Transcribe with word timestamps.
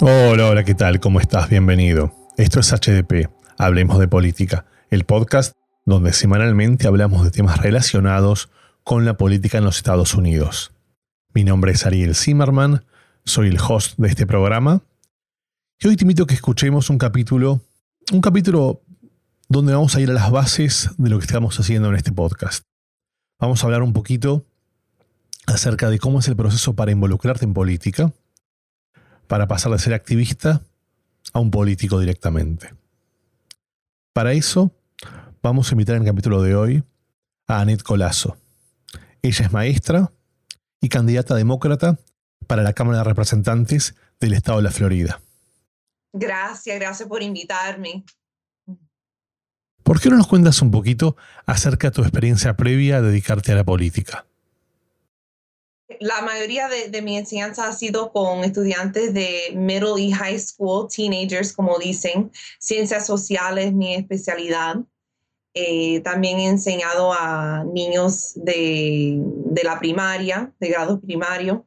Hola, 0.00 0.50
hola, 0.50 0.62
¿qué 0.62 0.74
tal? 0.74 1.00
¿Cómo 1.00 1.20
estás? 1.20 1.48
Bienvenido. 1.48 2.12
Esto 2.36 2.60
es 2.60 2.70
HDP, 2.70 3.30
Hablemos 3.56 3.98
de 3.98 4.06
Política, 4.06 4.66
el 4.90 5.04
podcast 5.04 5.54
donde 5.86 6.12
semanalmente 6.12 6.86
hablamos 6.86 7.24
de 7.24 7.30
temas 7.30 7.62
relacionados 7.62 8.50
con 8.84 9.06
la 9.06 9.16
política 9.16 9.56
en 9.56 9.64
los 9.64 9.78
Estados 9.78 10.12
Unidos. 10.12 10.74
Mi 11.32 11.44
nombre 11.44 11.72
es 11.72 11.86
Ariel 11.86 12.14
Zimmerman, 12.14 12.84
soy 13.24 13.48
el 13.48 13.58
host 13.58 13.96
de 13.96 14.08
este 14.08 14.26
programa 14.26 14.82
y 15.80 15.88
hoy 15.88 15.96
te 15.96 16.04
invito 16.04 16.24
a 16.24 16.26
que 16.26 16.34
escuchemos 16.34 16.90
un 16.90 16.98
capítulo, 16.98 17.62
un 18.12 18.20
capítulo 18.20 18.82
donde 19.48 19.72
vamos 19.72 19.96
a 19.96 20.00
ir 20.02 20.10
a 20.10 20.14
las 20.14 20.30
bases 20.30 20.90
de 20.98 21.08
lo 21.08 21.18
que 21.18 21.24
estamos 21.24 21.58
haciendo 21.58 21.88
en 21.88 21.94
este 21.94 22.12
podcast. 22.12 22.64
Vamos 23.40 23.62
a 23.62 23.66
hablar 23.66 23.82
un 23.82 23.94
poquito 23.94 24.44
acerca 25.46 25.88
de 25.88 25.98
cómo 25.98 26.18
es 26.18 26.28
el 26.28 26.36
proceso 26.36 26.74
para 26.74 26.92
involucrarte 26.92 27.46
en 27.46 27.54
política, 27.54 28.12
para 29.26 29.46
pasar 29.46 29.72
de 29.72 29.78
ser 29.78 29.94
activista 29.94 30.62
a 31.32 31.40
un 31.40 31.50
político 31.50 31.98
directamente. 32.00 32.74
Para 34.12 34.32
eso, 34.32 34.72
vamos 35.42 35.70
a 35.70 35.74
invitar 35.74 35.96
en 35.96 36.02
el 36.02 36.08
capítulo 36.08 36.42
de 36.42 36.54
hoy 36.54 36.84
a 37.46 37.60
Annette 37.60 37.82
Colazo. 37.82 38.36
Ella 39.22 39.44
es 39.44 39.52
maestra 39.52 40.12
y 40.80 40.88
candidata 40.88 41.34
demócrata 41.34 41.98
para 42.46 42.62
la 42.62 42.72
Cámara 42.72 42.98
de 42.98 43.04
Representantes 43.04 43.94
del 44.20 44.34
Estado 44.34 44.58
de 44.58 44.64
la 44.64 44.70
Florida. 44.70 45.20
Gracias, 46.12 46.78
gracias 46.78 47.08
por 47.08 47.22
invitarme. 47.22 48.04
¿Por 49.82 50.00
qué 50.00 50.10
no 50.10 50.16
nos 50.16 50.26
cuentas 50.26 50.62
un 50.62 50.70
poquito 50.70 51.16
acerca 51.44 51.88
de 51.88 51.94
tu 51.94 52.02
experiencia 52.02 52.56
previa 52.56 52.96
a 52.96 53.02
dedicarte 53.02 53.52
a 53.52 53.56
la 53.56 53.64
política? 53.64 54.26
La 56.00 56.22
mayoría 56.22 56.68
de, 56.68 57.02
mi 57.02 57.16
enseñanza 57.16 57.68
ha 57.68 57.72
sido 57.72 58.12
con 58.12 58.44
estudiantes 58.44 59.14
de 59.14 59.52
middle 59.54 60.00
y 60.00 60.12
high 60.12 60.38
school, 60.38 60.88
teenagers, 60.88 61.52
como 61.52 61.78
dicen. 61.78 62.30
Ciencias 62.58 63.06
sociales, 63.06 63.72
mi 63.72 63.94
especialidad. 63.94 64.76
Eh, 65.54 66.00
también 66.00 66.38
he 66.38 66.46
enseñado 66.46 67.12
a 67.12 67.64
niños 67.64 68.32
de, 68.36 69.20
la 69.62 69.78
primaria, 69.78 70.52
de 70.60 70.68
grado 70.68 71.00
primario, 71.00 71.64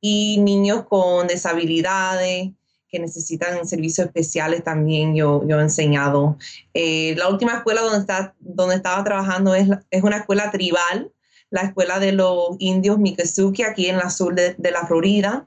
y 0.00 0.38
niños 0.38 0.84
con 0.88 1.26
disabilidades 1.26 2.50
que 2.88 2.98
necesitan 2.98 3.66
servicios 3.66 4.08
especiales 4.08 4.64
también 4.64 5.14
yo, 5.14 5.42
he 5.48 5.52
enseñado. 5.52 6.36
Eh, 6.74 7.14
la 7.16 7.28
última 7.28 7.54
escuela 7.54 7.82
donde, 7.82 8.74
estaba 8.74 9.04
trabajando 9.04 9.54
es 9.54 9.68
una 10.02 10.16
escuela 10.16 10.50
tribal 10.50 11.12
la 11.50 11.62
escuela 11.62 11.98
de 11.98 12.12
los 12.12 12.56
indios 12.58 12.98
Miccosukee 12.98 13.64
aquí 13.64 13.86
en 13.86 13.98
la 13.98 14.10
sur 14.10 14.34
de, 14.34 14.70
la 14.70 14.86
Florida. 14.86 15.46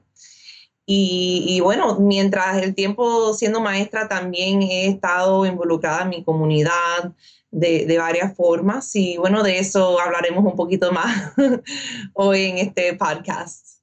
Y, 0.86 1.60
bueno, 1.60 1.98
mientras 1.98 2.62
el 2.62 2.74
tiempo 2.74 3.32
siendo 3.32 3.60
maestra 3.60 4.06
también 4.06 4.60
he 4.60 4.86
estado 4.86 5.46
involucrada 5.46 6.02
en 6.02 6.10
mi 6.10 6.22
comunidad 6.22 7.14
de, 7.50 7.96
varias 7.98 8.36
formas 8.36 8.94
y 8.94 9.16
bueno, 9.16 9.42
de 9.42 9.58
eso 9.58 9.98
hablaremos 9.98 10.44
un 10.44 10.56
poquito 10.56 10.92
más 10.92 11.32
hoy 12.12 12.42
en 12.42 12.58
este 12.58 12.94
podcast. 12.94 13.78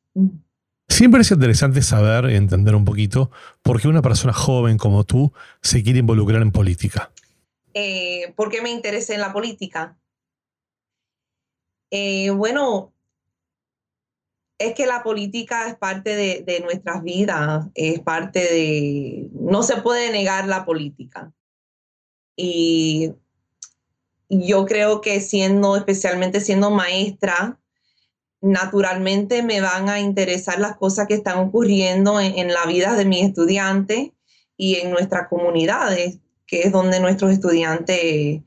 Siempre 0.88 1.22
es 1.22 1.32
interesante 1.32 1.82
saber 1.82 2.30
y 2.30 2.36
entender 2.36 2.76
un 2.76 2.86
poquito 2.86 3.32
por 3.64 3.82
qué 3.82 3.88
una 3.88 4.04
persona 4.04 4.34
joven 4.34 4.78
como 4.78 5.04
tú 5.04 5.32
se 5.62 5.82
quiere 5.82 6.00
involucrar 6.00 6.42
en 6.44 6.52
política. 6.52 7.12
Eh, 7.74 8.34
¿Por 8.36 8.50
qué 8.50 8.62
me 8.62 8.70
interesé 8.70 9.16
en 9.16 9.22
la 9.22 9.34
política? 9.34 9.98
Eh, 11.92 12.30
bueno, 12.32 12.94
es 14.58 14.74
que 14.76 14.86
la 14.86 15.04
política 15.04 15.68
es 15.68 15.76
parte 15.76 16.16
de, 16.16 16.60
nuestras 16.62 17.04
vidas, 17.04 17.68
es 17.74 18.00
parte 18.00 18.40
de, 18.40 19.30
no 19.34 19.64
se 19.64 19.78
puede 19.82 20.12
negar 20.12 20.48
la 20.48 20.66
política. 20.66 21.34
Y 22.36 23.12
yo 24.30 24.66
creo 24.66 25.02
que 25.02 25.20
siendo, 25.20 25.76
especialmente 25.76 26.40
siendo 26.40 26.72
maestra, 26.72 27.60
naturalmente 28.40 29.44
me 29.44 29.62
van 29.62 29.90
a 29.90 30.00
interesar 30.00 30.60
las 30.60 30.78
cosas 30.78 31.08
que 31.08 31.16
están 31.16 31.40
ocurriendo 31.40 32.20
en, 32.20 32.48
la 32.48 32.66
vida 32.66 32.96
de 32.96 33.06
mis 33.06 33.24
estudiantes 33.24 34.12
y 34.58 34.76
en 34.76 34.92
nuestras 34.92 35.28
comunidades, 35.28 36.20
que 36.48 36.64
es 36.64 36.72
donde 36.72 37.00
nuestros 37.00 37.32
estudiantes 37.32 38.42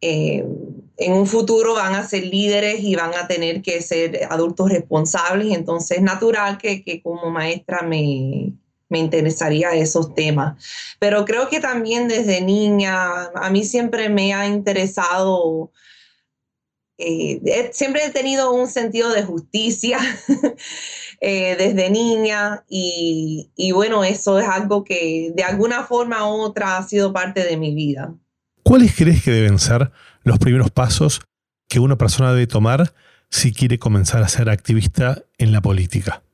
eh, 0.00 0.44
en 0.98 1.12
un 1.12 1.26
futuro 1.26 1.74
van 1.74 1.94
a 1.94 2.06
ser 2.06 2.24
líderes 2.24 2.80
y 2.80 2.94
van 2.94 3.14
a 3.14 3.26
tener 3.26 3.62
que 3.62 3.82
ser 3.82 4.20
adultos 4.30 4.70
responsables. 4.70 5.54
Entonces 5.54 5.98
es 5.98 6.02
natural 6.02 6.58
que, 6.58 7.02
como 7.02 7.30
maestra 7.30 7.82
me, 7.82 8.52
me 8.88 8.98
interesaría 8.98 9.72
esos 9.72 10.14
temas. 10.14 10.62
Pero 10.98 11.24
creo 11.24 11.48
que 11.48 11.60
también 11.60 12.08
desde 12.08 12.40
niña, 12.40 13.26
a 13.34 13.50
mí 13.50 13.64
siempre 13.64 14.08
me 14.08 14.32
ha 14.32 14.46
interesado, 14.46 15.70
eh, 16.98 17.70
siempre 17.72 18.06
he 18.06 18.10
tenido 18.10 18.52
un 18.52 18.68
sentido 18.68 19.12
de 19.12 19.22
justicia 19.22 19.98
eh, 21.20 21.56
desde 21.56 21.90
niña 21.90 22.64
y, 22.70 23.50
y 23.54 23.72
bueno, 23.72 24.02
eso 24.02 24.38
es 24.38 24.48
algo 24.48 24.82
que 24.82 25.30
de 25.34 25.44
alguna 25.44 25.84
forma 25.84 26.26
u 26.26 26.40
otra 26.40 26.78
ha 26.78 26.82
sido 26.88 27.12
parte 27.12 27.44
de 27.44 27.58
mi 27.58 27.74
vida. 27.74 28.14
¿Cuáles 28.66 28.96
crees 28.96 29.22
que 29.22 29.30
deben 29.30 29.60
ser 29.60 29.92
los 30.24 30.40
primeros 30.40 30.72
pasos 30.72 31.20
que 31.68 31.78
una 31.78 31.96
persona 31.96 32.32
debe 32.32 32.48
tomar 32.48 32.94
si 33.30 33.52
quiere 33.52 33.78
comenzar 33.78 34.24
a 34.24 34.28
ser 34.28 34.50
activista 34.50 35.22
en 35.38 35.52
la 35.52 35.62
política? 35.62 36.24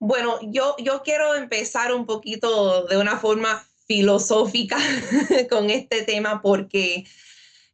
Bueno, 0.00 0.40
yo, 0.42 0.74
yo 0.80 1.04
quiero 1.04 1.36
empezar 1.36 1.94
un 1.94 2.04
poquito 2.04 2.84
de 2.86 2.96
una 2.96 3.16
forma 3.16 3.64
filosófica 3.86 4.76
con 5.50 5.70
este 5.70 6.02
tema 6.02 6.42
porque 6.42 7.04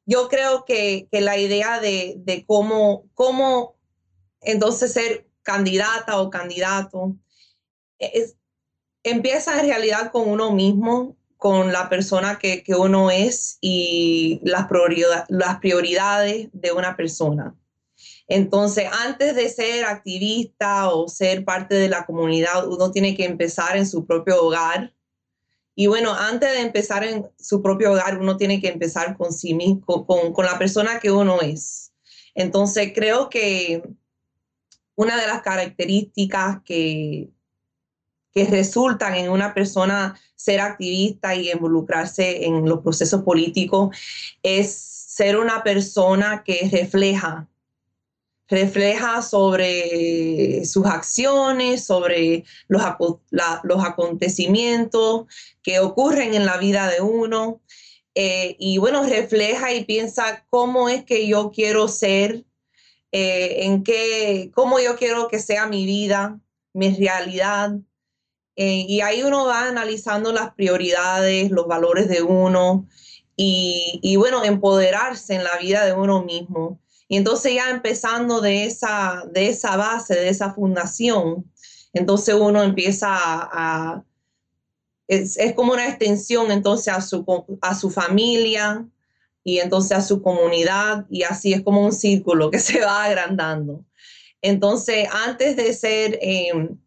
yo 0.05 0.29
creo 0.29 0.67
que, 0.67 1.09
la 1.11 1.39
idea 1.39 1.81
de, 1.81 2.45
cómo, 2.47 3.07
cómo 3.15 3.75
entonces 4.43 4.93
ser 4.93 5.31
candidata 5.43 6.21
o 6.21 6.29
candidato 6.29 7.17
es, 7.99 8.37
empieza 9.03 9.59
en 9.59 9.67
realidad 9.67 10.13
con 10.13 10.29
uno 10.29 10.53
mismo 10.53 11.17
con 11.47 11.73
la 11.73 11.89
persona 11.89 12.41
que, 12.41 12.65
uno 12.77 13.13
es 13.13 13.59
y 13.61 14.41
las, 14.43 14.67
las 15.29 15.61
prioridades 15.61 16.49
de 16.53 16.73
una 16.73 16.97
persona. 16.97 17.55
Entonces, 18.27 18.89
antes 19.07 19.37
de 19.37 19.49
ser 19.49 19.85
activista 19.85 20.91
o 20.91 21.07
ser 21.07 21.45
parte 21.45 21.77
de 21.77 21.89
la 21.89 22.05
comunidad, 22.05 22.67
uno 22.67 22.91
tiene 22.91 23.17
que 23.17 23.25
empezar 23.27 23.77
en 23.77 23.87
su 23.87 24.05
propio 24.09 24.43
hogar. 24.43 24.93
Y 25.77 25.87
bueno, 25.87 26.15
antes 26.15 26.51
de 26.51 26.63
empezar 26.63 27.05
en 27.05 27.29
su 27.39 27.63
propio 27.63 27.93
hogar, 27.93 28.19
uno 28.19 28.37
tiene 28.37 28.61
que 28.61 28.67
empezar 28.67 29.17
con 29.17 29.33
sí 29.33 29.55
mismo, 29.55 30.05
con 30.05 30.45
la 30.45 30.59
persona 30.59 30.99
que 30.99 31.13
uno 31.13 31.41
es. 31.43 31.93
Entonces, 32.35 32.91
creo 32.93 33.29
que 33.29 33.85
una 34.97 35.17
de 35.17 35.29
las 35.29 35.43
características 35.43 36.61
que, 36.65 37.31
que 38.37 38.45
resultan 38.45 39.15
en 39.15 39.31
una 39.31 39.55
persona 39.55 40.15
ser 40.35 40.61
activista 40.61 41.35
y 41.35 41.51
involucrarse 41.51 42.45
en 42.45 42.69
los 42.69 42.81
procesos 42.81 43.23
políticos 43.23 43.97
es 44.43 44.71
ser 44.71 45.39
una 45.39 45.63
persona 45.63 46.43
que 46.45 46.69
refleja, 46.71 47.49
refleja 48.47 49.23
sobre 49.23 50.67
sus 50.67 50.85
acciones, 50.85 51.87
sobre 51.87 52.45
los, 52.69 52.83
los 53.63 53.83
acontecimientos 53.83 55.25
que 55.63 55.81
ocurren 55.81 56.35
en 56.35 56.45
la 56.45 56.59
vida 56.59 56.91
de 56.91 57.01
uno. 57.01 57.63
Eh, 58.15 58.55
y 58.59 58.77
bueno, 58.77 59.03
refleja 59.03 59.73
y 59.73 59.87
piensa 59.87 60.45
cómo 60.51 60.91
es 60.91 61.07
que 61.07 61.27
yo 61.27 61.51
quiero 61.53 61.89
ser, 61.89 62.45
eh, 63.13 63.65
en 63.65 63.83
qué, 63.83 64.51
cómo 64.55 64.79
yo 64.79 64.97
quiero 64.97 65.29
que 65.29 65.39
sea 65.39 65.67
mi 65.67 65.87
vida, 65.87 66.39
mi 66.75 66.95
realidad, 66.95 67.79
eh, 68.57 68.87
y 68.89 69.03
ahí 69.03 69.23
uno 69.23 69.45
va 69.45 69.69
analizando 69.69 70.33
las 70.33 70.55
prioridades, 70.55 71.51
los 71.51 71.67
valores 71.67 72.09
de 72.09 72.23
uno 72.23 72.89
y, 73.39 74.17
bueno, 74.17 74.45
empoderarse 74.45 75.35
en 75.35 75.45
la 75.45 75.59
vida 75.59 75.85
de 75.85 75.93
uno 75.93 76.25
mismo. 76.25 76.81
Y 77.07 77.19
entonces 77.19 77.55
ya 77.55 77.69
empezando 77.69 78.41
de 78.41 78.65
esa, 78.65 79.25
de 79.31 79.49
esa 79.49 79.77
base, 79.77 80.15
de 80.15 80.31
esa 80.31 80.55
fundación, 80.55 81.45
entonces 81.93 82.35
uno 82.35 82.63
empieza 82.63 83.11
a... 83.11 84.03
es, 85.07 85.37
como 85.55 85.75
una 85.75 85.87
extensión 85.87 86.51
entonces 86.51 86.95
a 86.95 87.03
su, 87.03 87.25
a 87.61 87.75
su 87.75 87.91
familia 87.91 88.87
y 89.45 89.59
entonces 89.59 89.99
a 89.99 90.01
su 90.01 90.23
comunidad 90.23 91.05
y 91.11 91.25
así 91.25 91.53
es 91.53 91.63
como 91.63 91.85
un 91.85 91.93
círculo 91.93 92.51
que 92.51 92.59
se 92.59 92.81
va 92.81 93.05
agrandando. 93.05 93.85
Entonces, 94.41 95.07
antes 95.13 95.57
de 95.57 95.75
ser... 95.75 96.19
Em, 96.23 96.79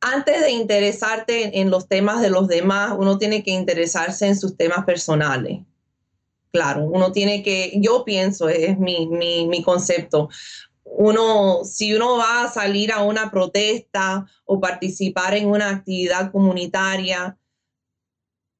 antes 0.00 0.40
de 0.40 0.50
interesarte 0.50 1.60
en, 1.60 1.70
los 1.70 1.88
temas 1.88 2.20
de 2.20 2.30
los 2.30 2.48
demás, 2.48 2.94
uno 2.98 3.18
tiene 3.18 3.42
que 3.42 3.50
interesarse 3.50 4.26
en 4.26 4.36
sus 4.36 4.56
temas 4.56 4.84
personales. 4.84 5.60
Claro, 6.52 6.84
uno 6.84 7.12
tiene 7.12 7.42
que, 7.42 7.72
yo 7.76 8.04
pienso, 8.04 8.48
es 8.48 8.78
mi, 8.78 9.06
mi, 9.06 9.46
mi 9.46 9.62
concepto, 9.62 10.28
uno, 10.90 11.64
si 11.64 11.94
uno 11.94 12.16
va 12.16 12.44
a 12.44 12.52
salir 12.52 12.92
a 12.92 13.02
una 13.02 13.30
protesta 13.30 14.26
o 14.44 14.60
participar 14.60 15.34
en 15.34 15.48
una 15.48 15.70
actividad 15.70 16.32
comunitaria, 16.32 17.38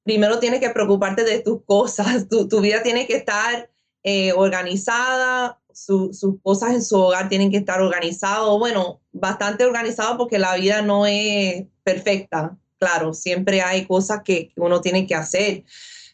primero 0.03 0.39
tienes 0.39 0.59
que 0.59 0.69
preocuparte 0.69 1.23
de 1.23 1.39
tus 1.39 1.63
cosas, 1.63 2.27
tu, 2.49 2.61
vida 2.61 2.83
tiene 2.83 3.07
que 3.07 3.15
estar 3.15 3.69
eh, 4.03 4.33
organizada, 4.33 5.59
sus 5.85 6.35
cosas 6.41 6.73
en 6.73 6.83
su 6.83 6.97
hogar 6.97 7.29
tienen 7.29 7.51
que 7.51 7.57
estar 7.57 7.81
organizadas, 7.81 8.47
bueno, 8.57 9.01
bastante 9.11 9.65
organizado 9.65 10.17
porque 10.17 10.39
la 10.39 10.55
vida 10.55 10.81
no 10.81 11.05
es 11.05 11.65
perfecta, 11.83 12.57
claro, 12.77 13.13
siempre 13.13 13.61
hay 13.61 13.85
cosas 13.85 14.21
que, 14.23 14.51
uno 14.55 14.81
tiene 14.81 15.05
que 15.05 15.15
hacer, 15.15 15.63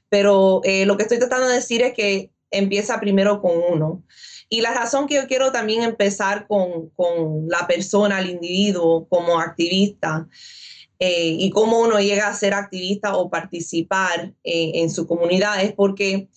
pero 0.09 0.61
eh, 0.63 0.85
lo 0.85 0.97
que 0.97 1.03
estoy 1.03 1.19
tratando 1.19 1.47
de 1.47 1.55
decir 1.55 1.81
es 1.81 1.93
que 1.93 2.31
empieza 2.51 2.99
primero 2.99 3.41
con 3.41 3.51
uno. 3.71 4.03
Y 4.47 4.61
la 4.61 4.73
razón 4.73 5.07
que 5.07 5.15
yo 5.15 5.27
quiero 5.27 5.51
también 5.51 5.81
empezar 5.81 6.45
con, 6.47 6.89
con 6.91 7.47
la 7.49 7.65
persona, 7.67 8.19
el 8.19 8.29
individuo 8.29 9.07
como 9.09 9.39
activista, 9.39 10.27
eh, 10.99 11.35
y 11.39 11.49
cómo 11.49 11.79
uno 11.79 11.99
llega 11.99 12.27
a 12.27 12.33
ser 12.33 12.53
activista 12.53 13.17
o 13.17 13.29
participar 13.29 14.33
eh, 14.43 14.71
en 14.75 14.89
su 14.89 15.05
comunidad 15.07 15.61
es 15.61 15.73
porque 15.73 16.29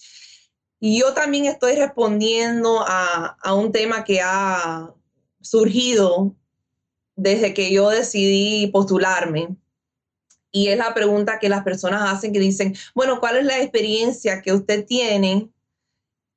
yo 0.81 1.15
también 1.15 1.47
estoy 1.47 1.75
respondiendo 1.77 2.81
a, 2.87 3.37
a, 3.43 3.55
un 3.55 3.73
tema 3.73 4.05
que 4.05 4.21
ha 4.23 4.95
surgido 5.41 6.35
desde 7.17 7.55
que 7.55 7.73
yo 7.73 7.91
decidí 7.91 8.69
postularme. 8.69 9.57
Y 10.51 10.69
es 10.69 10.79
la 10.79 10.95
pregunta 10.95 11.39
que 11.39 11.49
las 11.49 11.63
personas 11.63 12.11
hacen 12.11 12.33
que 12.33 12.41
dicen, 12.41 12.75
bueno, 12.95 13.21
¿cuál 13.21 13.37
es 13.37 13.45
la 13.45 13.61
experiencia 13.61 14.41
que 14.41 14.53
usted 14.53 14.87
tiene 14.87 15.51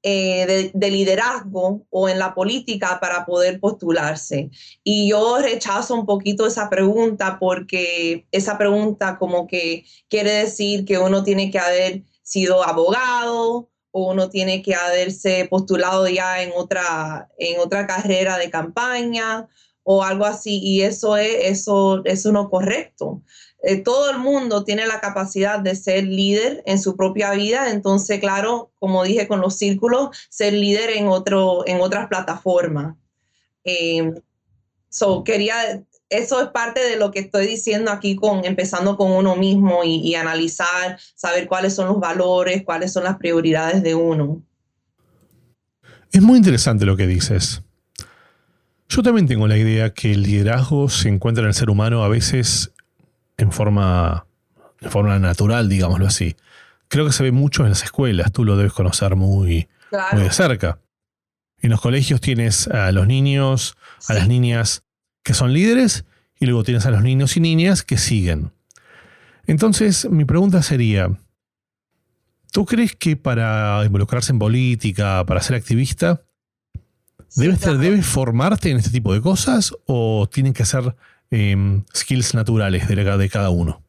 eh, 0.03 0.71
de, 0.73 0.89
liderazgo 0.89 1.85
o 1.91 2.09
en 2.09 2.17
la 2.17 2.33
política 2.33 2.99
para 2.99 3.23
poder 3.23 3.59
postularse. 3.59 4.49
Y 4.83 5.07
yo 5.07 5.37
rechazo 5.37 5.93
un 5.93 6.07
poquito 6.07 6.47
esa 6.47 6.71
pregunta 6.71 7.37
porque 7.39 8.25
esa 8.31 8.57
pregunta 8.57 9.19
como 9.19 9.45
que 9.45 9.85
quiere 10.09 10.31
decir 10.31 10.85
que 10.85 10.97
uno 10.97 11.23
tiene 11.23 11.51
que 11.51 11.59
haber 11.59 12.03
sido 12.23 12.63
abogado 12.63 13.69
o 13.91 14.11
uno 14.11 14.29
tiene 14.29 14.61
que 14.61 14.75
haberse 14.75 15.47
postulado 15.49 16.07
ya 16.07 16.41
en 16.41 16.51
otra, 16.55 17.29
en 17.37 17.59
otra 17.59 17.87
carrera 17.87 18.37
de 18.37 18.49
campaña 18.49 19.47
o 19.83 20.03
algo 20.03 20.25
así. 20.25 20.59
Y 20.63 20.81
eso 20.81 21.17
es, 21.17 21.35
eso, 21.41 22.01
eso 22.05 22.31
no 22.31 22.49
correcto. 22.49 23.21
Eh, 23.63 23.77
todo 23.77 24.09
el 24.09 24.17
mundo 24.17 24.63
tiene 24.63 24.87
la 24.87 24.99
capacidad 24.99 25.59
de 25.59 25.75
ser 25.75 26.05
líder 26.05 26.63
en 26.65 26.79
su 26.79 26.95
propia 26.95 27.31
vida, 27.33 27.69
entonces, 27.69 28.19
claro, 28.19 28.71
como 28.79 29.03
dije 29.03 29.27
con 29.27 29.39
los 29.39 29.55
círculos, 29.55 30.09
ser 30.29 30.53
líder 30.53 30.91
en, 30.91 31.07
otro, 31.07 31.67
en 31.67 31.79
otras 31.79 32.07
plataformas. 32.07 32.95
Eh, 33.63 34.13
quería, 35.23 35.83
eso 36.11 36.41
es 36.41 36.49
parte 36.49 36.81
de 36.81 36.97
lo 36.97 37.09
que 37.09 37.19
estoy 37.19 37.47
diciendo 37.47 37.89
aquí, 37.89 38.17
con, 38.17 38.43
empezando 38.43 38.97
con 38.97 39.11
uno 39.11 39.37
mismo 39.37 39.83
y, 39.83 39.95
y 39.95 40.15
analizar, 40.15 40.99
saber 41.15 41.47
cuáles 41.47 41.73
son 41.73 41.87
los 41.87 41.99
valores, 41.99 42.63
cuáles 42.63 42.91
son 42.91 43.05
las 43.05 43.17
prioridades 43.17 43.81
de 43.81 43.95
uno. 43.95 44.43
Es 46.11 46.21
muy 46.21 46.37
interesante 46.37 46.85
lo 46.85 46.97
que 46.97 47.07
dices. 47.07 47.63
Yo 48.89 49.01
también 49.01 49.25
tengo 49.25 49.47
la 49.47 49.57
idea 49.57 49.93
que 49.93 50.11
el 50.11 50.23
liderazgo 50.23 50.89
se 50.89 51.07
encuentra 51.07 51.43
en 51.43 51.47
el 51.47 51.53
ser 51.53 51.69
humano 51.69 52.03
a 52.03 52.09
veces 52.09 52.73
en 53.37 53.53
forma, 53.53 54.25
forma 54.89 55.17
natural, 55.17 55.69
digámoslo 55.69 56.07
así. 56.07 56.35
Creo 56.89 57.05
que 57.05 57.13
se 57.13 57.23
ve 57.23 57.31
mucho 57.31 57.63
en 57.63 57.69
las 57.69 57.83
escuelas, 57.83 58.33
tú 58.33 58.43
lo 58.43 58.57
debes 58.57 58.73
conocer 58.73 59.15
muy, 59.15 59.69
muy 60.11 60.23
de 60.23 60.31
cerca. 60.31 60.79
En 61.61 61.69
los 61.69 61.79
colegios 61.79 62.19
tienes 62.19 62.67
a 62.67 62.91
los 62.91 63.07
niños, 63.07 63.77
a 64.09 64.13
las 64.13 64.27
niñas 64.27 64.83
que 65.23 65.33
son 65.33 65.53
líderes 65.53 66.05
y 66.39 66.45
luego 66.45 66.63
tienes 66.63 66.85
a 66.85 66.91
los 66.91 67.03
niños 67.03 67.37
y 67.37 67.39
niñas 67.39 67.83
que 67.83 67.97
siguen. 67.97 68.51
Entonces, 69.45 70.09
mi 70.09 70.25
pregunta 70.25 70.61
sería, 70.61 71.19
¿tú 72.51 72.65
crees 72.65 72.95
que 72.95 73.15
para 73.15 73.83
involucrarse 73.85 74.31
en 74.31 74.39
política, 74.39 75.25
para 75.25 75.41
ser 75.41 75.55
activista, 75.55 76.23
debes, 77.35 77.59
debes 77.61 78.05
formarte 78.05 78.71
en 78.71 78.77
este 78.77 78.89
tipo 78.89 79.13
de 79.13 79.21
cosas 79.21 79.73
o 79.85 80.27
tienen 80.31 80.53
que 80.53 80.65
ser 80.65 80.95
Em, 81.33 81.85
skills 81.95 82.33
naturales 82.33 82.89
de, 82.89 82.95
de, 82.95 83.29
cada 83.29 83.49
uno. 83.51 83.81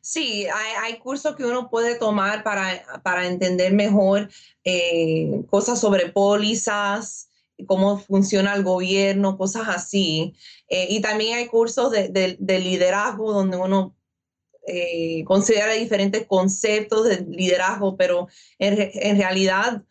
Sí, 0.00 0.44
hay, 0.82 0.98
cursos 0.98 1.36
que 1.36 1.44
uno 1.44 1.70
puede 1.70 1.94
tomar 1.94 2.42
para, 2.42 2.82
para 3.04 3.28
entender 3.28 3.72
mejor 3.72 4.28
eh, 4.64 5.44
cosas 5.48 5.80
sobre 5.80 6.08
pólizas, 6.08 7.27
cómo 7.66 7.98
funciona 7.98 8.54
el 8.54 8.62
gobierno, 8.62 9.36
cosas 9.36 9.68
así. 9.68 10.34
Eh, 10.68 10.86
y 10.90 11.00
también 11.00 11.38
hay 11.38 11.46
cursos 11.46 11.90
de, 11.90 12.36
liderazgo 12.40 13.32
donde 13.32 13.56
uno 13.56 13.96
eh, 14.66 15.24
considera 15.24 15.72
diferentes 15.72 16.26
conceptos 16.26 17.08
de 17.08 17.24
liderazgo, 17.28 17.96
pero 17.96 18.28
en, 18.58 19.18
realidad 19.18 19.82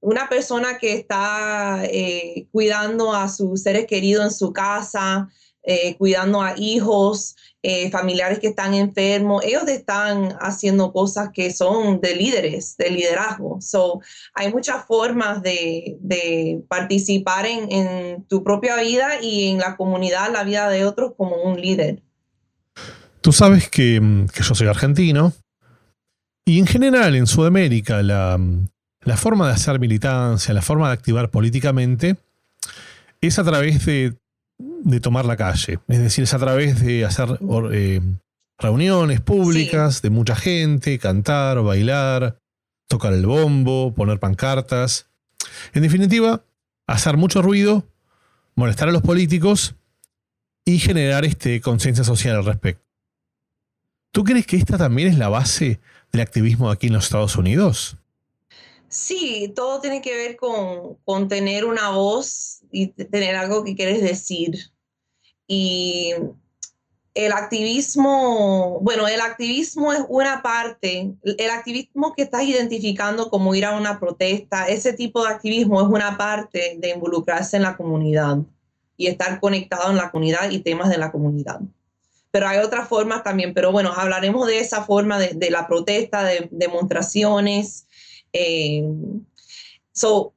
una 0.00 0.28
persona 0.28 0.78
que 0.78 0.94
está 0.94 1.82
eh, 1.84 2.46
cuidando 2.52 3.12
a 3.12 3.28
sus 3.28 3.62
seres 3.62 3.86
queridos 3.86 4.24
en 4.24 4.30
su 4.30 4.52
casa, 4.52 5.28
cuidando 5.98 6.40
a 6.40 6.54
hijos, 6.56 7.34
eh, 7.68 7.90
familiares 7.90 8.38
que 8.38 8.46
están 8.46 8.74
enfermos, 8.74 9.42
ellos 9.44 9.66
están 9.66 10.36
haciendo 10.40 10.92
cosas 10.92 11.30
que 11.34 11.52
son 11.52 12.00
de 12.00 12.14
líderes, 12.14 12.76
de 12.76 12.90
liderazgo. 12.90 13.60
So, 13.60 14.00
hay 14.34 14.52
muchas 14.52 14.86
formas 14.86 15.42
de, 15.42 16.62
participar 16.68 17.44
en, 17.44 18.24
tu 18.28 18.44
propia 18.44 18.76
vida 18.76 19.20
y 19.20 19.48
en 19.48 19.58
la 19.58 19.76
comunidad, 19.76 20.32
la 20.32 20.44
vida 20.44 20.68
de 20.68 20.84
otros 20.84 21.14
como 21.16 21.42
un 21.42 21.60
líder. 21.60 22.04
Tú 23.20 23.32
sabes 23.32 23.68
que, 23.68 24.00
que 24.32 24.44
yo 24.44 24.54
soy 24.54 24.68
argentino 24.68 25.32
y 26.44 26.60
en 26.60 26.68
general 26.68 27.16
en 27.16 27.26
Sudamérica 27.26 28.00
la, 28.00 28.38
la 29.00 29.16
forma 29.16 29.48
de 29.48 29.54
hacer 29.54 29.80
militancia, 29.80 30.54
la 30.54 30.62
forma 30.62 30.86
de 30.86 30.94
activar 30.94 31.32
políticamente, 31.32 32.14
es 33.20 33.40
a 33.40 33.44
través 33.44 33.84
de, 33.86 34.14
tomar 35.00 35.24
la 35.24 35.36
calle. 35.36 35.78
Es 35.88 35.98
decir, 35.98 36.24
es 36.24 36.34
a 36.34 36.38
través 36.38 36.80
de 36.80 37.04
hacer 37.04 37.38
eh, 37.72 38.00
reuniones 38.58 39.20
públicas 39.20 40.02
de 40.02 40.10
mucha 40.10 40.36
gente, 40.36 40.98
cantar, 40.98 41.62
bailar, 41.62 42.38
tocar 42.88 43.12
el 43.12 43.26
bombo, 43.26 43.92
poner 43.94 44.18
pancartas. 44.18 45.08
En 45.74 45.82
definitiva, 45.82 46.44
hacer 46.86 47.16
mucho 47.16 47.42
ruido, 47.42 47.84
molestar 48.54 48.88
a 48.88 48.92
los 48.92 49.02
políticos 49.02 49.74
y 50.64 50.78
generar 50.78 51.24
este 51.24 51.60
conciencia 51.60 52.04
social 52.04 52.36
al 52.36 52.44
respecto. 52.44 52.84
¿Tú 54.12 54.24
crees 54.24 54.46
que 54.46 54.56
esta 54.56 54.78
también 54.78 55.08
es 55.08 55.18
la 55.18 55.28
base 55.28 55.80
del 56.12 56.22
activismo 56.22 56.70
aquí 56.70 56.86
en 56.86 56.94
los 56.94 57.04
Estados 57.04 57.36
Unidos? 57.36 57.98
Sí, 58.96 59.52
todo 59.54 59.78
tiene 59.82 60.00
que 60.00 60.16
ver 60.16 60.36
con, 60.36 61.28
tener 61.28 61.66
una 61.66 61.90
voz 61.90 62.62
y 62.72 62.86
tener 62.86 63.36
algo 63.36 63.62
que 63.62 63.76
quieres 63.76 64.00
decir. 64.00 64.72
Y 65.46 66.14
el 67.12 67.32
activismo, 67.32 68.80
bueno, 68.80 69.06
el 69.06 69.20
activismo 69.20 69.92
es 69.92 70.00
una 70.08 70.40
parte, 70.40 71.12
el 71.22 71.50
activismo 71.50 72.14
que 72.14 72.22
estás 72.22 72.44
identificando 72.44 73.28
como 73.28 73.54
ir 73.54 73.66
a 73.66 73.76
una 73.76 74.00
protesta, 74.00 74.66
ese 74.66 74.94
tipo 74.94 75.22
de 75.22 75.28
activismo 75.28 75.82
es 75.82 75.88
una 75.88 76.16
parte 76.16 76.76
de 76.78 76.88
involucrarse 76.88 77.58
en 77.58 77.64
la 77.64 77.76
comunidad 77.76 78.38
y 78.96 79.08
estar 79.08 79.40
conectado 79.40 79.90
en 79.90 79.98
la 79.98 80.10
comunidad 80.10 80.50
y 80.50 80.60
temas 80.60 80.88
de 80.88 80.96
la 80.96 81.12
comunidad. 81.12 81.60
Pero 82.30 82.48
hay 82.48 82.60
otras 82.60 82.88
formas 82.88 83.22
también, 83.22 83.52
pero 83.52 83.72
bueno, 83.72 83.92
hablaremos 83.94 84.46
de 84.46 84.58
esa 84.58 84.84
forma 84.84 85.18
de, 85.18 85.50
la 85.50 85.68
protesta, 85.68 86.24
de 86.24 86.48
demostraciones, 86.50 87.86
eh, 88.38 88.84
so, 89.92 90.34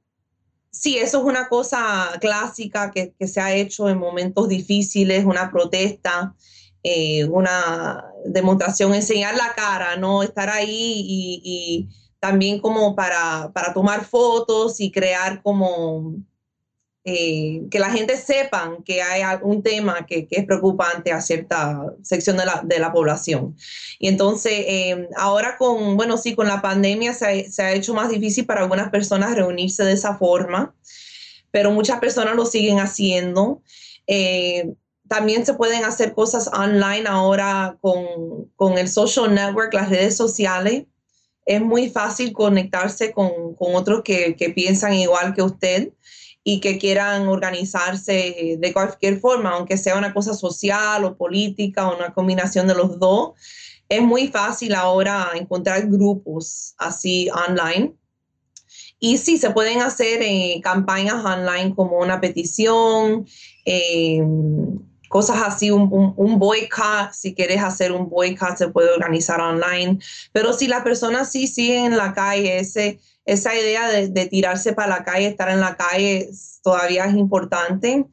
sí, 0.71 0.97
eso 0.97 1.19
es 1.19 1.23
una 1.25 1.49
cosa 1.49 2.17
clásica 2.21 2.91
que, 2.91 3.13
se 3.27 3.41
ha 3.41 3.53
hecho 3.53 3.89
en 3.89 3.97
momentos 3.97 4.47
difíciles, 4.47 5.25
una 5.25 5.51
protesta, 5.51 6.35
eh, 6.83 7.25
una 7.25 8.05
demostración, 8.25 8.93
enseñar 8.93 9.35
la 9.35 9.53
cara, 9.55 9.97
¿no? 9.97 10.23
Estar 10.23 10.49
ahí 10.49 11.03
y, 11.05 11.89
también 12.19 12.59
como 12.59 12.95
para, 12.95 13.51
para, 13.53 13.73
tomar 13.73 14.03
fotos 14.05 14.81
y 14.81 14.91
crear 14.91 15.41
como 15.41 16.15
eh, 17.05 17.61
que 17.71 17.79
la 17.79 17.91
gente 17.91 18.17
sepan 18.17 18.83
que 18.83 19.01
hay 19.01 19.21
un 19.41 19.63
tema 19.63 20.05
que, 20.05 20.27
es 20.29 20.45
preocupante 20.45 21.13
a 21.13 21.21
cierta 21.21 21.81
sección 22.03 22.35
de 22.35 22.45
la, 22.45 22.61
de 22.63 22.77
la 22.77 22.91
población. 22.91 23.55
Y 23.99 24.09
entonces, 24.09 24.51
eh, 24.53 25.07
ahora 25.15 25.55
con, 25.57 25.95
bueno, 25.95 26.17
sí, 26.17 26.35
con 26.35 26.47
la 26.47 26.61
pandemia 26.61 27.13
se 27.13 27.45
ha, 27.57 27.71
hecho 27.71 27.93
más 27.93 28.09
difícil 28.09 28.45
para 28.45 28.61
algunas 28.61 28.89
personas 28.89 29.33
reunirse 29.33 29.83
de 29.85 29.93
esa 29.93 30.17
forma, 30.17 30.75
pero 31.51 31.71
muchas 31.71 31.99
personas 31.99 32.35
lo 32.35 32.45
siguen 32.45 32.79
haciendo. 32.79 33.61
Eh, 34.05 34.73
también 35.07 35.45
se 35.45 35.53
pueden 35.53 35.85
hacer 35.85 36.13
cosas 36.13 36.49
online 36.49 37.07
ahora 37.07 37.77
con, 37.79 38.51
con 38.57 38.77
el 38.77 38.89
social 38.89 39.33
network, 39.33 39.73
las 39.73 39.89
redes 39.89 40.17
sociales. 40.17 40.83
es 41.45 41.61
muy 41.61 41.89
fácil 41.89 42.33
conectarse 42.33 43.13
con, 43.13 43.55
con 43.55 43.73
otros 43.75 44.01
que, 44.03 44.35
que, 44.35 44.49
piensan 44.49 44.93
igual 44.93 45.33
que 45.33 45.41
usted 45.41 45.93
y 46.51 46.59
que 46.59 46.79
quieran 46.79 47.27
organizarse 47.27 48.57
de 48.57 48.73
cualquier 48.73 49.19
forma, 49.19 49.51
aunque 49.51 49.77
sea 49.77 49.95
una 49.95 50.15
cosa 50.15 50.33
social 50.33 51.05
o 51.05 51.15
política 51.15 51.87
o 51.87 51.95
una 51.95 52.11
combinación 52.11 52.65
de 52.65 52.73
los 52.73 52.97
dos. 52.97 53.33
Es 53.87 54.01
muy 54.01 54.29
fácil 54.29 54.73
ahora 54.73 55.29
encontrar 55.35 55.87
grupos 55.87 56.73
así 56.79 57.29
online. 57.29 57.93
Y 58.99 59.19
sí, 59.19 59.37
se 59.37 59.51
pueden 59.51 59.81
hacer 59.81 60.23
eh, 60.23 60.59
campañas 60.63 61.23
online 61.23 61.75
como 61.75 61.99
una 61.99 62.19
petición, 62.19 63.27
eh, 63.65 64.23
cosas 65.07 65.43
así, 65.45 65.69
un, 65.69 66.13
un, 66.17 66.39
boicot, 66.39 67.13
si 67.13 67.35
quieres 67.35 67.61
hacer 67.61 67.91
un 67.91 68.09
boicot 68.09 68.57
se 68.57 68.69
puede 68.69 68.91
organizar 68.91 69.39
online, 69.39 69.99
pero 70.31 70.53
si 70.53 70.67
las 70.67 70.81
personas 70.81 71.31
sí 71.31 71.45
siguen 71.45 71.85
en 71.85 71.97
la 71.97 72.13
calle, 72.13 72.57
ese, 72.57 72.99
esa 73.31 73.55
idea 73.55 73.87
de, 73.89 74.07
de, 74.07 74.25
tirarse 74.25 74.73
para 74.73 74.89
la 74.89 75.03
calle, 75.03 75.27
estar 75.27 75.49
en 75.49 75.59
la 75.59 75.75
calle, 75.75 76.29
todavía 76.63 77.05
es 77.05 77.15
importante. 77.15 78.05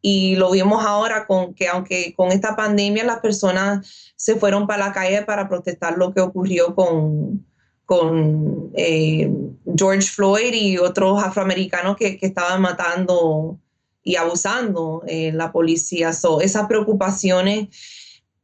Y 0.00 0.36
lo 0.36 0.50
vimos 0.50 0.84
ahora 0.84 1.26
con 1.26 1.54
que 1.54 1.68
aunque 1.68 2.14
con 2.14 2.30
esta 2.30 2.54
pandemia 2.54 3.04
las 3.04 3.20
personas 3.20 4.12
se 4.16 4.36
fueron 4.36 4.66
para 4.66 4.86
la 4.86 4.92
calle 4.92 5.22
para 5.22 5.48
protestar 5.48 5.98
lo 5.98 6.12
que 6.12 6.20
ocurrió 6.20 6.74
con, 6.74 7.44
con 7.84 8.70
eh, 8.74 9.30
George 9.76 10.08
Floyd 10.08 10.52
y 10.52 10.78
otros 10.78 11.22
afroamericanos 11.22 11.96
que, 11.96 12.18
que 12.18 12.26
estaban 12.26 12.60
matando 12.60 13.58
y 14.06 14.14
abusando 14.14 15.02
eh, 15.08 15.32
la 15.32 15.50
policía. 15.50 16.12
So, 16.12 16.40
esas 16.40 16.68
preocupaciones 16.68 17.68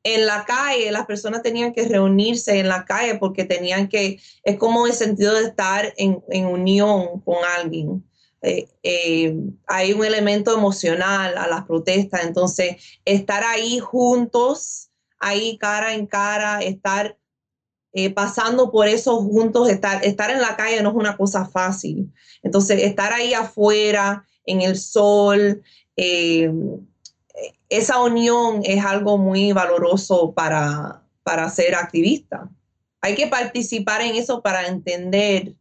en 0.05 0.27
la 0.27 0.45
calle, 0.45 0.91
las 0.91 1.07
personas 1.07 1.43
tenían 1.43 1.73
que 1.73 1.87
reunirse 1.87 2.59
en 2.59 2.69
la 2.69 2.85
calle 2.85 3.17
porque 3.17 3.45
tenían 3.45 3.89
que, 3.89 4.21
es 4.43 4.59
como 4.59 4.87
el 4.87 4.93
sentido 4.93 5.35
de 5.35 5.45
estar 5.45 5.93
en, 5.97 6.23
en 6.29 6.47
unión 6.47 7.21
con 7.21 7.37
alguien. 7.59 8.05
Eh, 8.43 8.69
eh, 8.83 9.37
hay 9.67 9.93
un 9.93 10.05
elemento 10.05 10.53
emocional 10.53 11.39
a 11.39 11.47
las 11.47 11.65
protestas, 11.65 12.25
entonces 12.25 12.77
estar 13.05 13.45
ahí 13.45 13.79
juntos, 13.79 14.91
ahí 15.21 15.57
cara 15.59 15.95
en 15.95 16.07
cara, 16.07 16.61
estar 16.61 17.17
pasando 18.15 18.73
por 18.73 18.89
eso 18.89 19.21
juntos, 19.21 19.69
estar, 19.69 20.05
estar 20.05 20.31
en 20.31 20.41
la 20.41 20.57
calle 20.57 20.83
no 20.83 20.89
es 20.89 20.95
una 20.95 21.17
cosa 21.17 21.45
fácil. 21.45 22.11
Entonces, 22.43 22.83
estar 22.83 23.13
ahí 23.13 23.35
afuera, 23.35 24.25
en 24.45 24.63
el 24.63 24.77
sol. 24.79 25.63
Esa 27.69 28.01
unión 28.01 28.61
es 28.65 28.85
algo 28.85 29.19
muy 29.19 29.53
valoroso 29.53 30.33
para, 30.33 31.03
para 31.23 31.49
ser 31.49 31.75
activista. 31.75 32.49
Hay 33.01 33.15
que 33.15 33.27
participar 33.27 34.03
en 34.03 34.17
eso 34.17 34.43
para 34.43 34.67
entender, 34.67 35.55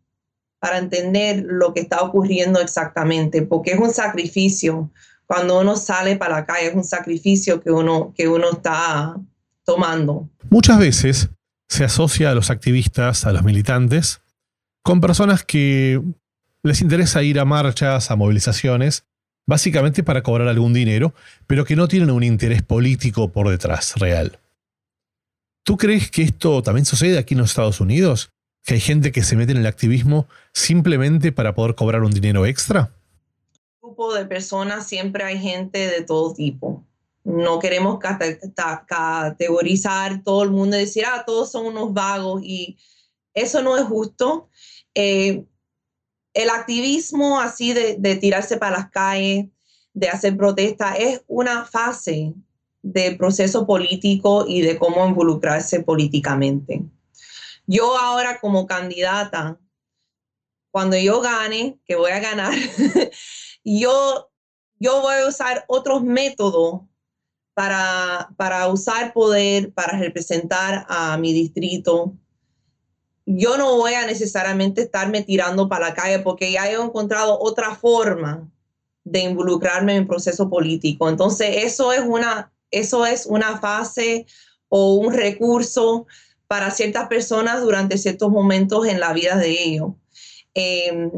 para 0.59 0.77
entender 0.77 1.43
lo 1.47 1.73
que 1.73 1.81
está 1.81 2.01
ocurriendo 2.01 2.59
exactamente, 2.59 3.41
porque 3.41 3.71
es 3.71 3.79
un 3.79 3.91
sacrificio. 3.91 4.91
Cuando 5.25 5.59
uno 5.59 5.75
sale 5.75 6.17
para 6.17 6.35
la 6.35 6.45
calle 6.45 6.67
es 6.67 6.75
un 6.75 6.83
sacrificio 6.83 7.61
que 7.61 7.71
uno, 7.71 8.13
que 8.15 8.27
uno 8.27 8.51
está 8.51 9.15
tomando. 9.63 10.29
Muchas 10.49 10.77
veces 10.77 11.29
se 11.67 11.85
asocia 11.85 12.31
a 12.31 12.35
los 12.35 12.49
activistas, 12.49 13.25
a 13.25 13.31
los 13.31 13.43
militantes, 13.43 14.21
con 14.83 14.99
personas 14.99 15.43
que 15.43 16.01
les 16.63 16.81
interesa 16.81 17.23
ir 17.23 17.39
a 17.39 17.45
marchas, 17.45 18.11
a 18.11 18.15
movilizaciones, 18.15 19.05
básicamente 19.45 20.03
para 20.03 20.23
cobrar 20.23 20.47
algún 20.47 20.73
dinero, 20.73 21.13
pero 21.47 21.65
que 21.65 21.75
no 21.75 21.87
tienen 21.87 22.11
un 22.11 22.23
interés 22.23 22.61
político 22.61 23.31
por 23.31 23.49
detrás 23.49 23.95
real. 23.97 24.39
¿Tú 25.63 25.77
crees 25.77 26.09
que 26.09 26.23
esto 26.23 26.63
también 26.63 26.85
sucede 26.85 27.17
aquí 27.17 27.33
en 27.33 27.39
los 27.39 27.51
Estados 27.51 27.79
Unidos? 27.79 28.31
¿Que 28.63 28.75
hay 28.75 28.79
gente 28.79 29.11
que 29.11 29.23
se 29.23 29.35
mete 29.35 29.51
en 29.51 29.59
el 29.59 29.67
activismo 29.67 30.27
simplemente 30.53 31.31
para 31.31 31.53
poder 31.53 31.75
cobrar 31.75 32.03
un 32.03 32.11
dinero 32.11 32.45
extra? 32.45 32.93
Grupo 33.81 34.13
de 34.13 34.25
personas 34.25 34.87
siempre 34.87 35.23
hay 35.23 35.39
gente 35.39 35.87
de 35.87 36.01
todo 36.01 36.33
tipo. 36.33 36.83
No 37.23 37.59
queremos 37.59 37.99
categorizar 38.87 40.23
todo 40.23 40.43
el 40.43 40.49
mundo 40.49 40.75
y 40.77 40.81
decir, 40.81 41.05
ah, 41.05 41.23
todos 41.25 41.51
son 41.51 41.67
unos 41.67 41.93
vagos 41.93 42.41
y 42.43 42.77
eso 43.33 43.61
no 43.61 43.77
es 43.77 43.83
justo. 43.83 44.49
Eh, 44.95 45.45
el 46.33 46.49
activismo 46.49 47.39
así 47.39 47.73
de, 47.73 48.15
tirarse 48.15 48.57
para 48.57 48.77
las 48.77 48.89
calles, 48.89 49.47
de 49.93 50.09
hacer 50.09 50.37
protesta, 50.37 50.95
es 50.95 51.21
una 51.27 51.65
fase 51.65 52.33
del 52.81 53.17
proceso 53.17 53.67
político 53.67 54.45
y 54.47 54.61
de 54.61 54.77
cómo 54.77 55.05
involucrarse 55.05 55.81
políticamente. 55.81 56.83
Yo 57.67 57.97
ahora 57.97 58.39
como 58.39 58.65
candidata, 58.65 59.59
cuando 60.71 60.97
yo 60.97 61.21
gane, 61.21 61.79
que 61.85 61.95
voy 61.95 62.11
a 62.11 62.19
ganar, 62.19 62.53
yo, 63.63 64.31
yo 64.79 65.01
voy 65.01 65.15
a 65.15 65.27
usar 65.27 65.65
otros 65.67 66.03
métodos 66.03 66.81
para, 67.53 68.29
para 68.37 68.67
usar 68.69 69.13
poder, 69.13 69.73
para 69.73 69.97
representar 69.99 70.85
a 70.87 71.17
mi 71.17 71.33
distrito, 71.33 72.17
yo 73.37 73.57
no 73.57 73.77
voy 73.77 73.93
a 73.93 74.05
necesariamente 74.05 74.81
estarme 74.81 75.23
tirando 75.23 75.69
para 75.69 75.89
la 75.89 75.93
calle 75.93 76.19
porque 76.19 76.51
ya 76.51 76.69
he 76.69 76.73
encontrado 76.73 77.39
otra 77.39 77.75
forma 77.75 78.49
de 79.03 79.21
involucrarme 79.21 79.93
en 79.93 80.01
el 80.03 80.07
proceso 80.07 80.49
político. 80.49 81.09
Entonces, 81.09 81.63
eso 81.63 81.91
es 81.91 82.01
una, 82.01 82.51
eso 82.69 83.05
es 83.05 83.25
una 83.25 83.59
fase 83.59 84.25
o 84.69 84.95
un 84.95 85.13
recurso 85.13 86.07
para 86.47 86.71
ciertas 86.71 87.07
personas 87.07 87.61
durante 87.61 87.97
ciertos 87.97 88.29
momentos 88.29 88.85
en 88.85 88.99
la 88.99 89.13
vida 89.13 89.37
de 89.37 89.51
ellos. 89.51 89.91
Em, 90.53 91.09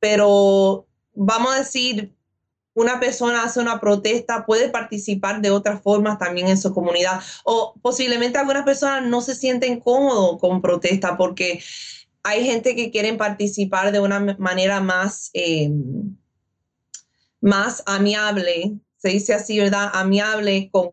pero 0.00 0.86
vamos 1.14 1.54
a 1.54 1.58
decir, 1.58 2.15
una 2.76 3.00
persona 3.00 3.42
hace 3.42 3.58
una 3.58 3.80
protesta, 3.80 4.44
puede 4.44 4.68
participar 4.68 5.40
de 5.40 5.50
otras 5.50 5.82
formas 5.82 6.18
también 6.18 6.48
en 6.48 6.58
su 6.58 6.74
comunidad. 6.74 7.22
O 7.42 7.74
posiblemente 7.80 8.38
algunas 8.38 8.64
personas 8.64 9.02
no 9.02 9.22
se 9.22 9.34
sienten 9.34 9.80
cómodos 9.80 10.38
con 10.38 10.60
protesta 10.60 11.16
porque 11.16 11.62
hay 12.22 12.44
gente 12.44 12.76
que 12.76 12.90
quieren 12.90 13.16
participar 13.16 13.92
de 13.92 14.00
una 14.00 14.36
manera 14.38 14.80
más, 14.80 15.30
em, 15.32 16.16
más 17.40 17.82
amigable, 17.86 18.78
se 18.98 19.08
dice 19.08 19.32
así, 19.32 19.58
¿verdad? 19.58 19.90
Amigable 19.94 20.68
con 20.70 20.90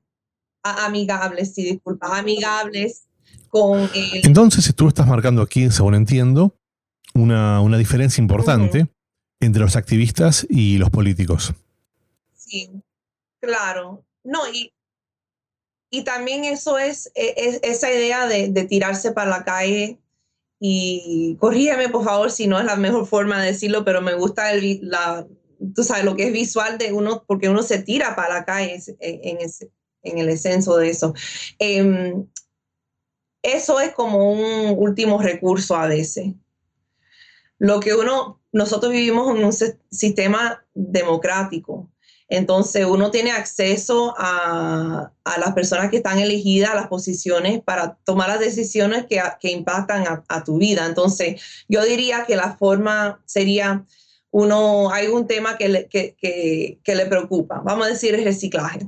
amigables, 0.64 1.54
sí, 1.54 1.66
disculpa, 1.66 2.18
amigables 2.18 3.04
con 3.50 3.90
Entonces, 4.24 4.74
tú 4.74 4.88
estás 4.88 5.06
marcando 5.06 5.42
aquí, 5.42 5.70
según 5.70 5.96
entiendo, 5.96 6.56
una, 7.14 7.60
una 7.60 7.78
diferencia 7.78 8.22
importante 8.22 8.88
entre 9.42 9.62
los 9.62 9.76
activistas 9.76 10.48
y 10.50 10.78
los 10.78 10.90
políticos 10.90 11.54
claro. 13.40 14.06
No, 14.24 14.48
y, 14.52 14.74
y 15.90 16.04
también 16.04 16.46
eso 16.46 16.78
es, 16.78 17.12
e, 17.14 17.60
esa 17.62 17.92
idea 17.92 18.26
de, 18.28 18.50
tirarse 18.66 19.12
para 19.12 19.30
la 19.30 19.44
calle 19.44 20.00
y 20.60 21.36
corrígeme 21.40 21.90
por 21.90 22.06
favor 22.06 22.32
si 22.32 22.48
no 22.48 22.58
es 22.58 22.66
la 22.66 22.78
mejor 22.78 23.06
forma 23.06 23.42
de 23.42 23.52
decirlo, 23.52 23.84
pero 23.84 24.02
me 24.02 24.16
gusta 24.16 24.54
el, 24.54 24.80
la, 24.82 25.28
tú 25.76 25.84
sabes, 25.84 26.06
lo 26.06 26.16
que 26.16 26.28
es 26.28 26.34
visual 26.34 26.78
de 26.78 26.94
uno, 26.94 27.26
porque 27.28 27.50
uno 27.50 27.64
se 27.64 27.84
tira 27.84 28.16
para 28.16 28.34
la 28.34 28.46
calle 28.46 28.82
en, 29.00 30.18
el 30.18 30.30
esceso 30.30 30.78
de 30.78 30.90
eso. 30.90 31.14
Em, 31.60 32.26
eso 33.44 33.80
es 33.80 33.94
como 33.94 34.32
un 34.32 34.76
último 34.78 35.22
recurso 35.22 35.76
a 35.76 35.88
veces. 35.88 36.34
Lo 37.60 37.80
que 37.80 37.94
uno, 37.94 38.42
nosotros 38.52 38.92
vivimos 38.92 39.38
en 39.38 39.46
un 39.46 39.54
sistema 39.92 40.66
democrático 40.74 41.93
entonces 42.30 42.86
uno 42.86 43.12
tiene 43.12 43.32
acceso 43.32 44.14
a, 44.18 45.12
las 45.38 45.54
personas 45.54 45.90
que 45.90 45.98
están 45.98 46.20
elegidas 46.20 46.72
a 46.72 46.76
las 46.76 46.88
posiciones 46.88 47.62
para 47.62 47.98
tomar 48.04 48.30
las 48.30 48.40
decisiones 48.40 49.06
que, 49.08 49.52
impactan 49.52 50.24
a, 50.28 50.44
tu 50.44 50.58
vida. 50.58 50.86
Entonces 50.86 51.42
yo 51.68 51.84
diría 51.84 52.26
que 52.26 52.36
la 52.36 52.56
forma 52.58 53.22
sería, 53.26 53.86
uno, 54.32 54.92
hay 54.92 55.08
un 55.08 55.28
tema 55.28 55.58
que 55.58 55.70
le, 55.70 55.88
que, 55.88 56.80
le 56.86 57.06
preocupa, 57.06 57.62
vamos 57.64 57.88
a 57.88 57.90
decir 57.90 58.16
el 58.16 58.24
reciclaje. 58.24 58.88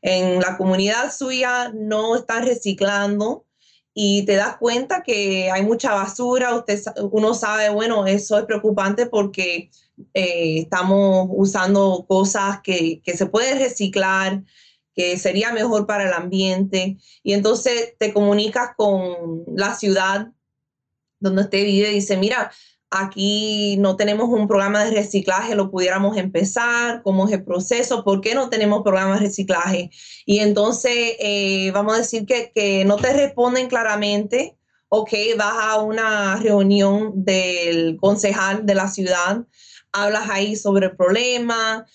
En 0.00 0.40
la 0.40 0.56
comunidad 0.56 1.12
suya 1.12 1.70
no 1.74 2.16
están 2.16 2.44
reciclando 2.44 3.44
y 3.94 4.24
te 4.24 4.36
das 4.36 4.56
cuenta 4.56 5.02
que 5.02 5.50
hay 5.50 5.62
mucha 5.62 5.92
basura, 5.94 6.54
usted, 6.54 6.80
uno 7.10 7.34
sabe, 7.34 7.68
bueno, 7.70 8.06
eso 8.06 8.38
es 8.38 8.44
preocupante 8.44 9.06
porque 9.06 9.70
eh, 10.14 10.60
estamos 10.60 11.28
usando 11.30 12.06
cosas 12.08 12.60
que, 12.62 13.02
que 13.04 13.16
se 13.16 13.26
pueden 13.26 13.58
reciclar, 13.58 14.42
que 14.94 15.18
sería 15.18 15.52
mejor 15.52 15.86
para 15.86 16.06
el 16.06 16.14
ambiente. 16.14 16.96
Y 17.22 17.34
entonces 17.34 17.94
te 17.98 18.12
comunicas 18.12 18.70
con 18.76 19.44
la 19.54 19.74
ciudad 19.74 20.28
donde 21.20 21.42
usted 21.42 21.64
vive 21.64 21.90
y 21.90 21.94
dice, 21.94 22.16
mira, 22.16 22.50
aquí 22.92 23.76
no 23.78 23.96
tenemos 23.96 24.28
un 24.28 24.46
programa 24.46 24.84
de 24.84 24.90
reciclaje, 24.90 25.54
lo 25.54 25.70
pudiéramos 25.70 26.16
empezar, 26.16 27.02
cómo 27.02 27.26
es 27.26 27.32
el 27.32 27.44
proceso, 27.44 28.04
por 28.04 28.20
qué 28.20 28.34
no 28.34 28.50
tenemos 28.50 28.82
programas 28.82 29.20
de 29.20 29.26
reciclaje. 29.26 29.90
Y 30.26 30.38
entonces 30.38 31.16
eh, 31.18 31.70
vamos 31.72 31.94
a 31.94 31.98
decir 31.98 32.26
que, 32.26 32.52
que, 32.54 32.84
no 32.84 32.96
te 32.96 33.12
responden 33.12 33.68
claramente 33.68 34.56
ok, 34.94 35.10
vas 35.38 35.54
a 35.58 35.80
una 35.80 36.36
reunión 36.36 37.24
del 37.24 37.96
concejal 37.96 38.66
de 38.66 38.74
la 38.74 38.88
ciudad, 38.88 39.46
hablas 39.90 40.28
ahí 40.28 40.54
sobre 40.54 40.88
el 40.88 40.96
problema 40.96 41.86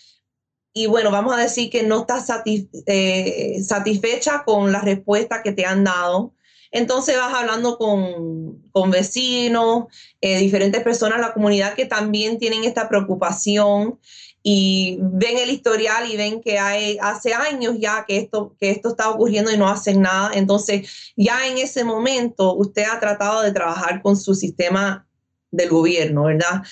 y 0.73 0.87
bueno, 0.87 1.11
vamos 1.11 1.35
a 1.35 1.37
decir 1.37 1.69
que 1.69 1.83
no 1.83 2.01
estás 2.01 2.27
eh, 2.45 3.59
satisfecha 3.63 4.43
con 4.43 4.71
la 4.71 4.81
respuesta 4.81 5.43
que 5.43 5.51
te 5.51 5.65
han 5.65 5.83
dado. 5.83 6.33
Entonces 6.71 7.17
vas 7.17 7.33
hablando 7.33 7.77
con, 7.77 8.63
con 8.71 8.91
vecinos, 8.91 9.85
eh, 10.21 10.39
diferentes 10.39 10.83
personas 10.83 11.17
de 11.17 11.27
la 11.27 11.33
comunidad 11.33 11.75
que 11.75 11.85
también 11.85 12.37
tienen 12.39 12.63
esta 12.63 12.89
preocupación 12.89 13.99
y 14.43 14.97
ven 15.01 15.37
el 15.37 15.49
historial 15.49 16.09
y 16.09 16.15
ven 16.15 16.41
que 16.41 16.57
hay 16.57 16.97
hace 17.01 17.33
años 17.33 17.75
ya 17.79 18.05
que 18.07 18.17
esto, 18.17 18.55
que 18.59 18.71
esto 18.71 18.89
está 18.89 19.09
ocurriendo 19.09 19.51
y 19.51 19.57
no 19.57 19.67
hacen 19.67 20.01
nada. 20.01 20.31
Entonces, 20.33 21.11
ya 21.17 21.47
en 21.47 21.57
ese 21.57 21.83
momento 21.83 22.55
usted 22.55 22.83
ha 22.89 22.99
tratado 22.99 23.41
de 23.41 23.51
trabajar 23.51 24.01
con 24.01 24.15
su 24.15 24.35
sistema 24.35 25.05
del 25.51 25.69
gobierno, 25.69 26.25
¿verdad? 26.25 26.63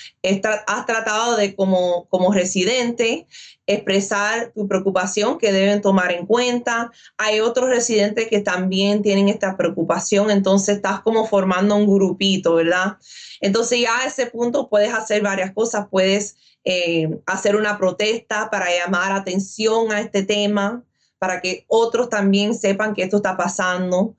has 0.68 0.86
tratado 0.86 1.38
de 1.38 1.56
como, 1.56 2.08
como 2.10 2.34
residente 2.34 3.26
expresar 3.68 4.52
tu 4.54 4.68
preocupación 4.68 5.38
que 5.38 5.52
deben 5.52 5.82
tomar 5.82 6.12
en 6.12 6.26
cuenta. 6.26 6.92
Hay 7.18 7.40
otros 7.40 7.70
residentes 7.70 8.28
que 8.28 8.42
también 8.42 9.02
tienen 9.02 9.30
esta 9.30 9.58
preocupación, 9.58 10.30
entonces 10.30 10.78
estás 10.78 11.02
como 11.02 11.26
formando 11.26 11.76
un 11.76 11.88
grupito, 11.88 12.56
¿verdad? 12.56 12.98
Entonces 13.42 13.82
ya 13.82 14.00
a 14.00 14.06
ese 14.06 14.28
punto 14.28 14.70
puedes 14.70 14.94
hacer 14.94 15.22
varias 15.22 15.54
cosas, 15.54 15.88
puedes 15.90 16.36
eh, 16.64 17.10
hacer 17.26 17.56
una 17.56 17.78
protesta 17.78 18.50
para 18.50 18.68
llamar 18.68 19.12
atención 19.12 19.92
a 19.92 20.02
este 20.02 20.24
tema, 20.24 20.84
para 21.18 21.42
que 21.42 21.66
otros 21.68 22.10
también 22.10 22.54
sepan 22.54 22.94
que 22.94 23.04
esto 23.04 23.18
está 23.18 23.38
pasando. 23.38 24.16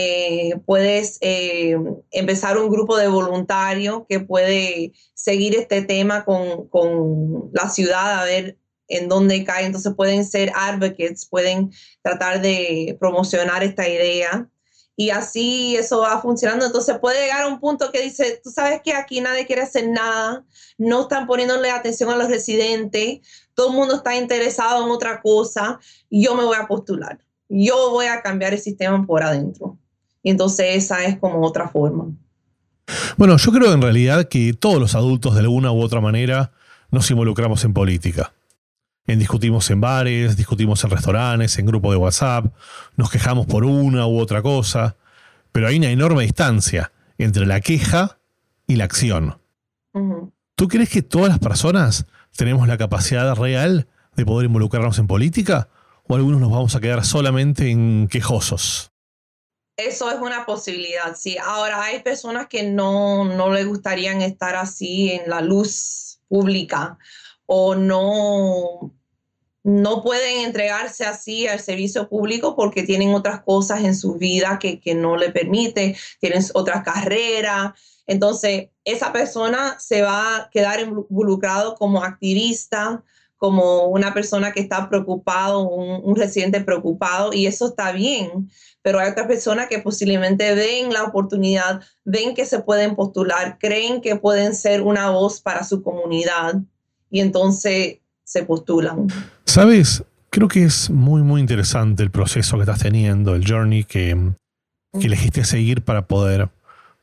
Eh, 0.00 0.54
puedes 0.64 1.18
eh, 1.22 1.76
empezar 2.12 2.56
un 2.56 2.70
grupo 2.70 2.96
de 2.96 3.08
voluntarios 3.08 4.02
que 4.08 4.20
puede 4.20 4.92
seguir 5.12 5.56
este 5.56 5.82
tema 5.82 6.24
con, 6.24 6.68
con, 6.68 7.50
la 7.52 7.68
ciudad 7.68 8.20
a 8.20 8.24
ver 8.24 8.56
en 8.86 9.08
dónde 9.08 9.42
cae. 9.42 9.66
Entonces 9.66 9.92
pueden 9.96 10.24
ser 10.24 10.52
advocates, 10.54 11.26
pueden 11.26 11.72
tratar 12.00 12.40
de 12.40 12.96
promocionar 13.00 13.64
esta 13.64 13.88
idea 13.88 14.48
y 14.94 15.10
así 15.10 15.74
eso 15.74 15.98
va 16.02 16.22
funcionando. 16.22 16.66
Entonces 16.66 16.96
puede 17.00 17.20
llegar 17.24 17.42
a 17.42 17.48
un 17.48 17.58
punto 17.58 17.90
que 17.90 18.00
dice, 18.00 18.40
tú 18.44 18.50
sabes 18.50 18.80
que 18.84 18.94
aquí 18.94 19.20
nadie 19.20 19.46
quiere 19.46 19.62
hacer 19.62 19.88
nada, 19.88 20.46
no 20.76 21.02
están 21.02 21.26
poniéndole 21.26 21.72
atención 21.72 22.10
a 22.10 22.16
los 22.16 22.28
residentes, 22.28 23.18
todo 23.54 23.70
el 23.70 23.74
mundo 23.74 23.96
está 23.96 24.14
interesado 24.14 24.84
en 24.84 24.92
otra 24.92 25.20
cosa, 25.20 25.80
yo 26.08 26.36
me 26.36 26.44
voy 26.44 26.56
a 26.56 26.68
postular, 26.68 27.18
yo 27.48 27.90
voy 27.90 28.06
a 28.06 28.22
cambiar 28.22 28.52
el 28.52 28.60
sistema 28.60 29.04
por 29.04 29.24
adentro. 29.24 29.76
Y 30.22 30.30
entonces 30.30 30.76
esa 30.76 31.04
es 31.04 31.18
como 31.18 31.44
otra 31.46 31.68
forma. 31.68 32.06
Bueno, 33.16 33.36
yo 33.36 33.52
creo 33.52 33.72
en 33.72 33.82
realidad 33.82 34.28
que 34.28 34.52
todos 34.54 34.80
los 34.80 34.94
adultos 34.94 35.34
de 35.34 35.40
alguna 35.40 35.72
u 35.72 35.80
otra 35.80 36.00
manera 36.00 36.52
nos 36.90 37.10
involucramos 37.10 37.64
en 37.64 37.74
política. 37.74 38.32
En 39.06 39.18
discutimos 39.18 39.70
en 39.70 39.80
bares, 39.80 40.36
discutimos 40.36 40.82
en 40.84 40.90
restaurantes, 40.90 41.58
en 41.58 41.66
grupos 41.66 41.92
de 41.92 41.96
WhatsApp, 41.96 42.46
nos 42.96 43.10
quejamos 43.10 43.46
por 43.46 43.64
una 43.64 44.06
u 44.06 44.18
otra 44.18 44.42
cosa, 44.42 44.96
pero 45.52 45.66
hay 45.66 45.78
una 45.78 45.90
enorme 45.90 46.24
distancia 46.24 46.92
entre 47.16 47.46
la 47.46 47.60
queja 47.60 48.18
y 48.66 48.76
la 48.76 48.84
acción. 48.84 49.38
¿Tú 50.54 50.68
crees 50.68 50.90
que 50.90 51.02
todas 51.02 51.30
las 51.30 51.38
personas 51.38 52.06
tenemos 52.36 52.68
la 52.68 52.76
capacidad 52.76 53.34
real 53.34 53.88
de 54.14 54.26
poder 54.26 54.46
involucrarnos 54.46 54.98
en 54.98 55.06
política? 55.06 55.68
¿O 56.06 56.14
algunos 56.14 56.40
nos 56.40 56.50
vamos 56.50 56.76
a 56.76 56.80
quedar 56.80 57.04
solamente 57.04 57.70
en 57.70 58.08
quejosos? 58.08 58.92
Eso 59.78 60.10
es 60.10 60.18
una 60.20 60.44
posibilidad, 60.44 61.14
sí. 61.14 61.36
Ahora 61.40 61.80
hay 61.84 62.02
personas 62.02 62.48
que 62.48 62.64
no, 62.64 63.24
no 63.24 63.52
les 63.52 63.64
gustarían 63.64 64.22
estar 64.22 64.56
así 64.56 65.12
en 65.12 65.30
la 65.30 65.40
luz 65.40 66.18
pública 66.26 66.98
o 67.46 67.76
no, 67.76 68.92
no 69.62 70.02
pueden 70.02 70.44
entregarse 70.44 71.04
así 71.04 71.46
al 71.46 71.60
servicio 71.60 72.08
público 72.08 72.56
porque 72.56 72.82
tienen 72.82 73.14
otras 73.14 73.42
cosas 73.44 73.84
en 73.84 73.94
su 73.94 74.14
vida 74.14 74.58
que, 74.58 74.80
no 74.96 75.16
le 75.16 75.30
permiten, 75.30 75.94
tienen 76.18 76.42
otras 76.54 76.82
carreras. 76.82 77.70
Entonces, 78.08 78.70
esa 78.82 79.12
persona 79.12 79.78
se 79.78 80.02
va 80.02 80.38
a 80.38 80.50
quedar 80.50 80.80
involucrado 80.80 81.76
como 81.76 82.02
activista, 82.02 83.04
como 83.38 83.84
una 83.84 84.12
persona 84.12 84.52
que 84.52 84.60
está 84.60 84.88
preocupado, 84.88 85.60
un, 85.60 86.16
residente 86.16 86.60
preocupado, 86.60 87.32
y 87.32 87.46
eso 87.46 87.68
está 87.68 87.92
bien. 87.92 88.50
Pero 88.82 88.98
hay 88.98 89.10
otras 89.10 89.26
personas 89.26 89.68
que 89.68 89.78
posiblemente 89.78 90.54
ven 90.54 90.92
la 90.92 91.04
oportunidad, 91.04 91.80
ven 92.04 92.34
que 92.34 92.44
se 92.44 92.60
pueden 92.60 92.96
postular, 92.96 93.56
creen 93.58 94.00
que 94.00 94.16
pueden 94.16 94.54
ser 94.54 94.82
una 94.82 95.10
voz 95.10 95.40
para 95.40 95.62
su 95.64 95.82
comunidad, 95.82 96.56
y 97.10 97.20
entonces 97.20 97.98
se 98.24 98.42
postulan. 98.42 99.06
Sabes, 99.44 100.04
creo 100.30 100.48
que 100.48 100.64
es 100.64 100.90
muy, 100.90 101.22
muy 101.22 101.40
interesante 101.40 102.02
el 102.02 102.10
proceso 102.10 102.56
que 102.56 102.62
estás 102.62 102.80
teniendo, 102.80 103.36
el 103.36 103.48
journey 103.48 103.84
que, 103.84 104.32
que 104.98 105.06
elegiste 105.06 105.44
seguir 105.44 105.82
para 105.82 106.06
poder, 106.06 106.48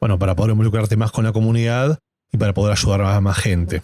bueno, 0.02 0.20
para 0.20 0.36
poder 0.36 0.52
involucrarte 0.52 0.98
más 0.98 1.12
con 1.12 1.24
la 1.24 1.32
comunidad 1.32 1.98
y 2.32 2.38
para 2.38 2.54
poder 2.54 2.74
ayudar 2.74 3.02
a 3.02 3.22
más 3.22 3.38
gente. 3.38 3.82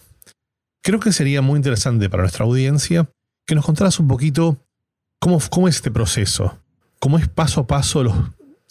Creo 0.82 0.98
que 0.98 1.12
sería 1.12 1.42
muy 1.42 1.58
interesante 1.58 2.10
para 2.10 2.24
nuestra 2.24 2.44
audiencia 2.44 3.08
que 3.46 3.54
nos 3.54 3.64
contaras 3.64 4.00
un 4.00 4.08
poquito 4.08 4.58
cómo, 5.20 5.38
cómo 5.48 5.68
es 5.68 5.76
este 5.76 5.92
proceso, 5.92 6.58
cómo 6.98 7.18
es 7.18 7.28
paso 7.28 7.60
a 7.60 7.66
paso 7.68 8.02
los, 8.02 8.14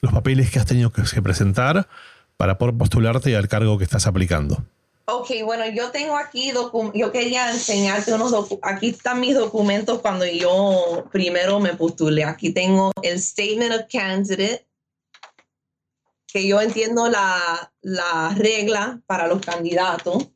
los 0.02 0.12
papeles 0.12 0.52
que 0.52 0.60
has 0.60 0.66
tenido 0.66 0.92
que 0.92 1.22
presentar 1.22 1.88
para 2.36 2.58
poder 2.58 2.76
postularte 2.76 3.36
al 3.38 3.48
cargo 3.48 3.78
que 3.78 3.86
estás 3.86 4.08
aplicando. 4.08 4.62
Ok, 5.06 5.30
bueno, 5.46 5.66
yo 5.70 5.92
tengo 5.92 6.18
aquí, 6.18 6.52
yo 6.94 7.12
quería 7.12 7.52
enseñarte 7.52 8.14
unos 8.14 8.32
documentos, 8.32 8.70
aquí 8.70 8.90
están 8.90 9.20
mis 9.20 9.36
documentos 9.36 10.00
cuando 10.00 10.26
yo 10.26 11.06
primero 11.12 11.60
me 11.60 11.76
postulé. 11.76 12.24
Aquí 12.26 12.52
tengo 12.52 12.92
el 13.04 13.22
Statement 13.22 13.74
of 13.74 13.82
Candidate, 13.92 14.66
que 16.28 16.48
yo 16.48 16.62
entiendo 16.62 17.10
la, 17.10 17.72
la 17.82 18.34
regla 18.36 19.02
para 19.06 19.28
los 19.28 19.42
candidatos, 19.42 20.30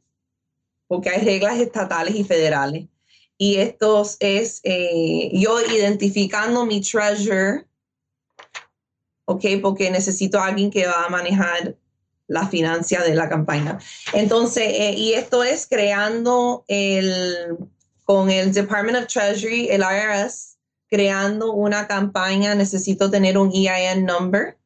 porque 0.87 1.09
hay 1.09 1.23
reglas 1.23 1.59
estatales 1.59 2.15
y 2.15 2.23
federales. 2.23 2.85
Y 3.37 3.57
esto 3.57 4.03
es 4.19 4.61
eh, 4.63 5.29
yo 5.33 5.59
identificando 5.61 6.65
mi 6.65 6.81
treasure, 6.81 7.65
ok, 9.25 9.43
porque 9.61 9.91
necesito 9.91 10.39
a 10.39 10.47
alguien 10.47 10.71
que 10.71 10.87
va 10.87 11.05
a 11.05 11.09
manejar 11.09 11.75
la 12.27 12.47
financia 12.47 13.01
de 13.03 13.15
la 13.15 13.29
campaña. 13.29 13.77
Entonces, 14.13 14.63
eh, 14.67 14.93
y 14.97 15.13
esto 15.13 15.43
es 15.43 15.67
creando 15.67 16.63
el, 16.67 17.57
con 18.03 18.29
el 18.29 18.53
Department 18.53 18.97
of 18.97 19.07
Treasury, 19.07 19.67
el 19.69 19.81
IRS, 19.81 20.57
creando 20.87 21.53
una 21.53 21.87
campaña, 21.87 22.55
necesito 22.55 23.11
tener 23.11 23.37
un 23.37 23.51
EIN 23.53 24.05
number, 24.05 24.57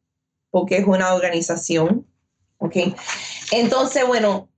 porque 0.52 0.78
es 0.78 0.88
una 0.88 1.14
organización. 1.14 2.06
¿Ok? 2.58 2.76
Entonces, 3.52 4.06
bueno, 4.06 4.49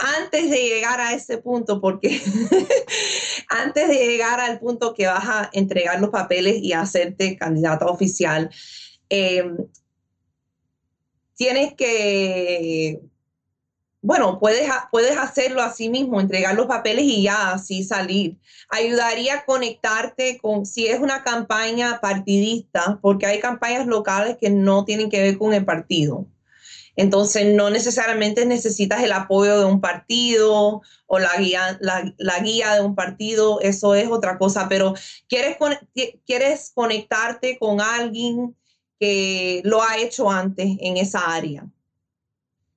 antes 0.00 0.50
de 0.50 0.56
llegar 0.56 1.00
a 1.00 1.12
ese 1.12 1.38
punto, 1.38 1.80
porque 1.80 2.20
antes 3.48 3.88
de 3.88 4.06
llegar 4.06 4.40
al 4.40 4.58
punto 4.58 4.94
que 4.94 5.06
vas 5.06 5.24
a 5.26 5.50
entregar 5.52 6.00
los 6.00 6.10
papeles 6.10 6.56
y 6.62 6.72
hacerte 6.72 7.36
candidata 7.36 7.86
oficial, 7.86 8.50
eh, 9.10 9.44
tienes 11.36 11.74
que, 11.74 13.00
bueno, 14.00 14.38
puedes, 14.40 14.70
puedes 14.90 15.18
hacerlo 15.18 15.60
así 15.60 15.90
mismo, 15.90 16.18
entregar 16.18 16.54
los 16.54 16.66
papeles 16.66 17.04
y 17.04 17.24
ya 17.24 17.52
así 17.52 17.84
salir. 17.84 18.38
Ayudaría 18.70 19.34
a 19.34 19.44
conectarte 19.44 20.38
con, 20.38 20.64
si 20.64 20.86
es 20.86 20.98
una 20.98 21.22
campaña 21.24 22.00
partidista, 22.00 22.98
porque 23.02 23.26
hay 23.26 23.40
campañas 23.40 23.86
locales 23.86 24.38
que 24.40 24.48
no 24.48 24.86
tienen 24.86 25.10
que 25.10 25.20
ver 25.20 25.36
con 25.36 25.52
el 25.52 25.66
partido. 25.66 26.26
Entonces, 27.00 27.54
no 27.54 27.70
necesariamente 27.70 28.44
necesitas 28.44 29.02
el 29.02 29.12
apoyo 29.12 29.58
de 29.58 29.64
un 29.64 29.80
partido 29.80 30.82
o 31.06 31.18
la 31.18 31.34
guía, 31.38 31.78
de 31.80 32.80
un 32.82 32.94
partido, 32.94 33.58
eso 33.62 33.94
es 33.94 34.10
otra 34.10 34.36
cosa, 34.36 34.68
pero 34.68 34.92
quieres, 35.26 35.56
quieres 36.26 36.70
conectarte 36.74 37.58
con 37.58 37.80
alguien 37.80 38.54
que 38.98 39.62
lo 39.64 39.82
ha 39.82 39.96
hecho 39.96 40.30
antes 40.30 40.76
en 40.78 40.98
esa 40.98 41.20
área, 41.20 41.66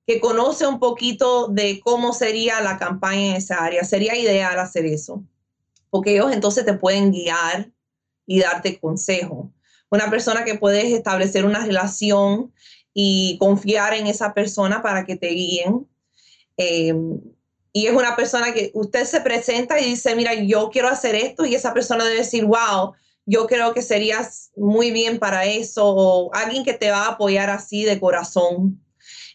que 0.06 0.20
conoce 0.20 0.66
un 0.66 0.78
poquito 0.78 1.48
de 1.48 1.80
cómo 1.84 2.14
sería 2.14 2.62
la 2.62 2.78
campaña 2.78 3.26
en 3.26 3.36
esa 3.36 3.62
área. 3.62 3.84
Sería 3.84 4.16
ideal 4.16 4.58
hacer 4.58 4.86
eso, 4.86 5.22
porque 5.90 6.14
ellos 6.14 6.32
entonces 6.32 6.64
te 6.64 6.72
pueden 6.72 7.12
guiar 7.12 7.70
y 8.24 8.40
darte 8.40 8.80
consejo. 8.80 9.52
Una 9.90 10.08
persona 10.08 10.44
que 10.44 10.54
puedes 10.54 10.86
establecer 10.86 11.44
una 11.44 11.66
relación 11.66 12.54
y 12.94 13.36
confiar 13.38 13.92
en 13.94 14.06
esa 14.06 14.32
persona 14.32 14.80
para 14.80 15.04
que 15.04 15.16
te 15.16 15.28
guíen. 15.28 15.86
Em, 16.56 17.20
y 17.72 17.86
es 17.86 17.92
una 17.92 18.14
persona 18.14 18.54
que 18.54 18.70
usted 18.72 19.04
se 19.04 19.20
presenta 19.20 19.80
y 19.80 19.84
dice, 19.84 20.14
mira, 20.14 20.32
yo 20.34 20.70
quiero 20.70 20.88
hacer 20.88 21.16
esto 21.16 21.44
y 21.44 21.56
esa 21.56 21.74
persona 21.74 22.04
debe 22.04 22.18
decir, 22.18 22.44
wow, 22.44 22.92
yo 23.26 23.46
creo 23.46 23.74
que 23.74 23.82
serías 23.82 24.52
muy 24.56 24.92
bien 24.92 25.18
para 25.18 25.44
eso, 25.44 25.84
o 25.84 26.34
alguien 26.34 26.64
que 26.64 26.74
te 26.74 26.90
va 26.90 27.06
a 27.06 27.12
apoyar 27.12 27.50
así 27.50 27.84
de 27.84 27.98
corazón. 27.98 28.80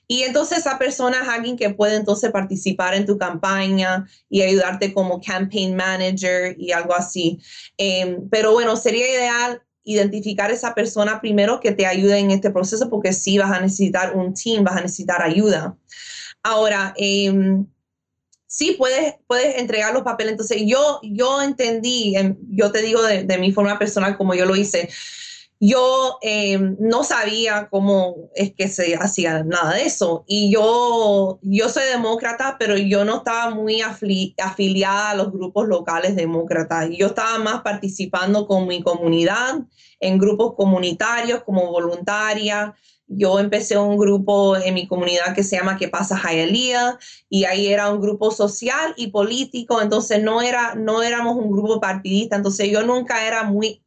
Y 0.08 0.24
entonces 0.24 0.60
esa 0.60 0.80
persona 0.80 1.22
es 1.22 1.28
alguien 1.28 1.56
que 1.58 1.70
puede 1.70 1.96
entonces 1.96 2.32
participar 2.32 2.96
en 2.96 3.06
tu 3.06 3.18
campaña 3.18 4.08
y 4.30 4.42
ayudarte 4.42 4.94
como 4.94 5.22
campaign 5.22 5.76
manager 5.76 6.56
y 6.58 6.72
algo 6.72 6.96
así. 6.96 7.40
Em, 7.78 8.28
pero 8.30 8.54
bueno, 8.54 8.76
sería 8.76 9.08
ideal 9.08 9.62
identificar 9.84 10.52
esa 10.52 10.76
persona 10.76 11.22
primero 11.22 11.60
que 11.60 11.72
te 11.72 11.86
ayude 11.86 12.18
en 12.18 12.32
este 12.32 12.52
proceso 12.52 12.90
porque 12.90 13.14
sí 13.14 13.38
vas 13.38 13.52
a 13.52 13.62
necesitar 13.62 14.16
un 14.16 14.34
team, 14.34 14.64
vas 14.64 14.78
a 14.78 14.82
necesitar 14.82 15.22
ayuda. 15.22 15.78
Ahora, 16.44 16.94
eh, 16.98 17.32
sí 18.50 18.76
puedes, 18.78 19.14
puedes 19.28 19.58
entregar 19.58 19.94
los 19.94 20.04
papeles. 20.04 20.32
Entonces 20.32 20.64
yo, 20.66 21.00
yo 21.04 21.42
entendí, 21.42 22.16
yo 22.50 22.72
te 22.72 22.82
digo 22.82 23.02
de, 23.04 23.38
mi 23.38 23.52
forma 23.54 23.80
personal 23.80 24.18
como 24.18 24.34
yo 24.34 24.46
lo 24.46 24.56
hice, 24.56 24.90
yo 25.60 26.18
em, 26.22 26.78
no 26.80 27.04
sabía 27.04 27.68
cómo 27.70 28.30
es 28.34 28.54
que 28.54 28.68
se 28.68 28.96
hacía 28.96 29.44
nada 29.44 29.74
de 29.74 29.84
eso. 29.84 30.24
Y 30.28 30.52
yo, 30.52 31.40
yo 31.42 31.70
soy 31.70 31.84
demócrata, 31.86 32.56
pero 32.58 32.78
yo 32.78 33.04
no 33.04 33.18
estaba 33.18 33.54
muy 33.54 33.82
afiliada 33.82 35.12
a 35.12 35.16
los 35.16 35.32
grupos 35.32 35.68
locales 35.68 36.16
demócratas. 36.16 36.90
Yo 36.92 37.08
estaba 37.08 37.40
más 37.40 37.62
participando 37.62 38.48
con 38.48 38.68
mi 38.68 38.82
comunidad, 38.82 39.60
en 40.00 40.18
grupos 40.18 40.56
comunitarios 40.56 41.44
como 41.44 41.70
voluntaria 41.72 42.74
yo 43.10 43.40
empecé 43.40 43.78
un 43.78 43.98
grupo 43.98 44.56
en 44.56 44.76
mi 44.76 44.88
comunidad 44.88 45.34
que 45.34 45.44
se 45.44 45.58
llama 45.58 45.78
¿Qué 45.78 45.88
pasa 45.88 46.22
Hialeah? 46.22 47.00
Y 47.28 47.46
ahí 47.46 47.68
era 47.68 47.92
un 47.92 48.00
grupo 48.00 48.30
social 48.30 48.94
y 48.98 49.08
político, 49.08 49.82
entonces 49.82 50.22
no, 50.22 50.42
era, 50.42 50.76
no 50.76 51.02
éramos 51.02 51.36
un 51.36 51.52
grupo 51.52 51.82
partidista, 51.82 52.36
entonces 52.36 52.70
yo 52.70 52.84
nunca 52.84 53.26
era 53.26 53.44
muy 53.44 53.84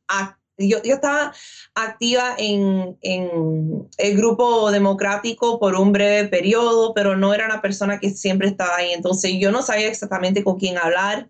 yo, 0.69 0.83
yo, 0.83 0.95
estaba 0.95 1.33
activa 1.75 2.35
en, 2.39 2.97
en, 3.01 3.89
el 3.99 4.17
grupo 4.17 4.71
democrático 4.71 5.59
por 5.59 5.75
un 5.75 5.93
breve 5.93 6.29
periodo, 6.29 6.95
pero 6.95 7.17
no 7.17 7.35
era 7.35 7.47
una 7.47 7.61
persona 7.63 7.99
que 7.99 8.11
siempre 8.11 8.49
estaba 8.49 8.77
ahí. 8.77 8.93
Entonces 8.93 9.33
yo 9.39 9.51
no 9.51 9.63
sabía 9.63 9.89
exactamente 9.89 10.45
con 10.45 10.59
quién 10.59 10.79
hablar, 10.79 11.29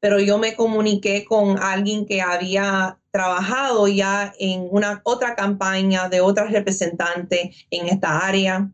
pero 0.00 0.18
yo 0.18 0.38
me 0.38 0.54
comuniqué 0.54 1.24
con 1.24 1.58
alguien 1.58 2.06
que 2.06 2.22
había 2.22 2.98
trabajado 3.10 3.88
ya 3.88 4.32
en 4.38 4.68
una 4.70 5.00
otra 5.04 5.34
campaña 5.34 6.08
de 6.08 6.20
otra 6.20 6.44
representante 6.44 7.52
en 7.70 7.88
esta 7.88 8.26
área. 8.26 8.70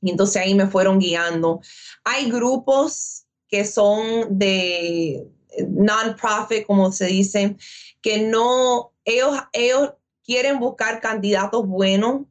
Y 0.00 0.10
entonces 0.10 0.42
ahí 0.42 0.54
me 0.54 0.66
fueron 0.66 0.98
guiando. 0.98 1.60
Hay 2.04 2.30
grupos 2.30 3.24
que 3.48 3.64
son 3.64 4.38
de 4.38 5.26
non-profit, 5.68 6.66
como 6.66 6.92
se 6.92 7.06
dice, 7.06 7.56
que 8.00 8.18
no, 8.18 8.92
ellos, 9.04 9.36
ellos 9.52 9.92
quieren 10.24 10.58
buscar 10.58 11.00
candidatos 11.00 11.66
buenos 11.66 12.22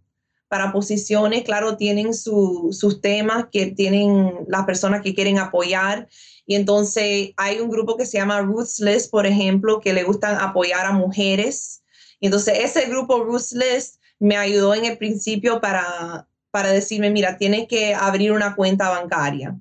para 0.48 0.72
posiciones, 0.72 1.44
claro, 1.44 1.78
tienen 1.78 2.14
sus 2.14 3.02
temas 3.02 3.48
que 3.52 3.68
tienen 3.68 4.46
las 4.48 4.66
personas 4.66 5.02
que 5.02 5.16
quieren 5.16 5.40
apoyar 5.40 6.08
y 6.46 6.56
entonces 6.56 7.32
hay 7.38 7.60
un 7.60 7.70
grupo 7.70 7.98
que 7.98 8.06
se 8.06 8.18
llama 8.18 8.42
Ruthless, 8.42 9.08
por 9.08 9.26
ejemplo, 9.26 9.80
que 9.80 9.94
le 9.94 10.04
gustan 10.04 10.38
apoyar 10.40 10.86
a 10.86 10.92
mujeres. 10.92 11.84
Y 12.20 12.28
entonces 12.28 12.60
ese 12.60 12.88
grupo 12.88 13.24
Ruthless 13.24 14.00
me 14.20 14.38
ayudó 14.38 14.76
en 14.76 14.86
el 14.86 14.98
principio 14.98 15.62
para, 15.62 16.28
para 16.52 16.70
decirme, 16.70 17.10
mira, 17.12 17.38
tienes 17.38 17.68
que 17.68 17.94
abrir 17.94 18.32
una 18.32 18.56
cuenta 18.56 18.90
bancaria. 18.90 19.58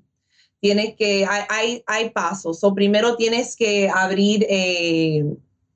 Tienes 0.60 0.94
que, 0.96 1.26
hay, 1.26 1.82
hay, 1.86 2.10
pasos. 2.10 2.62
O 2.62 2.74
primero 2.74 3.16
tienes 3.16 3.56
que 3.56 3.88
abrir 3.88 4.46
eh, 4.48 5.24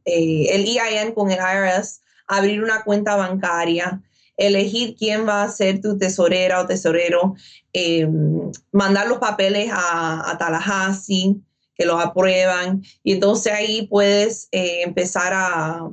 eh, 0.06 0.46
el 0.50 0.64
EIN 0.66 1.12
con 1.12 1.30
el 1.30 1.38
IRS, 1.38 2.00
abrir 2.26 2.62
una 2.62 2.82
cuenta 2.84 3.16
bancaria 3.16 4.02
elegir 4.36 4.96
quién 4.96 5.26
va 5.26 5.42
a 5.42 5.48
ser 5.48 5.80
tu 5.80 5.98
tesorera 5.98 6.60
o 6.60 6.66
tesorero, 6.66 7.34
em, 7.72 8.50
mandar 8.72 9.08
los 9.08 9.18
papeles 9.18 9.70
a, 9.72 10.36
Tallahassee, 10.38 11.36
que 11.74 11.86
los 11.86 12.02
aprueban, 12.02 12.82
y 13.02 13.12
entonces 13.12 13.52
ahí 13.52 13.86
puedes 13.86 14.48
eh, 14.52 14.82
empezar 14.82 15.32
a, 15.34 15.90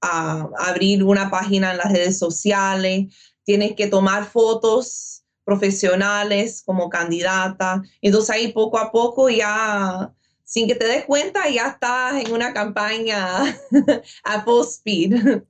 a, 0.00 0.48
abrir 0.58 1.04
una 1.04 1.30
página 1.30 1.72
en 1.72 1.78
las 1.78 1.92
redes 1.92 2.18
sociales, 2.18 3.14
tienes 3.44 3.74
que 3.74 3.86
tomar 3.86 4.26
fotos 4.26 5.24
profesionales 5.44 6.62
como 6.64 6.90
candidata, 6.90 7.82
entonces 8.02 8.30
ahí 8.30 8.52
poco 8.52 8.78
a 8.78 8.90
poco 8.92 9.30
ya 9.30 10.12
sin 10.48 10.66
que 10.66 10.74
te 10.74 10.86
des 10.86 11.04
cuenta, 11.04 11.46
ya 11.50 11.68
estás 11.68 12.24
en 12.24 12.32
una 12.32 12.54
campaña 12.54 13.44
a 14.24 14.42
full 14.44 14.64
speed. 14.64 15.42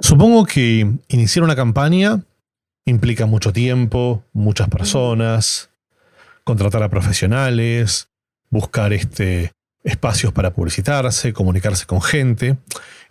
Supongo 0.00 0.46
que 0.46 0.90
iniciar 1.08 1.44
una 1.44 1.54
campaña 1.54 2.24
implica 2.86 3.26
mucho 3.26 3.52
tiempo, 3.52 4.24
muchas 4.32 4.70
personas, 4.70 5.68
contratar 6.44 6.82
a 6.82 6.88
profesionales, 6.88 8.08
buscar 8.48 8.94
este, 8.94 9.52
espacios 9.82 10.32
para 10.32 10.54
publicitarse, 10.54 11.34
comunicarse 11.34 11.84
con 11.84 12.00
gente. 12.00 12.56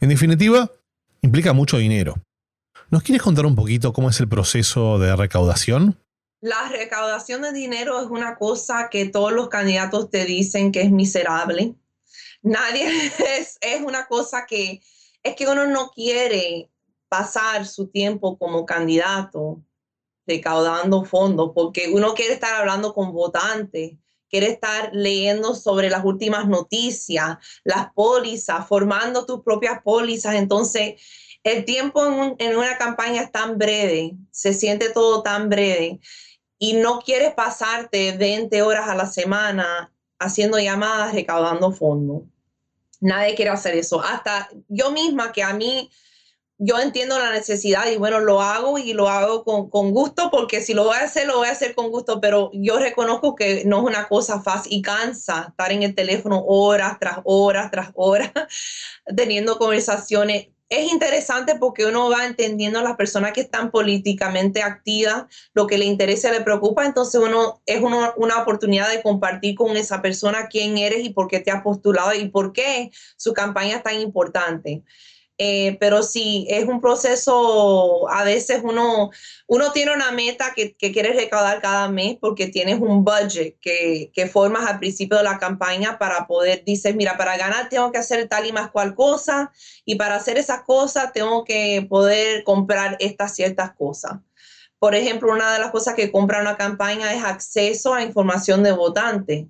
En 0.01 0.09
definitiva, 0.09 0.71
implica 1.21 1.53
mucho 1.53 1.77
dinero. 1.77 2.15
¿Nos 2.89 3.03
quieres 3.03 3.21
contar 3.21 3.45
un 3.45 3.55
poquito 3.55 3.93
cómo 3.93 4.09
es 4.09 4.19
el 4.19 4.27
proceso 4.27 4.97
de 4.97 5.15
recaudación? 5.15 5.99
La 6.43 6.67
recaudación 6.67 7.41
de 7.41 7.53
dinero 7.53 8.01
es 8.01 8.07
una 8.07 8.35
cosa 8.35 8.89
que 8.91 9.05
todos 9.05 9.31
los 9.31 9.47
candidatos 9.47 10.09
te 10.09 10.25
dicen 10.25 10.73
que 10.73 10.81
es 10.81 10.91
miserable. 10.91 11.73
Nadie 12.41 12.85
es, 13.39 13.57
es 13.61 13.81
una 13.81 14.07
cosa 14.07 14.45
que 14.45 14.81
es 15.23 15.35
que 15.37 15.47
uno 15.47 15.67
no 15.67 15.91
quiere 15.91 16.69
pasar 17.07 17.65
su 17.65 17.87
tiempo 17.87 18.37
como 18.37 18.65
candidato 18.65 19.63
recaudando 20.27 21.05
fondos, 21.05 21.51
porque 21.55 21.87
uno 21.93 22.13
quiere 22.13 22.33
estar 22.33 22.55
hablando 22.55 22.93
con 22.93 23.13
votantes, 23.13 23.93
quiere 24.29 24.47
estar 24.47 24.89
leyendo 24.91 25.55
sobre 25.55 25.89
las 25.89 26.03
últimas 26.03 26.45
noticias, 26.49 27.37
las 27.63 27.93
pólizas, 27.93 28.67
formando 28.67 29.25
tus 29.25 29.43
propias 29.43 29.81
pólizas. 29.81 30.35
Entonces, 30.35 31.01
el 31.41 31.63
tiempo 31.63 32.05
en, 32.05 32.35
en, 32.37 32.57
una 32.57 32.77
campaña 32.77 33.21
es 33.21 33.31
tan 33.31 33.57
breve, 33.57 34.17
se 34.29 34.53
siente 34.53 34.89
todo 34.89 35.23
tan 35.23 35.47
breve 35.47 36.01
y 36.63 36.71
no 36.75 37.01
quieres 37.01 37.33
pasarte 37.33 38.13
20 38.13 38.61
horas 38.61 38.87
a 38.87 38.95
la 38.95 39.05
semana 39.05 39.91
haciendo 40.17 40.57
llamadas, 40.57 41.13
recaudando 41.13 41.73
fondos. 41.73 42.21
Nadie 43.01 43.35
quiere 43.35 43.51
hacer 43.51 43.75
eso. 43.75 44.01
Hasta 44.01 44.47
yo 44.69 44.89
misma, 44.91 45.33
que 45.33 45.43
a 45.43 45.53
mí 45.53 45.91
yo 46.57 46.79
entiendo 46.79 47.19
la 47.19 47.33
necesidad 47.33 47.87
y 47.91 47.97
bueno, 47.97 48.21
lo 48.21 48.39
hago 48.39 48.77
y 48.77 48.93
lo 48.93 49.09
hago 49.09 49.43
con, 49.43 49.69
con, 49.69 49.91
gusto 49.91 50.31
porque 50.31 50.61
si 50.61 50.73
lo 50.73 50.85
voy 50.85 50.95
a 50.95 51.01
hacer, 51.03 51.27
lo 51.27 51.35
voy 51.35 51.49
a 51.49 51.51
hacer 51.51 51.75
con 51.75 51.91
gusto, 51.91 52.21
pero 52.21 52.49
yo 52.53 52.79
reconozco 52.79 53.35
que 53.35 53.65
no 53.65 53.79
es 53.79 53.83
una 53.83 54.07
cosa 54.07 54.41
fácil 54.41 54.71
y 54.71 54.81
cansa 54.81 55.47
estar 55.49 55.69
en 55.73 55.83
el 55.83 55.93
teléfono 55.93 56.45
horas 56.47 56.97
tras 56.97 57.17
horas 57.25 57.71
tras 57.71 57.91
horas 57.95 58.31
teniendo 59.17 59.57
conversaciones. 59.57 60.47
Es 60.75 60.91
interesante 60.91 61.53
porque 61.59 61.85
uno 61.85 62.09
va 62.09 62.25
entendiendo 62.25 62.79
a 62.79 62.83
las 62.83 62.95
personas 62.95 63.31
que 63.31 63.41
están 63.41 63.69
políticamente 63.69 64.63
activas, 64.63 65.25
lo 65.53 65.67
que 65.67 65.77
le 65.77 65.85
interesa, 65.85 66.31
le 66.31 66.41
preocupa, 66.41 66.83
entonces 66.83 67.21
uno 67.21 67.61
es 67.67 67.79
una 67.79 68.41
oportunidad 68.41 68.89
de 68.89 69.03
compartir 69.03 69.53
con 69.53 69.77
esa 69.77 70.01
persona 70.01 70.47
quién 70.47 70.79
eres 70.79 71.05
y 71.05 71.11
por 71.11 71.27
qué 71.27 71.39
te 71.39 71.51
has 71.51 71.61
postulado 71.61 72.15
y 72.15 72.27
por 72.29 72.53
qué 72.53 72.89
su 73.17 73.33
campaña 73.33 73.77
es 73.77 73.83
tan 73.83 74.01
importante. 74.01 74.83
Eh, 75.45 75.75
pero 75.77 76.03
sí, 76.03 76.47
es 76.49 76.65
un 76.69 76.79
proceso, 76.79 78.09
a 78.09 78.23
veces 78.23 78.61
uno, 78.63 79.09
uno 79.45 79.71
tiene 79.73 79.93
una 79.93 80.09
meta 80.13 80.53
que, 80.55 80.73
que 80.73 80.93
quieres 80.93 81.17
recaudar 81.17 81.59
cada 81.59 81.89
mes 81.89 82.15
porque 82.17 82.47
tienes 82.47 82.79
un 82.79 83.03
budget 83.03 83.57
que, 83.59 84.09
que, 84.13 84.27
formas 84.27 84.65
al 84.65 84.79
principio 84.79 85.17
de 85.17 85.25
la 85.25 85.39
campaña 85.39 85.99
para 85.99 86.27
poder, 86.27 86.63
dices, 86.63 86.95
mira, 86.95 87.17
para 87.17 87.35
ganar 87.35 87.67
tengo 87.67 87.91
que 87.91 87.97
hacer 87.97 88.29
tal 88.29 88.45
y 88.45 88.53
más 88.53 88.71
cual 88.71 88.95
cosa 88.95 89.51
y 89.83 89.95
para 89.95 90.15
hacer 90.15 90.37
esas 90.37 90.61
cosas 90.61 91.11
tengo 91.11 91.43
que 91.43 91.85
poder 91.89 92.45
comprar 92.45 92.95
estas 93.01 93.35
ciertas 93.35 93.73
cosas. 93.73 94.13
Por 94.79 94.95
ejemplo, 94.95 95.33
una 95.33 95.51
de 95.51 95.59
las 95.59 95.71
cosas 95.71 95.93
que 95.95 96.09
compra 96.09 96.39
una 96.39 96.55
campaña 96.55 97.13
es 97.13 97.21
acceso 97.21 97.93
a 97.93 98.01
información 98.01 98.63
de 98.63 98.71
votante 98.71 99.49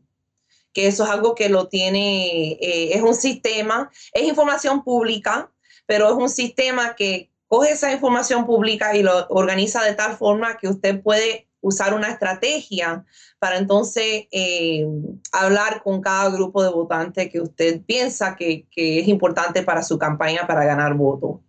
que 0.74 0.88
eso 0.88 1.04
es 1.04 1.10
algo 1.12 1.36
que 1.36 1.50
lo 1.50 1.68
tiene, 1.68 2.54
eh, 2.54 2.96
es 2.96 3.02
un 3.04 3.14
sistema, 3.14 3.92
es 4.12 4.24
información 4.24 4.84
pública, 4.84 5.53
pero 5.86 6.10
es 6.10 6.16
un 6.16 6.30
sistema 6.30 6.96
que 6.96 7.30
coge 7.48 7.72
esa 7.72 7.92
información 7.92 8.46
pública 8.46 8.96
y 8.96 9.04
lo 9.04 9.28
organiza 9.28 9.84
de 9.84 9.94
tal 9.94 10.18
forma 10.18 10.58
que 10.58 10.68
usted 10.68 11.02
puede 11.02 11.48
usar 11.62 11.94
una 11.94 12.10
estrategia 12.10 13.06
para 13.40 13.58
entonces 13.58 14.26
eh, 14.32 14.86
hablar 15.32 15.82
con 15.82 16.02
cada 16.02 16.30
grupo 16.30 16.62
de 16.62 16.70
votantes 16.70 17.30
que 17.30 17.40
usted 17.40 17.82
piensa 17.82 18.36
que, 18.36 18.68
que, 18.70 19.00
es 19.00 19.08
importante 19.08 19.64
para 19.64 19.82
su 19.82 19.98
campaña 19.98 20.46
para 20.46 20.66
ganar 20.66 20.94
votos. 20.94 21.40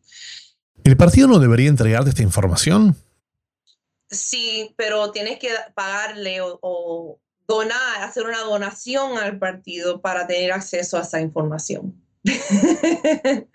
¿El 0.84 0.96
partido 0.96 1.26
no 1.26 1.38
debería 1.38 1.68
entregarte 1.68 2.10
esta 2.10 2.22
información? 2.22 2.96
Sí, 4.10 4.72
pero 4.76 5.10
tienes 5.10 5.38
que 5.38 5.48
pagarle 5.74 6.40
o, 6.40 6.58
o 6.62 7.18
donar, 7.48 8.02
hacer 8.02 8.24
una 8.24 8.40
donación 8.40 9.18
al 9.18 9.38
partido 9.38 10.00
para 10.00 10.26
tener 10.26 10.52
acceso 10.52 10.96
a 10.96 11.02
esa 11.02 11.20
información. 11.20 12.00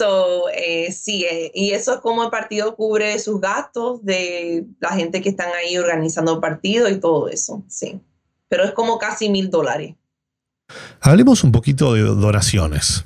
So, 0.00 0.48
eh, 0.48 0.92
sí, 0.92 1.26
eh, 1.26 1.52
y 1.54 1.72
eso 1.72 1.92
es 1.92 2.00
como 2.00 2.24
el 2.24 2.30
partido 2.30 2.74
cubre 2.74 3.18
sus 3.18 3.38
gastos 3.38 4.02
de 4.02 4.64
la 4.80 4.92
gente 4.92 5.20
que 5.20 5.28
están 5.28 5.50
ahí 5.52 5.76
organizando 5.76 6.32
el 6.32 6.40
partido 6.40 6.88
y 6.88 6.98
todo 6.98 7.28
eso, 7.28 7.62
sí. 7.68 8.00
Pero 8.48 8.64
es 8.64 8.72
como 8.72 8.98
casi 8.98 9.28
mil 9.28 9.50
dólares. 9.50 9.96
Hablemos 11.02 11.44
un 11.44 11.52
poquito 11.52 11.92
de 11.92 12.00
donaciones. 12.00 13.04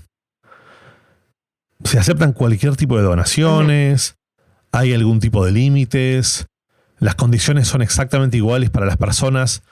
¿Se 1.82 1.98
aceptan 1.98 2.32
cualquier 2.32 2.76
tipo 2.76 2.96
de 2.96 3.02
donaciones? 3.02 4.16
¿Hay 4.70 4.92
algún 4.92 5.18
tipo 5.18 5.44
de 5.44 5.50
límites? 5.50 6.46
¿Las 7.00 7.16
condiciones 7.16 7.66
son 7.66 7.82
exactamente 7.82 8.36
iguales 8.36 8.70
para 8.70 8.86
las 8.86 8.98
personas 8.98 9.64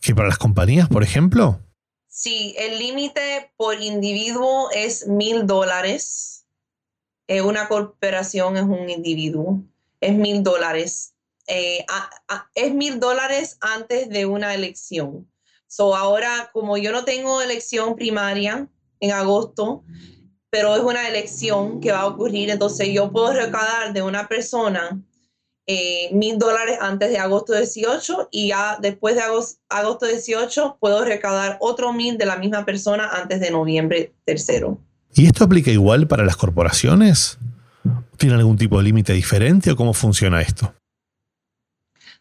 que 0.00 0.14
para 0.14 0.28
las 0.28 0.38
compañías, 0.38 0.88
por 0.88 1.02
ejemplo? 1.02 1.58
Sí, 2.06 2.54
el 2.56 2.78
límite 2.78 3.52
por 3.56 3.82
individuo 3.82 4.70
es 4.70 5.08
mil 5.08 5.44
dólares. 5.44 6.37
Eh, 7.28 7.42
una 7.42 7.68
cooperación 7.68 8.56
es 8.56 8.64
un 8.64 8.90
individuo. 8.90 9.62
Es 10.00 10.14
mil 10.14 10.42
dólares. 10.42 11.14
Eh, 11.46 11.84
es 12.54 12.74
mil 12.74 12.98
dólares 12.98 13.58
antes 13.60 14.08
de 14.08 14.26
una 14.26 14.54
elección. 14.54 15.30
So 15.66 15.94
ahora, 15.94 16.50
como 16.52 16.78
yo 16.78 16.90
no 16.90 17.04
tengo 17.04 17.42
elección 17.42 17.94
primaria 17.94 18.68
en 19.00 19.12
agosto, 19.12 19.84
pero 20.50 20.74
es 20.74 20.82
una 20.82 21.06
elección 21.08 21.80
que 21.80 21.92
va 21.92 22.00
a 22.00 22.06
ocurrir, 22.06 22.48
entonces 22.50 22.88
yo 22.92 23.12
puedo 23.12 23.32
recaudar 23.32 23.92
de 23.92 24.02
una 24.02 24.28
persona 24.28 24.98
eh, 25.66 26.08
mil 26.12 26.38
dólares 26.38 26.78
antes 26.80 27.10
de 27.10 27.18
agosto 27.18 27.52
18 27.54 28.28
y 28.30 28.48
ya 28.48 28.78
después 28.80 29.14
de 29.14 29.20
agosto, 29.20 29.60
agosto 29.68 30.06
18 30.06 30.78
puedo 30.80 31.04
recaudar 31.04 31.58
otro 31.60 31.92
mil 31.92 32.16
de 32.16 32.24
la 32.24 32.36
misma 32.36 32.64
persona 32.64 33.10
antes 33.10 33.40
de 33.40 33.50
noviembre 33.50 34.14
tercero. 34.24 34.78
¿Y 35.14 35.26
esto 35.26 35.44
aplica 35.44 35.70
igual 35.70 36.06
para 36.06 36.24
las 36.24 36.36
corporaciones? 36.36 37.38
¿Tiene 38.16 38.36
algún 38.36 38.56
tipo 38.56 38.78
de 38.78 38.84
límite 38.84 39.12
diferente 39.12 39.70
o 39.70 39.76
cómo 39.76 39.94
funciona 39.94 40.40
esto? 40.40 40.74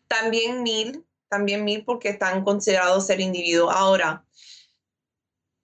También 0.08 0.64
mil, 0.64 1.04
también 1.28 1.64
mil 1.64 1.84
porque 1.84 2.10
están 2.10 2.44
considerados 2.44 3.08
ser 3.08 3.20
individuos. 3.20 3.74
Ahora, 3.76 4.26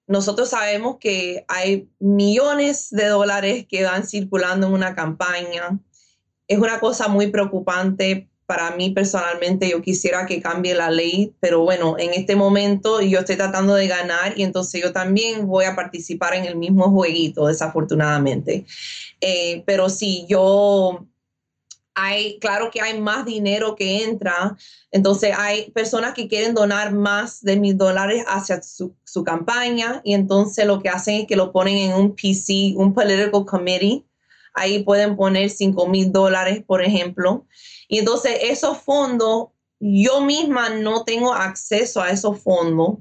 nosotros 0.07 0.49
sabemos 0.49 0.97
que 0.99 1.45
hay 1.47 1.89
millones 1.99 2.89
de 2.89 3.07
dólares 3.07 3.65
que 3.67 3.83
van 3.83 4.05
circulando 4.05 4.67
en 4.67 4.73
una 4.73 4.95
campaña. 4.95 5.79
Es 6.47 6.59
una 6.59 6.79
cosa 6.79 7.07
muy 7.07 7.27
preocupante 7.27 8.29
para 8.45 8.75
mí 8.75 8.91
personalmente. 8.91 9.69
Yo 9.69 9.81
quisiera 9.81 10.25
que 10.25 10.41
cambie 10.41 10.75
la 10.75 10.89
ley, 10.89 11.33
pero 11.39 11.61
bueno, 11.61 11.95
en 11.97 12.13
este 12.13 12.35
momento 12.35 13.01
yo 13.01 13.19
estoy 13.19 13.35
tratando 13.35 13.75
de 13.75 13.87
ganar 13.87 14.37
y 14.37 14.43
entonces 14.43 14.81
yo 14.81 14.91
también 14.91 15.47
voy 15.47 15.65
a 15.65 15.75
participar 15.75 16.35
en 16.35 16.45
el 16.45 16.55
mismo 16.55 16.89
jueguito, 16.91 17.47
desafortunadamente. 17.47 18.65
Eh, 19.21 19.63
pero 19.65 19.89
sí, 19.89 20.25
yo 20.27 21.07
hay, 21.95 22.39
claro 22.39 22.71
que 22.71 22.81
hay 22.81 22.99
más 22.99 23.25
dinero 23.25 23.75
que 23.75 24.03
entra, 24.03 24.57
entonces 24.91 25.33
hay 25.37 25.71
personas 25.71 26.13
que 26.13 26.27
quieren 26.27 26.53
donar 26.53 26.91
más 26.93 27.41
de 27.41 27.57
mil 27.57 27.77
dólares 27.77 28.23
hacia 28.27 28.61
su, 28.61 28.95
campaña 29.23 30.01
y 30.03 30.15
entonces 30.15 30.65
lo 30.65 30.81
que 30.81 30.89
hacen 30.89 31.21
es 31.21 31.27
que 31.27 31.35
lo 31.35 31.51
ponen 31.51 31.77
en 31.77 31.93
un 31.93 32.15
PC, 32.15 32.73
un 32.75 32.93
political 32.93 33.45
committee, 33.45 34.03
ahí 34.53 34.83
pueden 34.83 35.15
poner 35.15 35.49
cinco 35.49 35.87
mil 35.87 36.11
dólares, 36.11 36.63
por 36.65 36.83
ejemplo, 36.83 37.45
y 37.87 37.99
entonces 37.99 38.37
esos 38.41 38.77
fondos, 38.79 39.47
yo 39.79 40.21
misma 40.21 40.69
no 40.69 41.03
tengo 41.03 41.33
acceso 41.33 42.01
a 42.01 42.09
esos 42.09 42.39
fondos, 42.39 42.99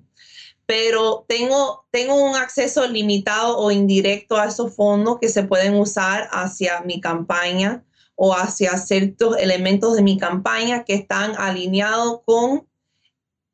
pero 0.66 1.24
tengo, 1.28 1.86
tengo 1.90 2.14
un 2.14 2.36
acceso 2.36 2.86
limitado 2.86 3.58
o 3.58 3.70
indirecto 3.70 4.36
a 4.36 4.46
esos 4.46 4.74
fondos 4.74 5.18
que 5.20 5.28
se 5.28 5.44
pueden 5.44 5.74
usar 5.74 6.28
hacia 6.32 6.80
mi 6.80 7.00
campaña 7.00 7.84
o 8.14 8.34
hacia 8.34 8.76
ciertos 8.78 9.36
elementos 9.38 9.96
de 9.96 10.02
mi 10.02 10.18
campaña 10.18 10.84
que 10.84 10.94
están 10.94 11.34
alineados 11.36 12.20
con 12.24 12.66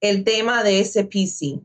el 0.01 0.25
tema 0.25 0.63
de 0.63 0.81
ese 0.81 1.05
PC. 1.05 1.61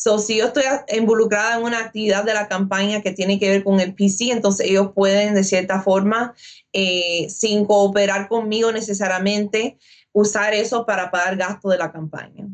So, 0.00 0.18
si 0.18 0.38
yo 0.38 0.46
estoy 0.46 0.62
involucrada 0.96 1.56
en 1.56 1.64
una 1.64 1.80
actividad 1.80 2.22
de 2.22 2.32
la 2.32 2.46
campaña 2.46 3.02
que 3.02 3.10
tiene 3.10 3.40
que 3.40 3.48
ver 3.50 3.64
con 3.64 3.80
el 3.80 3.94
PC, 3.94 4.30
entonces 4.30 4.68
ellos 4.68 4.90
pueden 4.94 5.34
de 5.34 5.42
cierta 5.42 5.80
forma, 5.82 6.34
eh, 6.72 7.26
sin 7.28 7.64
cooperar 7.64 8.28
conmigo 8.28 8.70
necesariamente, 8.70 9.76
usar 10.12 10.54
eso 10.54 10.86
para 10.86 11.10
pagar 11.10 11.36
gastos 11.36 11.72
de 11.72 11.78
la 11.78 11.90
campaña. 11.90 12.46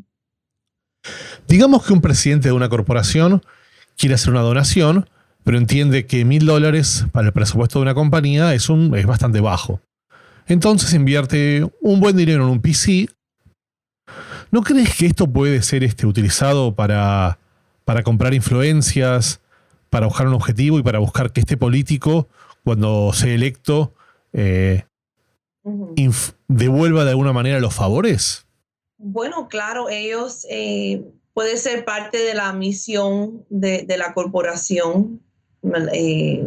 Digamos 1.47 1.85
que 1.85 1.93
un 1.93 2.01
presidente 2.01 2.47
de 2.47 2.53
una 2.53 2.67
corporación 2.67 3.43
quiere 3.95 4.15
hacer 4.15 4.31
una 4.31 4.41
donación 4.41 5.07
pero 5.45 5.59
entiende 5.59 6.07
que 6.07 6.25
mil 6.25 6.45
dólares 6.45 7.05
para 7.11 7.27
el 7.27 7.33
presupuesto 7.33 7.77
de 7.77 7.83
una 7.83 7.93
compañía 7.93 8.55
es, 8.55 8.67
un, 8.67 8.97
es 8.97 9.05
bastante 9.05 9.39
bajo. 9.39 9.79
Entonces 10.47 10.91
invierte 10.95 11.63
un 11.81 11.99
buen 11.99 12.17
dinero 12.17 12.43
en 12.43 12.49
un 12.49 12.61
PC. 12.61 13.07
¿No 14.51 14.61
crees 14.61 14.95
que 14.95 15.05
esto 15.07 15.27
puede 15.27 15.61
ser 15.61 15.83
este, 15.83 16.05
utilizado 16.05 16.75
para, 16.75 17.39
para 17.83 18.03
comprar 18.03 18.33
influencias, 18.33 19.41
para 19.89 20.07
buscar 20.07 20.27
un 20.27 20.33
objetivo 20.33 20.79
y 20.79 20.83
para 20.83 20.99
buscar 20.99 21.31
que 21.31 21.41
este 21.41 21.57
político, 21.57 22.27
cuando 22.63 23.11
sea 23.13 23.33
electo, 23.33 23.93
eh, 24.33 24.83
devuelva 26.47 27.05
de 27.05 27.11
alguna 27.11 27.33
manera 27.33 27.59
los 27.59 27.73
favores? 27.73 28.45
Bueno, 28.97 29.47
claro, 29.47 29.89
ellos 29.89 30.45
eh, 30.49 31.03
puede 31.33 31.57
ser 31.57 31.85
parte 31.85 32.17
de 32.17 32.33
la 32.33 32.53
misión 32.53 33.45
de, 33.49 33.83
de 33.83 33.97
la 33.97 34.13
corporación 34.13 35.21
eh, 35.93 36.45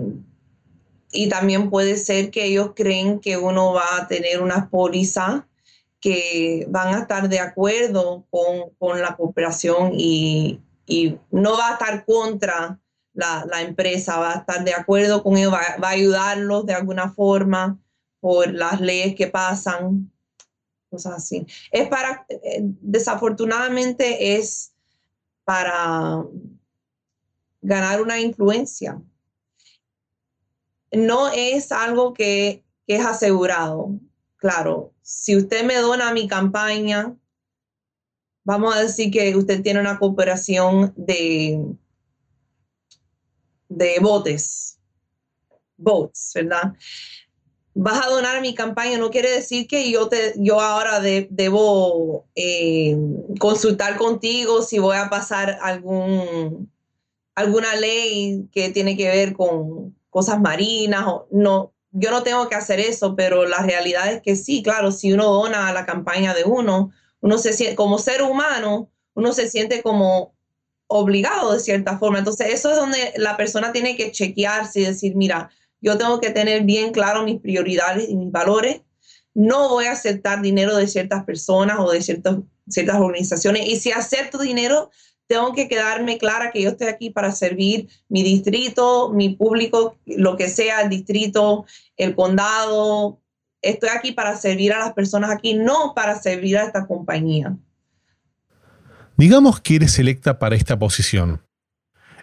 y 1.11 1.29
también 1.29 1.71
puede 1.71 1.97
ser 1.97 2.31
que 2.31 2.45
ellos 2.45 2.73
creen 2.77 3.19
que 3.19 3.37
uno 3.37 3.73
va 3.73 3.97
a 3.99 4.09
tener 4.09 4.43
una 4.43 4.69
póliza 4.71 5.48
que 6.01 6.67
van 6.69 6.95
a 6.95 7.01
estar 7.01 7.29
de 7.29 7.41
acuerdo 7.41 8.27
con, 8.31 9.01
la 9.01 9.17
cooperación 9.17 9.93
y, 9.95 10.61
no 11.31 11.59
va 11.59 11.69
a 11.69 11.73
estar 11.75 12.05
contra 12.07 12.81
la, 13.13 13.61
empresa, 13.61 14.19
va 14.19 14.33
a 14.35 14.39
estar 14.39 14.65
de 14.65 14.75
acuerdo 14.75 15.23
con 15.23 15.37
ellos, 15.37 15.53
va, 15.53 15.61
va, 15.83 15.89
a 15.89 15.93
ayudarlos 15.93 16.65
de 16.65 16.75
alguna 16.75 17.11
forma 17.11 17.79
por 18.21 18.53
las 18.53 18.81
leyes 18.81 19.15
que 19.15 19.27
pasan, 19.27 20.11
cosas 20.91 21.15
así. 21.15 21.47
Es 21.71 21.89
para, 21.89 22.27
eh, 22.29 22.61
desafortunadamente 22.63 24.37
es 24.37 24.73
para 25.45 26.25
ganar 27.63 28.03
una 28.03 28.21
influencia. 28.21 29.01
No 30.93 31.29
es 31.29 31.73
algo 31.73 32.15
que, 32.15 32.65
es 32.87 33.05
asegurado. 33.05 34.01
Claro, 34.39 34.93
si 35.03 35.37
usted 35.37 35.65
me 35.65 35.77
dona 35.77 36.13
mi 36.13 36.29
campaña, 36.29 37.15
vamos 38.45 38.75
a 38.75 38.81
decir 38.81 39.11
que 39.11 39.37
usted 39.37 39.63
tiene 39.63 39.81
una 39.81 39.99
cooperación 39.99 40.95
de, 40.97 41.61
de 43.69 43.99
botes, 44.01 44.79
boats, 45.77 46.33
¿verdad? 46.35 46.73
Vas 47.75 48.07
a 48.07 48.11
donar 48.11 48.41
mi 48.41 48.55
campaña, 48.55 48.97
no 48.97 49.11
quiere 49.11 49.31
decir 49.31 49.67
que 49.67 49.91
yo, 49.91 50.09
te, 50.09 50.35
yo 50.37 50.61
ahora 50.61 51.01
debo 51.01 52.27
eh, 52.37 52.97
consultar 53.41 53.97
contigo 53.97 54.63
si 54.63 54.79
voy 54.79 54.97
a 54.97 55.11
pasar 55.11 55.59
algún 55.63 56.71
alguna 57.35 57.77
ley 57.77 58.49
que 58.51 58.71
tiene 58.71 58.97
que 58.97 59.09
ver 59.09 59.33
con 59.33 59.97
cosas 60.11 60.41
marinas 60.41 61.05
o 61.07 61.29
no, 61.31 61.73
yo 61.91 62.11
no 62.11 62.23
tengo 62.23 62.49
que 62.49 62.55
hacer 62.55 62.81
eso, 62.81 63.17
pero 63.17 63.47
la 63.47 63.63
realidad 63.63 64.13
es 64.13 64.23
que 64.23 64.37
sí, 64.37 64.63
claro, 64.63 64.93
si 64.93 65.13
uno 65.13 65.25
dona 65.25 65.69
a 65.69 65.73
la 65.73 65.87
campaña 65.87 66.35
de 66.35 66.45
uno, 66.45 66.93
uno 67.21 67.39
se 67.39 67.53
siente 67.53 67.77
como 67.77 67.99
ser 67.99 68.23
humano, 68.23 68.91
uno 69.15 69.33
se 69.33 69.49
siente 69.49 69.83
como 69.83 70.35
obligado 70.87 71.53
de 71.53 71.61
cierta 71.61 71.99
forma. 71.99 72.19
Entonces, 72.19 72.49
eso 72.53 72.71
es 72.71 72.77
donde 72.77 73.13
la 73.17 73.37
persona 73.37 73.73
tiene 73.73 73.97
que 73.97 74.11
chequearse 74.11 74.81
y 74.81 74.85
decir, 74.85 75.17
mira, 75.17 75.51
yo 75.81 75.97
tengo 75.97 76.21
que 76.21 76.31
tener 76.31 76.63
bien 76.63 76.93
claro 76.93 77.23
mis 77.23 77.41
prioridades 77.41 78.09
y 78.09 78.17
mis 78.17 78.33
valores. 78.33 78.83
No 79.35 79.69
voy 79.69 79.87
a 79.87 79.93
aceptar 79.93 80.43
dinero 80.43 80.77
de 80.77 80.89
ciertas 80.89 81.25
personas 81.25 81.79
o 81.79 81.91
de 81.91 82.03
ciertas, 82.03 82.39
ciertas 82.69 82.97
organizaciones. 82.97 83.67
Y 83.67 83.77
si 83.77 83.93
acepto 83.93 84.39
dinero, 84.39 84.91
tengo 85.29 85.53
que 85.53 85.69
quedarme 85.69 86.19
clara 86.19 86.51
que 86.51 86.63
yo 86.63 86.71
estoy 86.71 86.89
aquí 86.89 87.11
para 87.11 87.31
servir 87.33 87.89
mi 88.09 88.23
distrito, 88.23 89.13
mi 89.13 89.29
público, 89.29 89.97
lo 90.07 90.37
que 90.37 90.49
sea, 90.49 90.81
el 90.81 90.89
distrito, 90.89 91.67
el 91.97 92.15
condado. 92.15 93.21
Estoy 93.61 93.91
aquí 93.91 94.13
para 94.13 94.37
servir 94.37 94.73
a 94.73 94.79
las 94.79 94.95
personas 94.95 95.31
aquí, 95.31 95.55
no 95.55 95.93
para 95.95 96.19
servir 96.19 96.57
a 96.57 96.65
esta 96.65 96.87
compañía. 96.87 97.57
Digamos 99.17 99.61
que 99.61 99.77
eres 99.77 99.99
electa 99.99 100.39
para 100.39 100.57
esta 100.57 100.79
posición. 100.79 101.43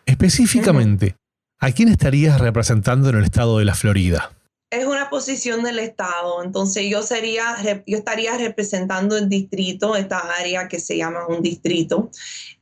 Específicamente, 0.05 1.15
¿a 1.59 1.71
quién 1.71 1.89
estarías 1.89 2.41
representando 2.41 3.09
en 3.09 3.17
el 3.17 3.23
estado 3.23 3.59
de 3.59 3.65
la 3.65 3.75
Florida? 3.75 4.31
Es 4.71 4.85
una 4.85 5.09
posición 5.09 5.63
del 5.63 5.79
estado, 5.79 6.43
entonces 6.43 6.89
yo 6.89 7.01
sería, 7.03 7.55
yo 7.85 7.97
estaría 7.97 8.37
representando 8.37 9.17
el 9.17 9.29
distrito, 9.29 9.95
esta 9.95 10.19
área 10.39 10.67
que 10.67 10.79
se 10.79 10.97
llama 10.97 11.27
un 11.27 11.41
distrito, 11.41 12.09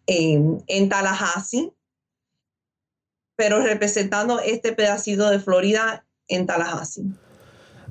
en 0.06 0.90
Tallahassee. 0.90 1.72
pero 3.36 3.62
representando 3.62 4.40
este 4.40 4.74
pedacito 4.74 5.30
de 5.30 5.40
Florida 5.40 6.06
en 6.28 6.46
Tallahassee. 6.46 7.06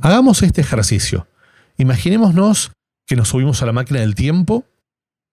Hagamos 0.01 0.42
este 0.42 0.61
ejercicio. 0.61 1.27
Imaginémonos 1.77 2.72
que 3.07 3.16
nos 3.16 3.29
subimos 3.29 3.62
a 3.62 3.66
la 3.66 3.72
máquina 3.72 4.01
del 4.01 4.14
tiempo 4.14 4.64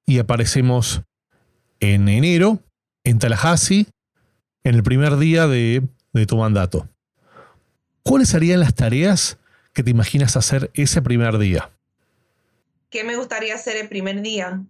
y 0.05 0.19
aparecemos 0.19 1.03
en 1.79 2.09
enero 2.09 2.59
en 3.03 3.19
Tallahassee 3.19 3.87
en 4.63 4.75
el 4.75 4.83
primer 4.83 5.17
día 5.17 5.47
de, 5.47 5.87
de 6.13 6.25
tu 6.25 6.37
mandato. 6.37 6.89
¿Cuáles 8.09 8.29
serían 8.29 8.59
las 8.59 8.73
tareas 8.73 9.37
que 9.71 9.83
te 9.83 9.91
imaginas 9.91 10.35
hacer 10.35 10.71
ese 10.73 10.99
primer 10.99 11.37
día? 11.37 11.69
¿Qué 12.89 13.03
me 13.03 13.15
gustaría 13.15 13.53
hacer 13.53 13.77
el 13.77 13.87
primer 13.87 14.23
día? 14.23 14.65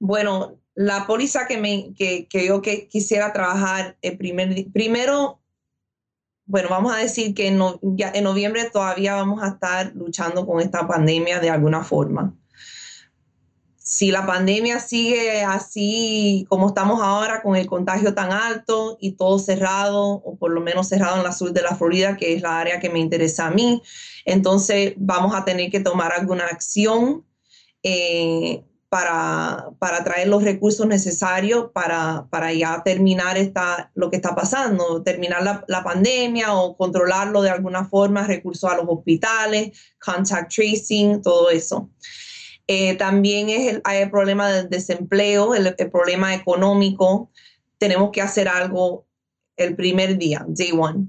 Bueno, 0.00 0.58
la 0.74 1.06
póliza 1.06 1.46
que, 1.46 1.58
me, 1.58 1.94
que, 1.94 2.26
yo 2.32 2.62
que 2.62 2.88
quisiera 2.88 3.32
trabajar 3.32 3.96
el 4.02 4.18
primer 4.18 4.72
primero, 4.72 5.40
bueno, 6.46 6.68
vamos 6.68 6.96
a 6.96 6.98
decir 6.98 7.32
que 7.32 7.46
en 7.46 7.58
noviembre 8.24 8.68
todavía 8.68 9.14
vamos 9.14 9.40
a 9.40 9.50
estar 9.50 9.94
luchando 9.94 10.44
con 10.44 10.60
esta 10.60 10.88
pandemia 10.88 11.38
de 11.38 11.50
alguna 11.50 11.84
forma 11.84 12.34
si 14.02 14.10
la 14.10 14.26
pandemia 14.26 14.80
sigue 14.80 15.42
así 15.44 16.44
como 16.48 16.66
estamos 16.66 17.00
ahora, 17.00 17.40
con 17.40 17.54
el 17.54 17.68
contagio 17.68 18.14
tan 18.14 18.32
alto 18.32 18.96
y 19.00 19.12
todo 19.12 19.38
cerrado, 19.38 20.14
o 20.24 20.36
por 20.36 20.50
lo 20.50 20.60
menos 20.60 20.88
cerrado 20.88 21.18
en 21.18 21.22
la 21.22 21.30
sur 21.30 21.52
de 21.52 21.62
la 21.62 21.76
Florida, 21.76 22.16
que 22.16 22.34
es 22.34 22.42
la 22.42 22.58
área 22.58 22.80
que 22.80 22.90
me 22.90 22.98
interesa 22.98 23.46
a 23.46 23.52
mí, 23.52 23.80
entonces 24.24 24.94
vamos 24.96 25.36
a 25.36 25.44
tener 25.44 25.70
que 25.70 25.78
tomar 25.78 26.10
alguna 26.10 26.46
acción 26.46 27.24
eh, 27.84 28.64
para, 28.88 29.68
para, 29.78 30.02
traer 30.02 30.26
los 30.26 30.42
recursos 30.42 30.84
necesarios 30.84 31.70
para, 31.72 32.26
para 32.28 32.52
ya 32.52 32.82
terminar 32.82 33.38
esta, 33.38 33.92
lo 33.94 34.10
que 34.10 34.16
está 34.16 34.34
pasando, 34.34 35.04
terminar 35.04 35.44
la, 35.44 35.64
la 35.68 35.84
pandemia 35.84 36.54
o 36.54 36.76
controlarlo 36.76 37.40
de 37.40 37.50
alguna 37.50 37.84
forma, 37.84 38.26
recursos 38.26 38.68
a 38.68 38.74
los 38.74 38.86
hospitales, 38.88 39.78
contact 40.00 40.52
tracing, 40.52 41.22
todo 41.22 41.50
eso. 41.50 41.88
Eh, 42.74 42.94
también 42.94 43.50
es 43.50 43.66
el, 43.70 43.82
hay 43.84 44.00
el 44.00 44.10
problema 44.10 44.50
del 44.50 44.70
desempleo, 44.70 45.54
el, 45.54 45.76
problema 45.90 46.34
económico. 46.34 47.30
Tenemos 47.76 48.10
que 48.12 48.22
hacer 48.22 48.48
algo 48.48 49.04
el 49.58 49.76
primer 49.76 50.16
día, 50.16 50.42
day 50.48 50.72
one. 50.72 51.08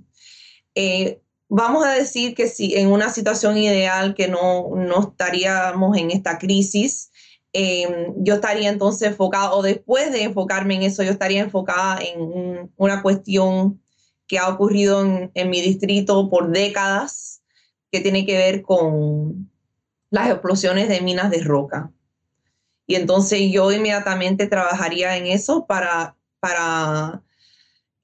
Eh, 0.76 1.22
vamos 1.48 1.86
a 1.86 1.94
decir 1.94 2.36
que 2.36 2.50
si 2.50 2.76
en 2.76 2.92
una 2.92 3.10
situación 3.10 3.58
ideal 3.58 4.14
que 4.14 4.28
no, 4.28 4.76
no 4.76 5.08
estaríamos 5.08 5.96
en 5.98 6.12
esta 6.12 6.38
crisis, 6.38 7.12
em, 7.54 8.14
yo 8.18 8.34
estaría 8.34 8.68
entonces 8.68 9.08
enfocada, 9.08 9.54
o 9.54 9.62
después 9.62 10.12
de 10.12 10.24
enfocarme 10.24 10.76
en 10.76 10.84
eso, 10.84 11.02
yo 11.02 11.12
estaría 11.12 11.44
enfocada 11.44 12.02
en 12.02 12.74
una 12.76 13.02
cuestión 13.02 13.82
que 14.28 14.38
ha 14.38 14.50
ocurrido 14.50 15.06
en, 15.06 15.32
en 15.34 15.50
mi 15.50 15.62
distrito 15.62 16.30
por 16.30 16.52
décadas, 16.52 17.42
que 17.90 18.02
tiene 18.02 18.26
que 18.26 18.36
ver 18.36 18.64
con 18.64 19.53
las 20.14 20.30
explosiones 20.30 20.90
de 20.90 21.02
minas 21.02 21.32
de 21.32 21.42
roca. 21.42 21.92
Y 22.86 22.94
entonces 22.96 23.52
yo 23.52 23.72
inmediatamente 23.72 24.46
trabajaría 24.46 25.18
en 25.18 25.26
eso 25.26 25.66
para, 25.66 26.16
para 26.40 27.24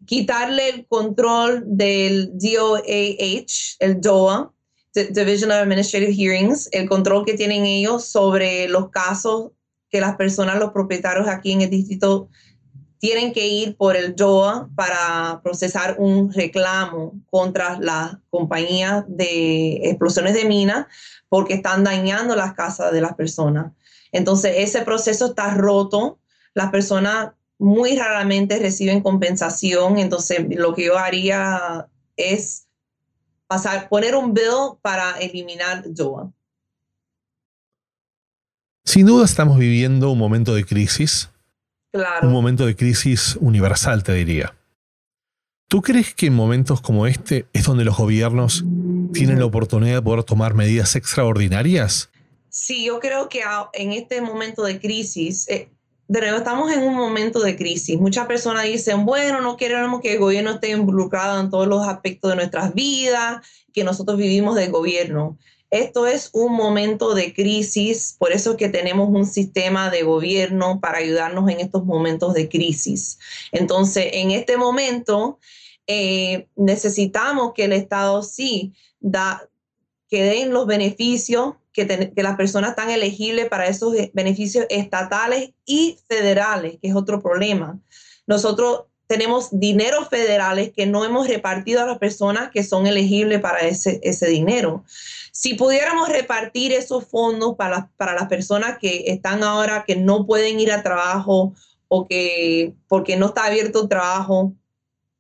quitarle 0.08 0.70
el 0.70 0.88
control 0.88 1.64
del 1.68 2.32
DOAH, 2.34 3.76
el 3.78 4.02
DOA, 4.02 4.52
Division 4.96 5.52
of 5.52 5.58
Administrative 5.58 6.12
Hearings, 6.12 6.68
el 6.72 6.90
control 6.90 7.26
que 7.26 7.36
tienen 7.36 7.64
ellos 7.64 8.06
sobre 8.06 8.68
los 8.68 8.90
casos 8.90 9.52
que 9.92 10.02
las 10.02 10.16
personas, 10.16 10.58
los 10.58 10.72
propietarios 10.72 11.28
aquí 11.28 11.52
en 11.52 11.62
el 11.62 11.70
distrito 11.70 12.28
tienen 12.98 13.34
que 13.34 13.48
ir 13.48 13.78
por 13.78 13.96
el 13.96 14.16
DOA 14.16 14.68
para 14.76 15.42
procesar 15.44 15.98
un 16.00 16.34
reclamo 16.34 17.22
contra 17.30 17.80
la 17.80 18.20
compañía 18.32 19.06
de 19.08 19.90
explosiones 19.90 20.34
de 20.34 20.46
minas 20.46 20.88
porque 21.30 21.54
están 21.54 21.84
dañando 21.84 22.36
las 22.36 22.54
casas 22.54 22.92
de 22.92 23.02
las 23.02 23.14
personas. 23.14 23.72
Entonces, 24.12 24.54
ese 24.58 24.82
proceso 24.82 25.28
está 25.28 25.54
roto. 25.54 26.20
Las 26.54 26.72
personas 26.72 27.30
muy 27.60 27.96
raramente 27.96 28.58
reciben 28.60 29.02
compensación. 29.02 30.00
Entonces, 30.00 30.46
lo 30.50 30.74
que 30.74 30.86
yo 30.86 30.98
haría 30.98 31.88
es 32.18 32.68
pasar, 33.48 33.88
poner 33.90 34.16
un 34.16 34.34
bill 34.34 34.78
para 34.82 35.20
eliminar 35.20 35.84
DOA. 35.86 36.32
Sin 38.84 39.06
duda 39.06 39.26
estamos 39.26 39.60
viviendo 39.60 40.12
un 40.12 40.18
momento 40.18 40.56
de 40.56 40.66
crisis. 40.66 41.30
Claro. 41.92 42.28
Un 42.28 42.34
momento 42.34 42.66
de 42.66 42.76
crisis 42.76 43.38
universal, 43.40 44.04
te 44.04 44.14
diría. 44.14 44.56
¿Tú 45.68 45.84
crees 45.84 46.16
que 46.16 46.28
en 46.28 46.34
momentos 46.34 46.82
como 46.82 47.06
este 47.06 47.46
es 47.54 47.66
donde 47.66 47.86
los 47.86 47.98
gobiernos 47.98 48.64
tienen 49.14 49.40
la 49.40 49.46
oportunidad 49.46 49.96
de 49.96 50.02
poder 50.02 50.24
tomar 50.24 50.54
medidas 50.54 50.96
extraordinarias? 50.96 52.10
Sí, 52.50 52.86
yo 52.86 53.00
creo 53.00 53.30
que 53.30 53.42
en 53.74 53.92
este 53.92 54.22
momento 54.22 54.64
de 54.64 54.80
crisis, 54.80 55.48
eh, 55.50 55.70
de 56.08 56.22
nuevo, 56.22 56.38
estamos 56.38 56.72
en 56.72 56.82
un 56.82 56.96
momento 56.96 57.40
de 57.40 57.56
crisis. 57.56 58.00
Muchas 58.00 58.26
personas 58.26 58.64
dicen, 58.64 59.06
bueno, 59.06 59.42
no 59.42 59.58
queremos 59.58 60.02
que 60.02 60.14
el 60.14 60.20
gobierno 60.20 60.52
esté 60.52 60.72
involucrado 60.72 61.40
en 61.40 61.52
todos 61.52 61.68
los 61.68 61.88
aspectos 61.88 62.32
de 62.32 62.38
nuestras 62.38 62.74
vidas, 62.74 63.46
que 63.72 63.84
nosotros 63.84 64.18
vivimos 64.18 64.56
del 64.56 64.72
gobierno. 64.72 65.38
Esto 65.70 66.08
es 66.08 66.32
un 66.34 66.54
momento 66.54 67.14
de 67.14 67.32
crisis, 67.32 68.16
por 68.18 68.32
eso 68.32 68.52
es 68.52 68.58
que 68.58 68.70
tenemos 68.70 69.10
un 69.10 69.28
sistema 69.28 69.92
de 69.92 70.02
gobierno 70.02 70.80
para 70.80 70.98
ayudarnos 70.98 71.48
en 71.50 71.60
estos 71.60 71.86
momentos 71.86 72.34
de 72.34 72.50
crisis. 72.50 73.20
Entonces, 73.52 74.08
en 74.14 74.32
este 74.32 74.58
momento, 74.58 75.38
eh, 75.86 76.48
necesitamos 76.56 77.54
que 77.54 77.66
el 77.66 77.74
Estado 77.74 78.24
sí 78.24 78.74
da, 79.00 79.48
que 80.08 80.24
den 80.24 80.52
los 80.52 80.66
beneficios, 80.66 81.56
que, 81.72 82.12
que 82.14 82.24
las 82.24 82.36
personas 82.36 82.72
están 82.72 82.90
elegibles 82.90 83.48
para 83.48 83.68
esos 83.68 83.94
beneficios 84.14 84.66
estatales 84.70 85.52
y 85.66 86.00
federales, 86.08 86.78
que 86.82 86.90
es 86.90 86.96
otro 86.96 87.22
problema. 87.22 87.80
Nosotros 88.28 88.86
tenemos 89.10 89.50
dinero 89.52 90.06
federales 90.06 90.72
que 90.72 90.86
no 90.86 91.04
hemos 91.04 91.28
repartido 91.28 91.82
a 91.82 91.88
las 91.88 91.98
personas 91.98 92.52
que 92.52 92.64
son 92.64 92.86
elegibles 92.86 93.40
para 93.42 93.60
ese, 93.62 94.00
ese 94.04 94.28
dinero. 94.28 94.84
Si 95.32 95.56
pudiéramos 95.56 96.10
repartir 96.10 96.74
esos 96.74 97.08
fondos 97.08 97.56
para, 97.56 97.90
para 97.98 98.14
las 98.14 98.28
personas 98.28 98.78
que 98.78 99.06
están 99.08 99.44
ahora, 99.44 99.84
que 99.88 99.96
no 99.96 100.28
pueden 100.28 100.60
ir 100.60 100.72
a 100.72 100.84
trabajo 100.84 101.54
o 101.88 102.08
que 102.08 102.76
porque 102.88 103.18
no 103.18 103.28
está 103.28 103.46
abierto 103.46 103.82
el 103.82 103.90
trabajo, 103.90 104.54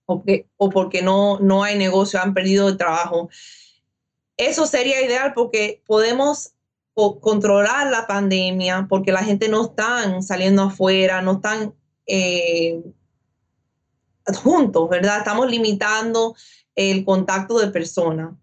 o, 0.05 0.69
porque 0.69 1.01
no, 1.01 1.39
no 1.39 1.63
hay 1.63 1.77
negocio, 1.77 2.21
han 2.21 2.33
perdido 2.33 2.67
el 2.67 2.77
trabajo. 2.77 3.29
Eso 4.39 4.65
sería 4.65 5.01
ideal 5.01 5.33
porque 5.35 5.83
podemos 5.85 6.53
controlar 6.93 7.91
la 7.91 8.07
pandemia, 8.07 8.87
porque 8.89 9.11
la 9.11 9.21
gente 9.21 9.49
no 9.49 9.65
está 9.65 10.21
saliendo 10.21 10.63
afuera, 10.63 11.21
no 11.21 11.33
están 11.33 11.73
eh, 12.07 12.81
juntos, 14.41 14.89
¿verdad? 14.89 15.17
Estamos 15.17 15.51
limitando 15.51 16.35
el 16.73 17.03
contacto 17.03 17.59
de 17.59 17.67
personas. 17.67 18.33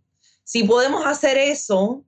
Si 0.45 0.65
podemos 0.65 1.07
hacer 1.07 1.39
eso, 1.39 2.05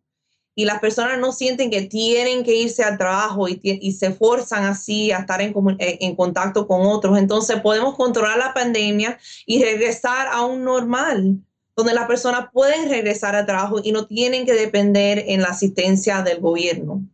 y 0.55 0.67
las 0.67 0.81
personas 0.81 1.19
no 1.19 1.33
sienten 1.33 1.71
que 1.71 1.83
tienen 1.83 2.45
que 2.45 2.55
irse 2.55 2.85
al 2.85 2.99
trabajo 2.99 3.49
y, 3.49 3.93
se 3.93 4.13
forzan 4.13 4.65
así 4.65 5.13
a 5.13 5.21
estar 5.21 5.41
en, 5.41 5.55
en, 5.79 6.15
contacto 6.15 6.67
con 6.67 6.83
otros. 6.83 7.17
Entonces 7.17 7.61
podemos 7.63 7.95
controlar 7.95 8.37
la 8.37 8.53
pandemia 8.53 9.19
y 9.47 9.63
regresar 9.63 10.27
a 10.27 10.45
un 10.45 10.65
normal, 10.65 11.39
donde 11.79 11.95
las 11.95 12.09
personas 12.09 12.49
pueden 12.53 12.89
regresar 12.89 13.37
al 13.37 13.47
trabajo 13.47 13.81
y 13.81 13.93
no 13.93 14.05
tienen 14.05 14.45
que 14.45 14.55
depender 14.55 15.23
en 15.29 15.43
la 15.43 15.51
asistencia 15.51 16.23
del 16.23 16.41
gobierno. 16.41 17.05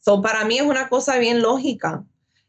So, 0.00 0.20
para 0.20 0.44
mí 0.44 0.58
es 0.58 0.64
una 0.64 0.90
cosa 0.90 1.16
bien 1.16 1.40
lógica. 1.40 2.04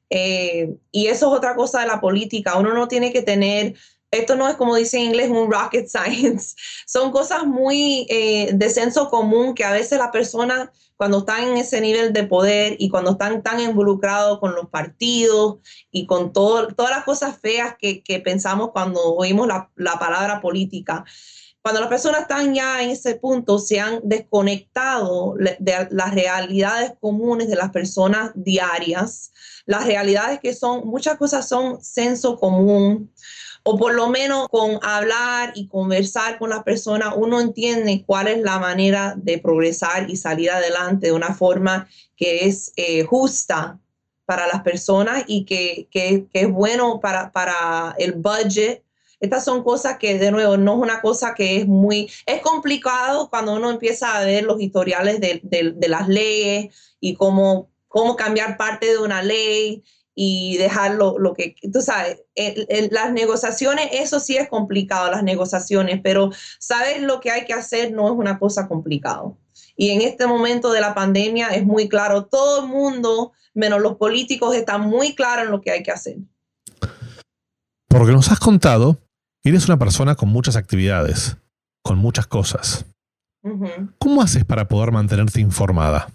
Eh, 0.09 0.75
y 0.91 1.07
eso 1.07 1.27
es 1.27 1.37
otra 1.37 1.55
cosa 1.55 1.79
de 1.79 1.87
la 1.87 2.01
política. 2.01 2.57
Uno 2.57 2.73
no 2.73 2.89
tiene 2.89 3.13
que 3.13 3.21
tener 3.21 3.75
esto 4.13 4.35
no 4.35 4.47
es 4.47 4.55
como 4.55 4.75
dice 4.75 4.97
en 4.97 5.05
inglés 5.05 5.29
un 5.29 5.51
rocket 5.51 5.87
science. 5.89 6.55
Son 6.85 7.11
cosas 7.11 7.45
muy 7.45 8.05
eh, 8.09 8.51
de 8.53 8.69
senso 8.69 9.09
común 9.09 9.53
que 9.53 9.63
a 9.63 9.71
veces 9.71 9.97
las 9.97 10.11
personas 10.11 10.69
cuando 10.95 11.19
están 11.19 11.43
en 11.43 11.57
ese 11.57 11.81
nivel 11.81 12.13
de 12.13 12.23
poder 12.23 12.75
y 12.79 12.87
cuando 12.87 13.11
están 13.11 13.43
tan 13.43 13.59
involucrados 13.59 14.39
con 14.39 14.55
los 14.55 14.69
partidos 14.69 15.57
y 15.91 16.05
con 16.05 16.31
todo, 16.31 16.67
todas 16.67 16.91
las 16.91 17.03
cosas 17.03 17.39
feas 17.41 17.75
que, 17.77 18.21
pensamos 18.23 18.71
cuando 18.71 19.01
oímos 19.15 19.47
la, 19.47 19.69
la 19.75 19.99
palabra 19.99 20.39
política, 20.39 21.03
cuando 21.63 21.79
las 21.79 21.89
personas 21.89 22.23
están 22.23 22.53
ya 22.53 22.83
en 22.83 22.89
ese 22.89 23.15
punto, 23.15 23.57
se 23.57 23.79
han 23.79 24.01
desconectado 24.03 25.35
de 25.37 25.87
las 25.91 26.13
realidades 26.13 26.91
comunes 26.99 27.47
de 27.47 27.55
las 27.55 27.71
personas 27.71 28.31
diarias, 28.35 29.31
las 29.65 29.85
realidades 29.85 30.41
que 30.41 30.53
son, 30.53 30.85
muchas 30.85 31.17
cosas 31.17 31.47
son 31.47 31.81
senso 31.81 32.37
común, 32.37 33.11
o 33.63 33.77
por 33.77 33.93
lo 33.93 34.09
menos 34.09 34.49
con 34.49 34.79
hablar 34.81 35.53
y 35.55 35.67
conversar 35.67 36.37
con 36.37 36.49
la 36.49 36.63
persona, 36.63 37.13
uno 37.15 37.39
entiende 37.39 38.03
cuál 38.05 38.27
es 38.27 38.41
la 38.41 38.59
manera 38.59 39.13
de 39.15 39.37
progresar 39.37 40.09
y 40.09 40.17
salir 40.17 40.51
adelante 40.51 41.07
de 41.07 41.13
una 41.13 41.33
forma 41.33 41.87
que 42.17 42.45
es 42.45 42.73
eh, 42.75 43.03
justa 43.03 43.79
para 44.25 44.47
las 44.47 44.63
personas 44.63 45.23
y 45.27 45.45
que, 45.45 45.87
que, 45.89 46.27
que 46.31 46.41
es 46.41 46.51
bueno 46.51 46.99
para, 46.99 47.31
para 47.31 47.95
el 47.97 48.13
budget. 48.13 48.83
Estas 49.21 49.45
son 49.45 49.63
cosas 49.63 49.97
que, 49.97 50.19
de 50.19 50.31
nuevo, 50.31 50.57
no 50.57 50.73
es 50.73 50.79
una 50.79 51.01
cosa 51.01 51.33
que 51.33 51.57
es 51.57 51.67
muy, 51.67 52.11
es 52.25 52.41
complicado 52.41 53.29
cuando 53.29 53.53
uno 53.53 53.71
empieza 53.71 54.17
a 54.17 54.25
ver 54.25 54.43
los 54.43 54.59
historiales 54.59 55.21
de, 55.21 55.39
de, 55.43 55.71
de 55.73 55.87
las 55.87 56.09
leyes 56.09 56.75
y 56.99 57.13
cómo, 57.13 57.69
cómo 57.87 58.17
cambiar 58.17 58.57
parte 58.57 58.87
de 58.87 58.97
una 58.97 59.23
ley 59.23 59.83
y 60.15 60.57
dejarlo 60.57 61.17
lo 61.17 61.33
que, 61.33 61.55
tú 61.71 61.81
sabes, 61.81 62.21
las 62.91 63.11
negociaciones, 63.11 63.89
eso 63.91 64.19
sí 64.19 64.37
es 64.37 64.47
complicado, 64.47 65.09
las 65.09 65.23
negociaciones, 65.23 66.01
pero 66.03 66.31
sabes 66.59 67.01
lo 67.01 67.19
que 67.19 67.31
hay 67.31 67.45
que 67.45 67.53
hacer 67.53 67.91
no 67.91 68.07
es 68.07 68.13
una 68.13 68.37
cosa 68.37 68.67
complicada. 68.67 69.23
Y 69.75 69.89
en 69.89 70.01
este 70.01 70.27
momento 70.27 70.71
de 70.71 70.81
la 70.81 70.93
pandemia 70.93 71.49
es 71.49 71.65
muy 71.65 71.89
claro, 71.89 72.25
todo 72.25 72.63
el 72.63 72.69
mundo, 72.69 73.31
menos 73.53 73.81
los 73.81 73.95
políticos, 73.95 74.55
están 74.55 74.81
muy 74.81 75.15
claros 75.15 75.45
en 75.45 75.51
lo 75.51 75.61
que 75.61 75.71
hay 75.71 75.83
que 75.83 75.91
hacer. 75.91 76.17
Porque 77.87 78.11
nos 78.11 78.31
has 78.31 78.39
contado, 78.39 78.99
eres 79.43 79.65
una 79.67 79.77
persona 79.77 80.15
con 80.15 80.29
muchas 80.29 80.55
actividades, 80.55 81.37
con 81.81 81.97
muchas 81.97 82.27
cosas. 82.27 82.85
¿Cómo 83.99 84.21
haces 84.21 84.45
para 84.45 84.67
poder 84.67 84.91
mantenerte 84.91 85.41
informada? 85.41 86.07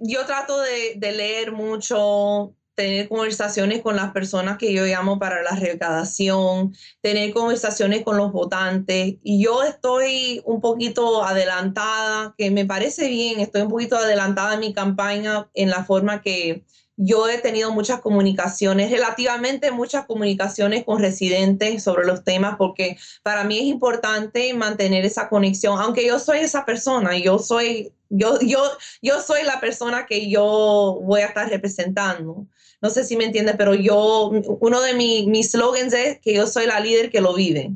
Yo 0.00 0.24
trato 0.26 0.60
de, 0.60 0.94
de 0.96 1.12
leer 1.12 1.52
mucho, 1.52 2.54
tener 2.76 3.08
conversaciones 3.08 3.82
con 3.82 3.96
las 3.96 4.12
personas 4.12 4.58
que 4.58 4.72
yo 4.72 4.84
llamo 4.84 5.18
para 5.18 5.42
la 5.42 5.52
recaudación, 5.52 6.76
tener 7.00 7.32
conversaciones 7.32 8.04
con 8.04 8.18
los 8.18 8.30
votantes. 8.32 9.16
Y 9.24 9.42
yo 9.42 9.64
estoy 9.64 10.42
un 10.44 10.60
poquito 10.60 11.24
adelantada, 11.24 12.34
que 12.38 12.50
me 12.50 12.66
parece 12.66 13.08
bien, 13.08 13.40
estoy 13.40 13.62
un 13.62 13.70
poquito 13.70 13.96
adelantada 13.96 14.54
en 14.54 14.60
mi 14.60 14.74
campaña 14.74 15.48
en 15.54 15.70
la 15.70 15.84
forma 15.84 16.20
que 16.20 16.64
yo 16.96 17.28
he 17.28 17.38
tenido 17.38 17.72
muchas 17.72 18.00
comunicaciones, 18.00 18.90
relativamente 18.90 19.70
muchas 19.70 20.06
comunicaciones 20.06 20.84
con 20.84 21.00
residentes 21.00 21.82
sobre 21.82 22.06
los 22.06 22.24
temas, 22.24 22.56
porque 22.56 22.96
para 23.22 23.44
mí 23.44 23.58
es 23.58 23.64
importante 23.64 24.52
mantener 24.54 25.04
esa 25.04 25.28
conexión, 25.28 25.78
aunque 25.78 26.06
yo 26.06 26.18
soy 26.18 26.38
esa 26.38 26.64
persona, 26.64 27.16
yo 27.18 27.38
soy, 27.38 27.92
yo, 28.08 28.38
yo, 28.40 28.62
yo 29.02 29.20
soy 29.20 29.44
la 29.44 29.60
persona 29.60 30.06
que 30.06 30.30
yo 30.30 31.00
voy 31.02 31.20
a 31.20 31.26
estar 31.26 31.48
representando. 31.50 32.46
No 32.82 32.90
sé 32.90 33.04
si 33.04 33.16
me 33.16 33.24
entiende, 33.24 33.54
pero 33.54 33.74
yo, 33.74 34.30
uno 34.60 34.80
de 34.80 34.94
mis 34.94 35.50
slogans 35.50 35.92
es 35.92 36.20
que 36.20 36.34
yo 36.34 36.46
soy 36.46 36.66
la 36.66 36.80
líder 36.80 37.10
que 37.10 37.20
lo 37.20 37.34
vive. 37.34 37.72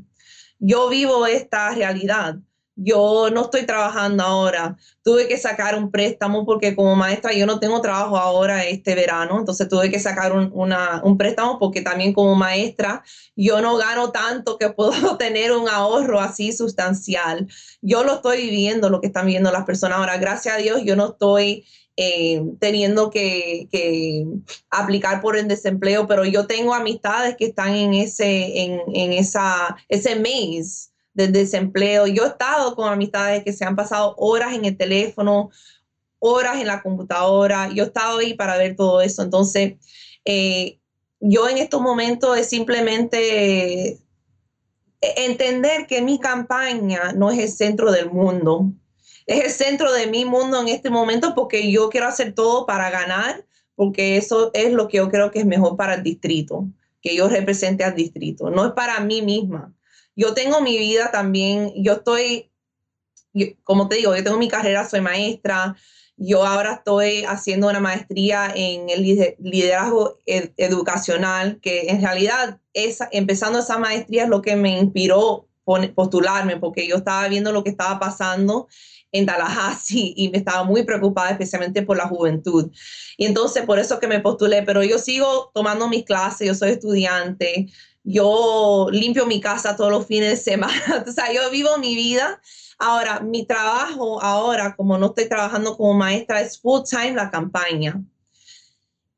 Yo 0.59 0.88
vivo 0.88 1.26
esta 1.26 1.70
realidad. 1.70 2.36
Yo 2.82 3.28
no 3.30 3.42
estoy 3.42 3.66
trabajando 3.66 4.22
ahora. 4.22 4.76
Tuve 5.03 5.28
que 5.28 5.36
sacar 5.36 5.76
un 5.76 5.90
préstamo 5.90 6.46
porque 6.46 6.74
como 6.74 6.96
maestra 6.96 7.32
yo 7.32 7.44
no 7.44 7.61
tengo 7.61 7.80
trabajo 7.82 8.16
ahora 8.16 8.64
este 8.64 8.94
verano. 8.94 9.38
Entonces 9.38 9.68
tuve 9.68 9.90
que 9.90 9.98
sacar 9.98 10.32
un, 10.32 10.51
un 10.53 11.18
préstamo 11.18 11.59
porque 11.59 11.82
también 11.82 12.14
como 12.14 12.34
maestra 12.34 13.03
yo 13.36 13.61
no 13.61 13.76
gano 13.76 14.12
tanto 14.12 14.57
que 14.57 14.70
puedo 14.70 15.16
tener 15.18 15.53
un 15.53 15.68
ahorro 15.68 16.20
así 16.20 16.53
sustancial. 16.53 17.48
Yo 17.82 18.03
lo 18.05 18.14
estoy 18.14 18.42
viviendo, 18.42 18.88
lo 18.88 19.01
que 19.01 19.09
están 19.09 19.26
viendo 19.26 19.53
las 19.53 19.64
personas 19.64 19.98
ahora. 19.98 20.16
Gracias 20.16 20.55
a 20.55 20.59
Dios 20.59 20.82
yo 20.82 20.96
no 20.96 21.11
estoy 21.11 21.66
eh, 22.03 22.42
teniendo 22.59 23.11
que, 23.11 24.26
aplicar 24.70 25.20
por 25.20 25.36
el 25.36 25.46
desempleo, 25.46 26.07
pero 26.07 26.24
yo 26.24 26.46
tengo 26.46 26.72
amistades 26.72 27.36
que 27.36 27.44
están 27.44 27.74
en 27.74 27.92
ese, 27.92 28.62
en, 28.62 29.12
esa, 29.12 29.76
ese 29.86 30.16
mes 30.16 30.92
del 31.12 31.30
desempleo. 31.30 32.07
Yo 32.07 32.24
he 32.24 32.28
estado 32.28 32.74
con 32.74 32.90
amistades 32.90 33.44
que 33.44 33.53
se 33.53 33.66
han 33.66 33.76
pasado 33.76 34.14
horas 34.16 34.55
en 34.55 34.64
el 34.64 34.78
teléfono, 34.78 35.51
horas 36.20 36.59
en 36.59 36.68
la 36.68 36.80
computadora. 36.80 37.68
Yo 37.68 37.84
he 37.84 37.88
estado 37.88 38.20
ahí 38.20 38.32
para 38.32 38.57
ver 38.57 38.76
todo 38.76 39.03
eso. 39.03 39.20
Entonces, 39.20 39.74
eh, 40.24 40.78
yo 41.20 41.51
en 41.51 41.59
estos 41.59 41.82
momentos 41.82 42.38
es 42.38 42.48
simplemente 42.48 43.98
entender 45.03 45.86
que 45.86 46.01
mi 46.01 46.18
campaña 46.18 47.12
no 47.12 47.30
es 47.30 47.38
el 47.40 47.51
centro 47.51 47.92
del 47.92 48.11
mundo 48.11 48.72
es 49.30 49.44
el 49.44 49.50
centro 49.50 49.92
de 49.92 50.08
mi 50.08 50.24
mundo 50.24 50.60
en 50.60 50.66
este 50.66 50.90
momento 50.90 51.36
porque 51.36 51.70
yo 51.70 51.88
quiero 51.88 52.08
hacer 52.08 52.34
todo 52.34 52.66
para 52.66 52.90
ganar, 52.90 53.46
porque 53.76 54.16
eso 54.16 54.50
es 54.54 54.72
lo 54.72 54.88
que 54.88 54.96
yo 54.96 55.08
creo 55.08 55.30
que 55.30 55.38
es 55.38 55.46
mejor 55.46 55.76
para 55.76 55.94
el 55.94 56.02
distrito, 56.02 56.66
que 57.00 57.14
yo 57.14 57.28
represente 57.28 57.84
al 57.84 57.94
distrito, 57.94 58.50
no 58.50 58.66
es 58.66 58.72
para 58.72 58.98
mí 58.98 59.22
misma. 59.22 59.72
Yo 60.16 60.34
tengo 60.34 60.60
mi 60.60 60.76
vida 60.76 61.12
también, 61.12 61.72
yo 61.76 61.92
estoy, 61.92 62.50
como 63.62 63.88
te 63.88 63.96
digo, 63.96 64.16
yo 64.16 64.24
tengo 64.24 64.36
mi 64.36 64.48
carrera, 64.48 64.88
soy 64.88 65.00
maestra, 65.00 65.76
yo 66.16 66.44
ahora 66.44 66.74
estoy 66.74 67.22
haciendo 67.22 67.68
una 67.68 67.78
maestría 67.78 68.52
en 68.52 68.90
el 68.90 69.36
liderazgo 69.38 70.18
educacional, 70.26 71.60
que 71.62 71.88
en 71.88 72.02
realidad 72.02 72.58
es, 72.74 72.98
empezando 73.12 73.60
esa 73.60 73.78
maestría 73.78 74.24
es 74.24 74.28
lo 74.28 74.42
que 74.42 74.56
me 74.56 74.76
inspiró 74.76 75.46
postularme, 75.94 76.56
porque 76.56 76.88
yo 76.88 76.96
estaba 76.96 77.28
viendo 77.28 77.52
lo 77.52 77.62
que 77.62 77.70
estaba 77.70 78.00
pasando 78.00 78.66
en 79.12 79.26
Tallahassee 79.26 80.14
y 80.16 80.28
me 80.28 80.38
estaba 80.38 80.64
muy 80.64 80.84
preocupada 80.84 81.30
especialmente 81.30 81.82
por 81.82 81.96
la 81.96 82.08
juventud. 82.08 82.70
Y 83.16 83.26
entonces 83.26 83.64
por 83.64 83.78
eso 83.78 83.98
que 83.98 84.08
me 84.08 84.20
postulé, 84.20 84.62
pero 84.62 84.82
yo 84.82 84.98
sigo 84.98 85.50
tomando 85.54 85.88
mis 85.88 86.04
clases, 86.04 86.46
yo 86.46 86.54
soy 86.54 86.70
estudiante, 86.70 87.68
yo 88.02 88.88
limpio 88.90 89.26
mi 89.26 89.40
casa 89.40 89.76
todos 89.76 89.90
los 89.90 90.06
fines 90.06 90.30
de 90.30 90.36
semana, 90.36 91.04
o 91.06 91.12
sea, 91.12 91.32
yo 91.32 91.50
vivo 91.50 91.76
mi 91.78 91.94
vida. 91.94 92.40
Ahora, 92.78 93.20
mi 93.20 93.44
trabajo 93.44 94.22
ahora, 94.22 94.74
como 94.74 94.96
no 94.96 95.06
estoy 95.08 95.28
trabajando 95.28 95.76
como 95.76 95.92
maestra, 95.92 96.40
es 96.40 96.58
full 96.58 96.80
time 96.88 97.12
la 97.12 97.30
campaña. 97.30 98.02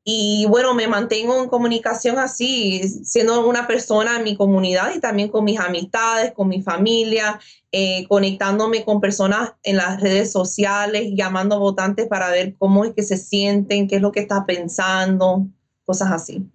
Y 0.05 0.45
bueno, 0.47 0.73
me 0.73 0.87
mantengo 0.87 1.41
en 1.41 1.47
comunicación 1.47 2.19
así, 2.19 2.81
siendo 3.05 3.47
una 3.47 3.67
persona 3.67 4.17
en 4.17 4.23
mi 4.23 4.35
comunidad 4.35 4.93
y 4.93 4.99
también 4.99 5.29
con 5.29 5.45
mis 5.45 5.57
amistades, 5.57 6.33
con 6.33 6.49
mi 6.49 6.61
familia, 6.61 7.39
eh, 7.71 8.05
conectándome 8.09 8.83
con 8.83 8.99
personas 8.99 9.53
en 9.63 9.77
las 9.77 10.01
redes 10.01 10.29
sociales, 10.29 11.13
llamando 11.15 11.55
a 11.55 11.59
votantes 11.59 12.07
para 12.07 12.29
ver 12.31 12.55
cómo 12.57 12.83
es 12.83 12.93
que 12.93 13.03
se 13.03 13.15
sienten, 13.15 13.87
qué 13.87 13.95
es 13.95 14.01
lo 14.01 14.11
que 14.11 14.19
está 14.19 14.45
pensando, 14.45 15.47
cosas 15.85 16.11
así. 16.11 16.45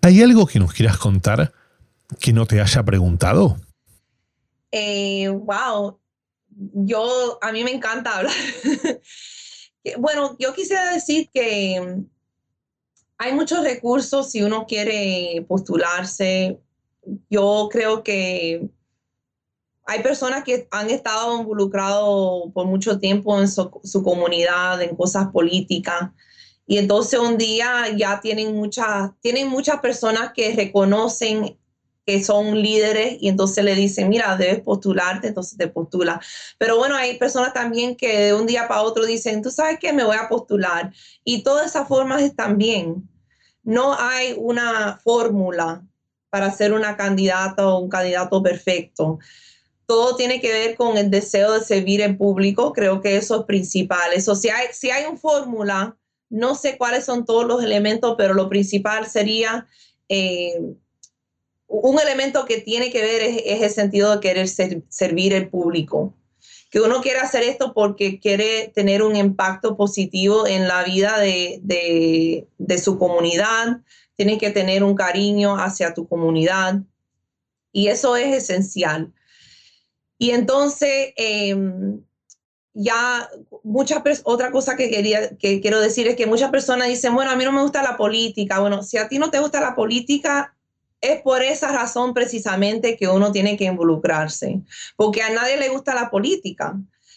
¿Hay 0.00 0.22
algo 0.22 0.46
que 0.46 0.58
nos 0.58 0.72
quieras 0.72 0.96
contar 0.96 1.52
que 2.18 2.32
no 2.32 2.46
te 2.46 2.62
haya 2.62 2.82
preguntado? 2.82 3.56
Eh, 4.72 5.28
wow, 5.28 5.98
yo, 6.48 7.38
a 7.42 7.52
mí 7.52 7.62
me 7.62 7.72
encanta 7.72 8.16
hablar. 8.16 8.32
Bueno, 9.98 10.36
yo 10.38 10.54
quisiera 10.54 10.92
decir 10.92 11.28
que 11.32 11.80
mm, 11.80 12.06
hay 13.18 13.32
muchos 13.32 13.62
recursos 13.62 14.30
si 14.30 14.42
uno 14.42 14.66
quiere 14.66 15.44
postularse. 15.48 16.58
Yo 17.28 17.68
creo 17.70 18.02
que 18.02 18.68
hay 19.86 20.02
personas 20.02 20.44
que 20.44 20.66
han 20.70 20.90
estado 20.90 21.38
involucrados 21.38 22.50
por 22.54 22.66
mucho 22.66 22.98
tiempo 22.98 23.38
en 23.38 23.48
su, 23.48 24.02
comunidad, 24.02 24.80
en 24.80 24.96
cosas 24.96 25.28
políticas, 25.30 26.10
y 26.66 26.78
entonces 26.78 27.20
un 27.20 27.36
día 27.36 27.94
ya 27.94 28.20
tienen 28.20 28.56
muchas, 28.56 29.10
tienen 29.20 29.48
muchas 29.48 29.80
personas 29.80 30.32
que 30.32 30.54
reconocen 30.54 31.58
que 32.06 32.22
son 32.22 32.60
líderes 32.60 33.16
y 33.20 33.28
entonces 33.28 33.64
le 33.64 33.74
dicen, 33.74 34.08
mira, 34.08 34.36
debes 34.36 34.60
postularte, 34.60 35.28
entonces 35.28 35.56
te 35.56 35.68
postula. 35.68 36.20
Pero 36.58 36.76
bueno, 36.76 36.96
hay 36.96 37.18
personas 37.18 37.54
también 37.54 37.96
que 37.96 38.26
de 38.26 38.34
un 38.34 38.46
día 38.46 38.68
para 38.68 38.82
otro 38.82 39.06
dicen, 39.06 39.42
tú 39.42 39.50
sabes 39.50 39.78
que 39.78 39.92
me 39.92 40.04
voy 40.04 40.16
a 40.16 40.28
postular. 40.28 40.92
Y 41.24 41.42
todas 41.42 41.66
esas 41.66 41.88
formas 41.88 42.22
están 42.22 42.58
bien. 42.58 43.08
No 43.62 43.98
hay 43.98 44.34
una 44.36 45.00
fórmula 45.02 45.82
para 46.28 46.50
ser 46.50 46.72
una 46.74 46.96
candidata 46.96 47.66
o 47.68 47.78
un 47.78 47.88
candidato 47.88 48.42
perfecto. 48.42 49.18
Todo 49.86 50.16
tiene 50.16 50.40
que 50.40 50.52
ver 50.52 50.76
con 50.76 50.98
el 50.98 51.10
deseo 51.10 51.52
de 51.52 51.64
servir 51.64 52.02
en 52.02 52.18
público. 52.18 52.72
Creo 52.72 53.00
que 53.00 53.16
eso 53.16 53.40
es 53.40 53.46
principal. 53.46 54.12
Eso, 54.12 54.34
si 54.34 54.50
hay, 54.50 54.68
si 54.72 54.90
hay 54.90 55.06
una 55.06 55.16
fórmula, 55.16 55.96
no 56.28 56.54
sé 56.54 56.76
cuáles 56.76 57.04
son 57.04 57.24
todos 57.24 57.46
los 57.46 57.62
elementos, 57.62 58.14
pero 58.18 58.34
lo 58.34 58.48
principal 58.48 59.06
sería 59.06 59.66
eh, 60.08 60.74
un 61.66 62.00
elemento 62.00 62.44
que 62.44 62.60
tiene 62.60 62.90
que 62.90 63.02
ver 63.02 63.22
es, 63.22 63.62
el 63.62 63.70
sentido 63.70 64.12
de 64.12 64.20
querer 64.20 64.48
servir 64.48 65.32
el 65.32 65.48
público. 65.48 66.14
Que 66.70 66.80
uno 66.80 67.00
quiere 67.00 67.20
hacer 67.20 67.42
esto 67.42 67.72
porque 67.72 68.18
quiere 68.18 68.72
tener 68.74 69.02
un 69.02 69.16
impacto 69.16 69.76
positivo 69.76 70.46
en 70.46 70.66
la 70.66 70.82
vida 70.82 71.18
de, 71.18 72.46
su 72.82 72.98
comunidad, 72.98 73.80
tiene 74.16 74.38
que 74.38 74.50
tener 74.50 74.82
un 74.82 74.94
cariño 74.94 75.56
hacia 75.56 75.94
tu 75.94 76.08
comunidad 76.08 76.80
y 77.72 77.88
eso 77.88 78.16
es 78.16 78.36
esencial. 78.36 79.12
Y 80.18 80.30
entonces, 80.30 81.12
em, 81.16 82.00
ya 82.72 83.28
muchas 83.62 84.02
otra 84.24 84.50
cosa 84.50 84.76
que 84.76 84.90
quería 84.90 85.36
que 85.36 85.60
quiero 85.60 85.80
decir 85.80 86.08
es 86.08 86.16
que 86.16 86.26
muchas 86.26 86.50
personas 86.50 86.88
dicen, 86.88 87.14
bueno, 87.14 87.30
a 87.30 87.36
mí 87.36 87.44
no 87.44 87.52
me 87.52 87.62
gusta 87.62 87.82
la 87.82 87.96
política. 87.96 88.60
Bueno, 88.60 88.82
si 88.82 88.98
a 88.98 89.08
ti 89.08 89.18
no 89.18 89.30
te 89.30 89.38
gusta 89.38 89.60
la 89.60 89.74
política, 89.74 90.53
es 91.04 91.20
por 91.22 91.42
esa 91.42 91.70
razón 91.70 92.14
precisamente 92.14 92.96
que 92.96 93.08
uno 93.08 93.30
tiene 93.30 93.56
que 93.56 93.64
involucrarse, 93.64 94.60
porque 94.96 95.22
a 95.22 95.30
nadie 95.30 95.56
le 95.58 95.68
gusta 95.68 95.94
la 95.94 96.10
política. 96.10 96.74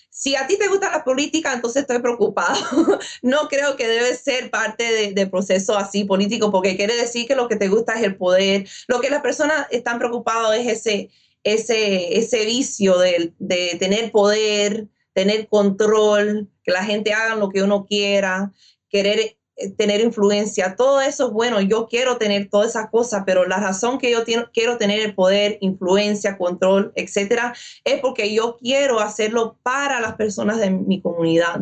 si 0.10 0.36
a 0.36 0.48
ti 0.48 0.58
te 0.58 0.68
gusta 0.68 0.90
la 0.90 1.04
política, 1.04 1.54
entonces 1.54 1.82
estoy 1.84 2.00
preocupado. 2.00 2.58
no 3.22 3.48
creo 3.48 3.76
que 3.78 3.88
debe 3.88 4.16
ser 4.16 4.50
parte 4.50 5.14
del 5.14 5.30
proceso 5.30 5.78
así 5.78 6.06
político, 6.06 6.52
porque 6.52 6.76
quiere 6.76 6.96
decir 6.96 7.28
que 7.28 7.36
lo 7.36 7.48
que 7.48 7.56
te 7.56 7.68
gusta 7.68 7.94
es 7.94 8.04
el 8.04 8.16
poder. 8.16 8.68
Lo 8.88 9.00
que 9.00 9.12
las 9.12 9.22
personas 9.22 9.68
están 9.70 10.00
preocupadas 10.00 10.58
es 10.58 10.68
ese, 10.68 11.10
ese, 11.44 12.18
ese 12.18 12.46
vicio 12.46 12.98
de, 12.98 13.34
de 13.38 13.78
tener 13.80 14.12
poder, 14.12 14.88
tener 15.14 15.48
control, 15.48 16.50
que 16.64 16.72
la 16.72 16.84
gente 16.84 17.14
haga 17.14 17.36
lo 17.36 17.50
que 17.50 17.62
uno 17.62 17.86
quiera, 17.86 18.52
querer 18.90 19.37
tener 19.78 20.02
influencia, 20.02 20.76
todo 20.76 21.02
eso 21.02 21.28
es 21.28 21.34
bueno, 21.34 21.60
yo 21.62 21.88
quiero 21.88 22.18
tener 22.18 22.50
todas 22.50 22.70
esas 22.70 22.90
cosas, 22.90 23.24
pero 23.26 23.46
la 23.48 23.58
razón 23.58 23.98
que 23.98 24.12
yo 24.12 24.24
quiero 24.54 24.78
tener 24.78 25.00
el 25.00 25.16
poder, 25.16 25.58
influencia, 25.62 26.38
control, 26.38 26.92
etcétera, 26.96 27.56
es 27.84 28.00
porque 28.00 28.34
yo 28.34 28.58
quiero 28.58 29.00
hacerlo 29.00 29.58
para 29.64 30.00
las 30.00 30.16
personas 30.16 30.60
de 30.60 30.70
mi 30.70 31.02
comunidad, 31.02 31.62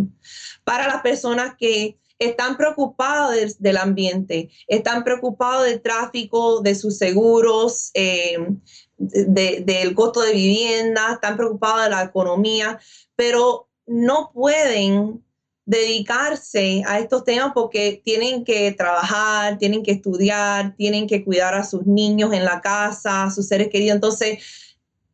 para 0.64 0.88
las 0.88 1.02
personas 1.02 1.56
que 1.58 1.98
están 2.20 2.58
preocupadas 2.58 3.60
del, 3.60 3.78
ambiente, 3.78 4.50
están 4.68 5.04
preocupados 5.04 5.66
del 5.66 5.82
tráfico, 5.82 6.62
de 6.62 6.76
sus 6.76 6.98
seguros, 6.98 7.92
eh, 7.94 8.38
del 8.98 9.94
costo 9.96 10.22
de 10.22 10.34
vivienda, 10.34 11.14
están 11.14 11.36
preocupados 11.36 11.84
de 11.84 11.90
la 11.90 12.04
economía, 12.04 12.80
pero 13.16 13.68
no 13.86 14.32
pueden 14.34 15.25
dedicarse 15.66 16.84
a 16.86 17.00
estos 17.00 17.24
temas 17.24 17.52
porque 17.54 18.02
tienen 18.04 18.44
que 18.44 18.72
trabajar, 18.72 19.58
tienen 19.58 19.82
que 19.84 19.92
estudiar, 19.92 20.76
tienen 20.76 21.08
que 21.08 21.26
cuidar 21.26 21.56
a 21.56 21.64
sus 21.64 21.86
niños 21.88 22.34
en 22.34 22.46
la 22.46 22.62
casa, 22.62 23.24
a 23.24 23.32
sus 23.32 23.48
seres 23.48 23.70
queridos. 23.70 23.96
Entonces, 23.96 24.40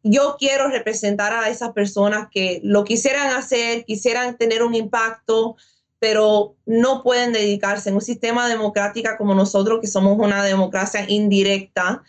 yo 0.03 0.35
quiero 0.37 0.67
representar 0.67 1.31
a 1.33 1.49
esas 1.49 1.71
personas 1.71 2.27
que 2.31 2.59
lo 2.63 2.83
quisieran 2.83 3.31
hacer, 3.35 3.85
quisieran 3.85 4.37
tener 4.37 4.63
un 4.63 4.75
impacto, 4.75 5.55
pero 5.99 6.55
no 6.65 7.03
pueden 7.03 7.31
dedicarse 7.31 7.89
en 7.89 7.95
un 7.95 8.01
sistema 8.01 8.49
democrático 8.49 9.11
como 9.17 9.35
nosotros, 9.35 9.79
que 9.79 9.87
somos 9.87 10.17
una 10.17 10.43
democracia 10.43 11.05
indirecta. 11.07 12.03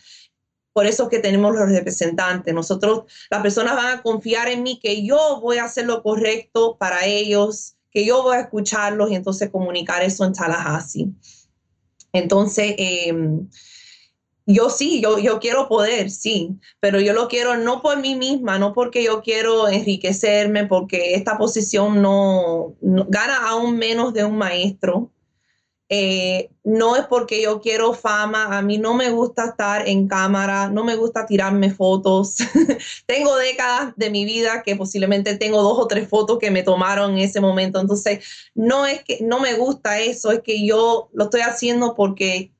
Por 0.73 0.87
eso 0.87 1.03
es 1.03 1.09
que 1.09 1.19
tenemos 1.19 1.53
los 1.53 1.69
representantes. 1.69 2.53
Nosotros, 2.53 3.03
las 3.29 3.41
personas 3.41 3.75
van 3.75 3.99
a 3.99 4.01
confiar 4.01 4.49
en 4.49 4.63
mí 4.63 4.79
que 4.81 5.05
yo 5.05 5.39
voy 5.39 5.59
a 5.59 5.65
hacer 5.65 5.85
lo 5.85 6.01
correcto 6.01 6.75
para 6.79 7.05
ellos, 7.05 7.75
que 7.93 8.05
yo 8.05 8.23
voy 8.23 8.37
a 8.37 8.41
escucharlos 8.41 9.11
y 9.11 9.15
entonces 9.15 9.49
comunicar 9.49 10.03
eso 10.03 10.25
en 10.25 10.33
Tallahassee. 10.33 11.13
Entonces, 12.11 12.75
em, 12.77 13.47
yo 14.45 14.69
sí, 14.69 15.01
yo, 15.01 15.19
yo 15.19 15.39
quiero 15.39 15.69
poder, 15.69 16.09
sí, 16.09 16.59
pero 16.79 16.99
yo 16.99 17.13
lo 17.13 17.27
quiero 17.27 17.55
no 17.55 17.81
por 17.81 17.99
mí 17.99 18.15
misma, 18.15 18.59
no 18.59 18.73
porque 18.73 19.03
yo 19.03 19.21
quiero 19.21 19.69
enriquecerme, 19.69 20.65
porque 20.65 21.15
esta 21.15 21.37
posición 21.37 22.01
no 22.01 22.75
gana 22.81 23.47
aún 23.47 23.77
menos 23.77 24.13
de 24.13 24.25
un 24.25 24.37
maestro. 24.37 25.12
Eh, 25.95 26.49
no 26.63 26.95
es 26.95 27.05
porque 27.05 27.39
yo 27.43 27.61
quiero 27.61 27.93
fama, 27.93 28.57
a 28.57 28.63
mí 28.63 28.79
no 28.79 28.95
me 28.95 29.11
gusta 29.11 29.45
estar 29.45 29.87
en 29.87 30.07
cámara, 30.07 30.67
no 30.67 30.83
me 30.83 30.95
gusta 30.95 31.27
tirarme 31.27 31.71
fotos. 31.71 32.37
tengo 33.05 33.35
décadas 33.35 33.93
de 33.95 34.09
mi 34.09 34.25
vida 34.25 34.63
que 34.63 34.75
posiblemente 34.75 35.37
tengo 35.37 35.61
dos 35.61 35.77
o 35.77 35.85
tres 35.85 36.09
fotos 36.09 36.39
que 36.39 36.49
me 36.49 36.63
tomaron 36.63 37.11
en 37.11 37.19
ese 37.19 37.39
momento. 37.41 37.79
Entonces, 37.79 38.25
no 38.55 38.87
es 38.87 39.03
que 39.03 39.19
no 39.21 39.39
me 39.39 39.53
gusta 39.53 39.99
eso, 39.99 40.31
es 40.31 40.41
que 40.41 40.65
yo 40.65 41.11
lo 41.13 41.25
estoy 41.25 41.41
haciendo 41.41 41.93
porque 41.93 42.51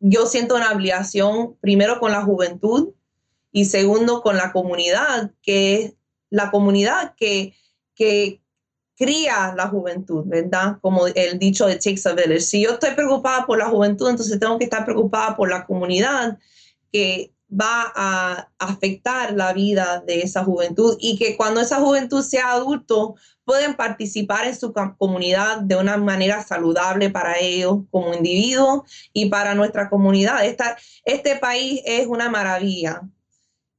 yo 0.00 0.26
siento 0.26 0.56
una 0.56 0.72
obligación, 0.72 1.56
primero 1.60 2.00
con 2.00 2.10
la 2.10 2.24
juventud 2.24 2.94
y 3.52 3.66
segundo 3.66 4.22
con 4.22 4.36
la 4.36 4.50
comunidad, 4.50 5.30
que 5.40 5.74
es 5.76 5.94
la 6.30 6.50
comunidad 6.50 7.14
que, 7.16 7.54
que, 7.94 8.41
cría 9.02 9.52
la 9.56 9.66
juventud, 9.66 10.22
¿verdad? 10.26 10.76
Como 10.80 11.08
el 11.08 11.36
dicho 11.36 11.66
de 11.66 11.74
Takes 11.74 12.08
a 12.08 12.12
Village. 12.12 12.40
Si 12.40 12.62
yo 12.62 12.70
estoy 12.70 12.94
preocupada 12.94 13.46
por 13.46 13.58
la 13.58 13.68
juventud, 13.68 14.08
entonces 14.08 14.38
tengo 14.38 14.58
que 14.58 14.64
estar 14.64 14.84
preocupada 14.84 15.34
por 15.34 15.50
la 15.50 15.66
comunidad 15.66 16.38
que 16.92 17.32
va 17.52 17.92
a 17.96 18.48
afectar 18.60 19.32
la 19.32 19.52
vida 19.52 20.04
de 20.06 20.22
esa 20.22 20.44
juventud 20.44 20.96
y 21.00 21.18
que 21.18 21.36
cuando 21.36 21.60
esa 21.60 21.80
juventud 21.80 22.22
sea 22.22 22.52
adulto 22.52 23.16
pueden 23.44 23.74
participar 23.74 24.46
en 24.46 24.54
su 24.56 24.72
comunidad 24.96 25.58
de 25.58 25.74
una 25.76 25.96
manera 25.96 26.44
saludable 26.44 27.10
para 27.10 27.40
ellos 27.40 27.80
como 27.90 28.14
individuos 28.14 28.82
y 29.12 29.26
para 29.26 29.56
nuestra 29.56 29.90
comunidad. 29.90 30.44
Esta, 30.46 30.78
este 31.04 31.36
país 31.36 31.82
es 31.84 32.06
una 32.06 32.30
maravilla 32.30 33.02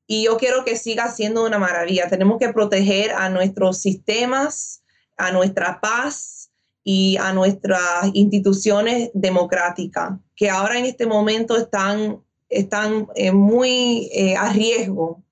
y 0.05 0.25
yo 0.25 0.35
quiero 0.35 0.65
que 0.65 0.75
siga 0.75 1.09
siendo 1.09 1.45
una 1.45 1.59
maravilla. 1.59 2.09
Tenemos 2.09 2.39
que 2.39 2.51
proteger 2.51 3.11
a 3.11 3.29
nuestros 3.29 3.79
sistemas 3.79 4.82
a 5.17 5.31
nuestra 5.31 5.79
paz 5.79 6.49
y 6.83 7.17
a 7.17 7.31
nuestras 7.33 8.09
instituciones 8.13 9.09
democráticas, 9.13 10.13
que 10.35 10.49
ahora 10.49 10.77
en 10.77 10.85
este 10.85 11.05
momento 11.05 11.55
están, 11.55 12.21
están 12.49 13.07
eh, 13.15 13.31
muy 13.31 14.09
eh, 14.13 14.35
a 14.35 14.51
riesgo 14.51 15.23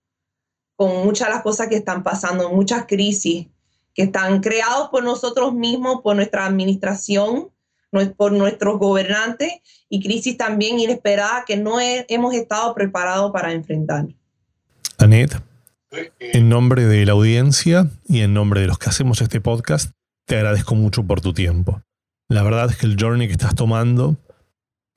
con 0.76 1.04
muchas 1.06 1.30
las 1.30 1.44
cosas 1.44 1.68
que 1.68 1.76
están 1.76 2.04
pasando, 2.04 2.50
muchas 2.52 2.86
crisis 2.88 3.48
que 3.94 4.04
están 4.04 4.40
creadas 4.40 4.90
por 4.90 5.04
nosotros 5.04 5.54
mismos, 5.54 6.02
por 6.02 6.16
nuestra 6.16 6.46
administración, 6.46 7.50
por 8.16 8.32
nuestros 8.32 8.80
gobernantes 8.80 9.52
y 9.90 10.02
crisis 10.02 10.38
también 10.38 10.80
inesperadas 10.80 11.44
que 11.46 11.58
no 11.58 11.78
hemos 11.82 12.34
estado 12.34 12.74
preparados 12.74 13.32
para 13.32 13.52
enfrentar. 13.52 14.08
Anet, 14.98 15.36
en 16.20 16.50
nombre 16.50 16.86
de 16.86 17.06
la 17.06 17.12
audiencia 17.12 17.90
y 18.08 18.22
en 18.22 18.34
nombre 18.34 18.62
de 18.62 18.68
los 18.68 18.80
que 18.80 18.90
hacemos 18.90 19.22
este 19.22 19.42
podcast, 19.42 19.92
te 20.26 20.38
agradezco 20.38 20.76
mucho 20.76 21.04
por 21.04 21.22
tu 21.22 21.34
tiempo. 21.34 21.82
La 22.30 22.44
verdad 22.44 22.70
es 22.70 22.78
que 22.78 22.86
el 22.86 22.96
journey 22.98 23.28
que 23.28 23.34
estás 23.34 23.56
tomando 23.56 24.16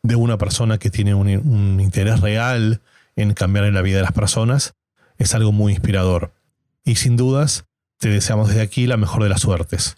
de 0.03 0.17
una 0.17 0.39
persona 0.39 0.79
que 0.79 0.91
tiene 0.91 1.15
un, 1.15 1.81
interés 1.81 2.21
real 2.21 2.81
en 3.17 3.35
cambiar 3.35 3.65
la 3.73 3.83
vida 3.83 3.97
de 3.97 4.03
las 4.03 4.13
personas 4.13 4.75
es 5.19 5.35
algo 5.35 5.51
muy 5.51 5.73
inspirador. 5.73 6.33
Y 6.85 6.97
sin 6.97 7.17
dudas, 7.17 7.65
te 7.99 8.09
deseamos 8.09 8.49
desde 8.49 8.63
aquí 8.63 8.87
la 8.87 8.97
mejor 8.97 9.23
de 9.23 9.31
las 9.31 9.41
suertes. 9.41 9.97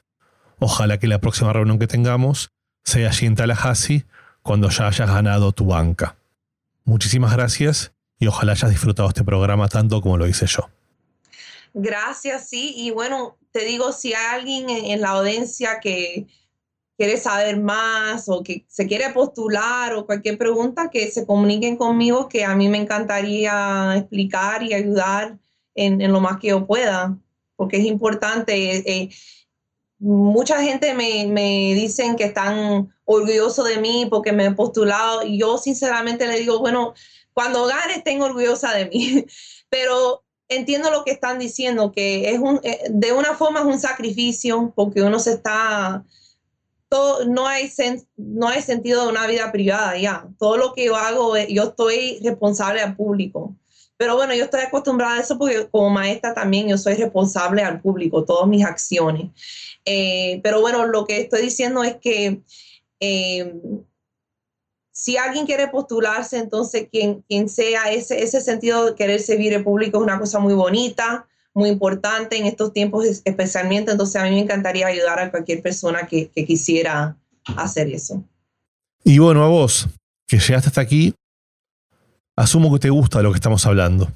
Ojalá 0.59 0.99
que 0.99 1.09
la 1.09 1.21
próxima 1.21 1.53
reunión 1.53 1.79
que 1.79 1.87
tengamos 1.87 2.51
sea 2.85 3.11
allí 3.11 3.27
en 3.27 3.35
Tallahassee 3.35 4.07
cuando 4.43 4.71
ya 4.71 4.87
hayas 4.87 5.11
ganado 5.11 5.53
tu 5.53 5.67
banca. 5.67 6.17
Muchísimas 6.85 7.33
gracias 7.33 7.93
y 8.19 8.29
ojalá 8.29 8.53
hayas 8.53 8.71
disfrutado 8.71 9.09
este 9.09 9.25
programa 9.25 9.69
tanto 9.69 10.01
como 10.01 10.17
lo 10.17 10.27
hice 10.27 10.47
yo. 10.47 10.71
Gracias, 11.79 12.49
sí. 12.49 12.73
Y 12.75 12.91
bueno, 12.91 13.37
te 13.53 13.67
digo, 13.67 13.93
si 13.93 14.15
hay 14.15 14.39
alguien 14.41 14.71
en, 14.71 15.03
la 15.03 15.11
audiencia 15.11 15.79
que 15.79 16.27
quiere 16.97 17.19
saber 17.19 17.61
más 17.61 18.31
o 18.31 18.43
que 18.43 18.65
se 18.67 18.87
quiere 18.87 19.11
postular 19.13 19.93
o 19.95 20.07
cualquier 20.07 20.39
pregunta, 20.39 20.89
que 20.91 21.11
se 21.11 21.27
comuniquen 21.27 21.77
conmigo, 21.77 22.31
que 22.31 22.47
a 22.47 22.57
mí 22.57 22.71
me 22.71 22.79
encantaría 22.79 23.95
explicar 23.95 24.63
y 24.63 24.73
ayudar 24.73 25.39
en, 25.75 26.11
lo 26.11 26.19
más 26.23 26.39
que 26.39 26.49
yo 26.49 26.67
pueda, 26.67 27.19
porque 27.57 27.77
es 27.77 27.85
importante. 27.85 28.79
Eh, 28.91 29.11
mucha 29.99 30.63
gente 30.63 30.95
me, 30.95 31.27
me 31.27 31.75
dicen 31.75 32.17
que 32.17 32.25
están 32.25 32.91
orgullosos 33.05 33.69
de 33.69 33.77
mí 33.83 34.07
porque 34.09 34.33
me 34.33 34.47
he 34.47 34.53
postulado 34.53 35.25
y 35.27 35.39
yo 35.39 35.59
sinceramente 35.59 36.27
le 36.27 36.39
digo, 36.39 36.59
bueno, 36.59 36.95
cuando 37.35 37.67
gane 37.67 37.97
estén 37.97 38.23
orgullosa 38.23 38.73
de 38.73 38.87
mí, 38.87 39.27
pero 39.69 40.26
entiendo 40.49 40.91
lo 40.91 41.05
que 41.05 41.11
están 41.11 41.39
diciendo, 41.39 41.93
que 41.93 42.31
es 42.31 42.39
un, 42.39 42.61
eh, 42.63 42.85
de 42.91 43.13
una 43.13 43.35
forma 43.35 43.61
es 43.61 43.67
un 43.67 43.81
sacrificio 43.81 44.73
porque 44.75 45.03
uno 45.03 45.19
se 45.19 45.33
está, 45.33 46.05
todo, 46.89 47.25
no, 47.25 47.47
hay 47.47 47.71
no 48.17 48.49
hay 48.49 48.63
sentido 48.63 49.05
de 49.05 49.11
una 49.11 49.27
vida 49.27 49.51
privada 49.51 49.97
ya. 49.99 50.27
Todo 50.39 50.57
lo 50.57 50.73
que 50.73 50.87
yo 50.87 50.97
hago, 50.97 51.37
yo 51.37 51.65
estoy 51.65 52.21
responsable 52.23 52.81
al 52.81 52.97
público. 52.97 53.55
Pero 53.97 54.15
bueno, 54.15 54.35
yo 54.35 54.45
estoy 54.45 54.61
acostumbrada 54.61 55.17
a 55.17 55.21
eso 55.21 55.39
porque 55.39 55.69
como 55.71 55.89
maestra 55.91 56.35
también 56.35 56.69
yo 56.69 56.77
soy 56.77 56.95
responsable 56.95 57.63
al 57.63 57.81
público, 57.81 58.25
todas 58.25 58.47
mis 58.47 58.65
acciones. 58.65 59.31
Eh, 59.85 60.41
pero 60.43 60.61
bueno, 60.61 60.87
lo 60.87 61.07
que 61.07 61.23
estoy 61.23 61.43
diciendo 61.43 61.83
es 61.83 61.97
que 61.97 62.43
eh, 63.01 63.55
si 64.97 65.19
alguien 65.19 65.45
quiere 65.45 65.69
postularse, 65.69 66.39
entonces 66.39 66.89
quien, 66.91 67.21
quien 67.29 67.51
sea, 67.51 67.93
ese, 67.93 68.23
ese 68.23 68.41
sentido 68.41 68.87
de 68.87 68.95
querer 68.95 69.21
servir 69.21 69.53
el 69.53 69.63
público 69.63 69.99
es 69.99 70.03
una 70.03 70.19
cosa 70.19 70.39
muy 70.39 70.55
bonita, 70.55 71.27
muy 71.53 71.69
importante 71.69 72.39
en 72.39 72.47
estos 72.47 72.73
tiempos 72.73 73.05
especialmente, 73.05 73.93
entonces 73.93 74.17
a 74.17 74.25
mí 74.25 74.31
me 74.31 74.41
encantaría 74.41 74.87
ayudar 74.87 75.19
a 75.19 75.31
cualquier 75.31 75.61
persona 75.61 76.07
que, 76.07 76.31
que 76.31 76.47
quisiera 76.47 77.15
hacer 77.59 77.89
eso. 77.89 78.25
Y 79.05 79.19
bueno, 79.19 79.45
a 79.45 79.49
vos, 79.49 79.87
que 80.27 80.39
llegaste 80.39 80.69
hasta 80.69 80.81
aquí, 80.81 81.15
asumo 82.35 82.73
que 82.73 82.81
te 82.81 82.91
gusta 82.91 83.21
lo 83.21 83.33
que 83.33 83.37
estamos 83.37 83.67
hablando. 83.67 84.11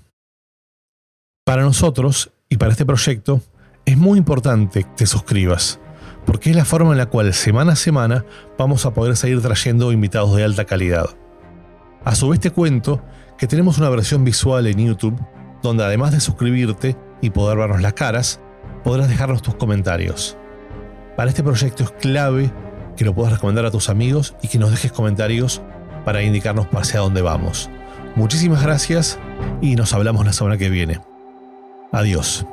Para 1.45 1.61
nosotros 1.61 2.31
y 2.49 2.57
para 2.57 2.72
este 2.72 2.87
proyecto, 2.87 3.43
es 3.85 3.99
muy 3.99 4.16
importante 4.16 4.85
que 4.85 4.91
te 4.97 5.07
suscribas 5.07 5.78
porque 6.31 6.51
es 6.51 6.57
la 6.57 6.64
forma 6.64 6.93
en 6.93 6.99
la 6.99 7.07
cual 7.07 7.35
semana 7.35 7.72
a 7.72 7.76
semana 7.76 8.24
vamos 8.57 8.87
a 8.87 8.95
poder 8.95 9.16
seguir 9.16 9.43
trayendo 9.43 9.91
invitados 9.91 10.37
de 10.37 10.45
alta 10.45 10.64
calidad. 10.64 11.07
A 12.05 12.14
su 12.14 12.28
vez 12.28 12.39
te 12.39 12.53
cuento 12.53 13.03
que 13.37 13.49
tenemos 13.49 13.78
una 13.78 13.89
versión 13.89 14.22
visual 14.22 14.68
en 14.68 14.78
YouTube, 14.78 15.20
donde 15.61 15.83
además 15.83 16.12
de 16.12 16.20
suscribirte 16.20 16.97
y 17.20 17.31
poder 17.31 17.59
vernos 17.59 17.83
las 17.83 17.95
caras, 17.95 18.41
podrás 18.85 19.09
dejarnos 19.09 19.43
tus 19.43 19.57
comentarios. 19.57 20.37
Para 21.16 21.31
este 21.31 21.43
proyecto 21.43 21.83
es 21.83 21.91
clave 21.91 22.53
que 22.97 23.05
lo 23.05 23.12
puedas 23.12 23.33
recomendar 23.33 23.66
a 23.66 23.72
tus 23.72 23.89
amigos 23.89 24.37
y 24.41 24.47
que 24.47 24.61
nos 24.61 24.70
dejes 24.70 24.93
comentarios 24.93 25.61
para 26.05 26.22
indicarnos 26.22 26.68
hacia 26.72 27.01
dónde 27.01 27.22
vamos. 27.22 27.68
Muchísimas 28.14 28.62
gracias 28.62 29.18
y 29.61 29.74
nos 29.74 29.93
hablamos 29.95 30.24
la 30.24 30.33
semana 30.33 30.59
que 30.59 30.70
viene. 30.70 31.01
Adiós. 31.91 32.47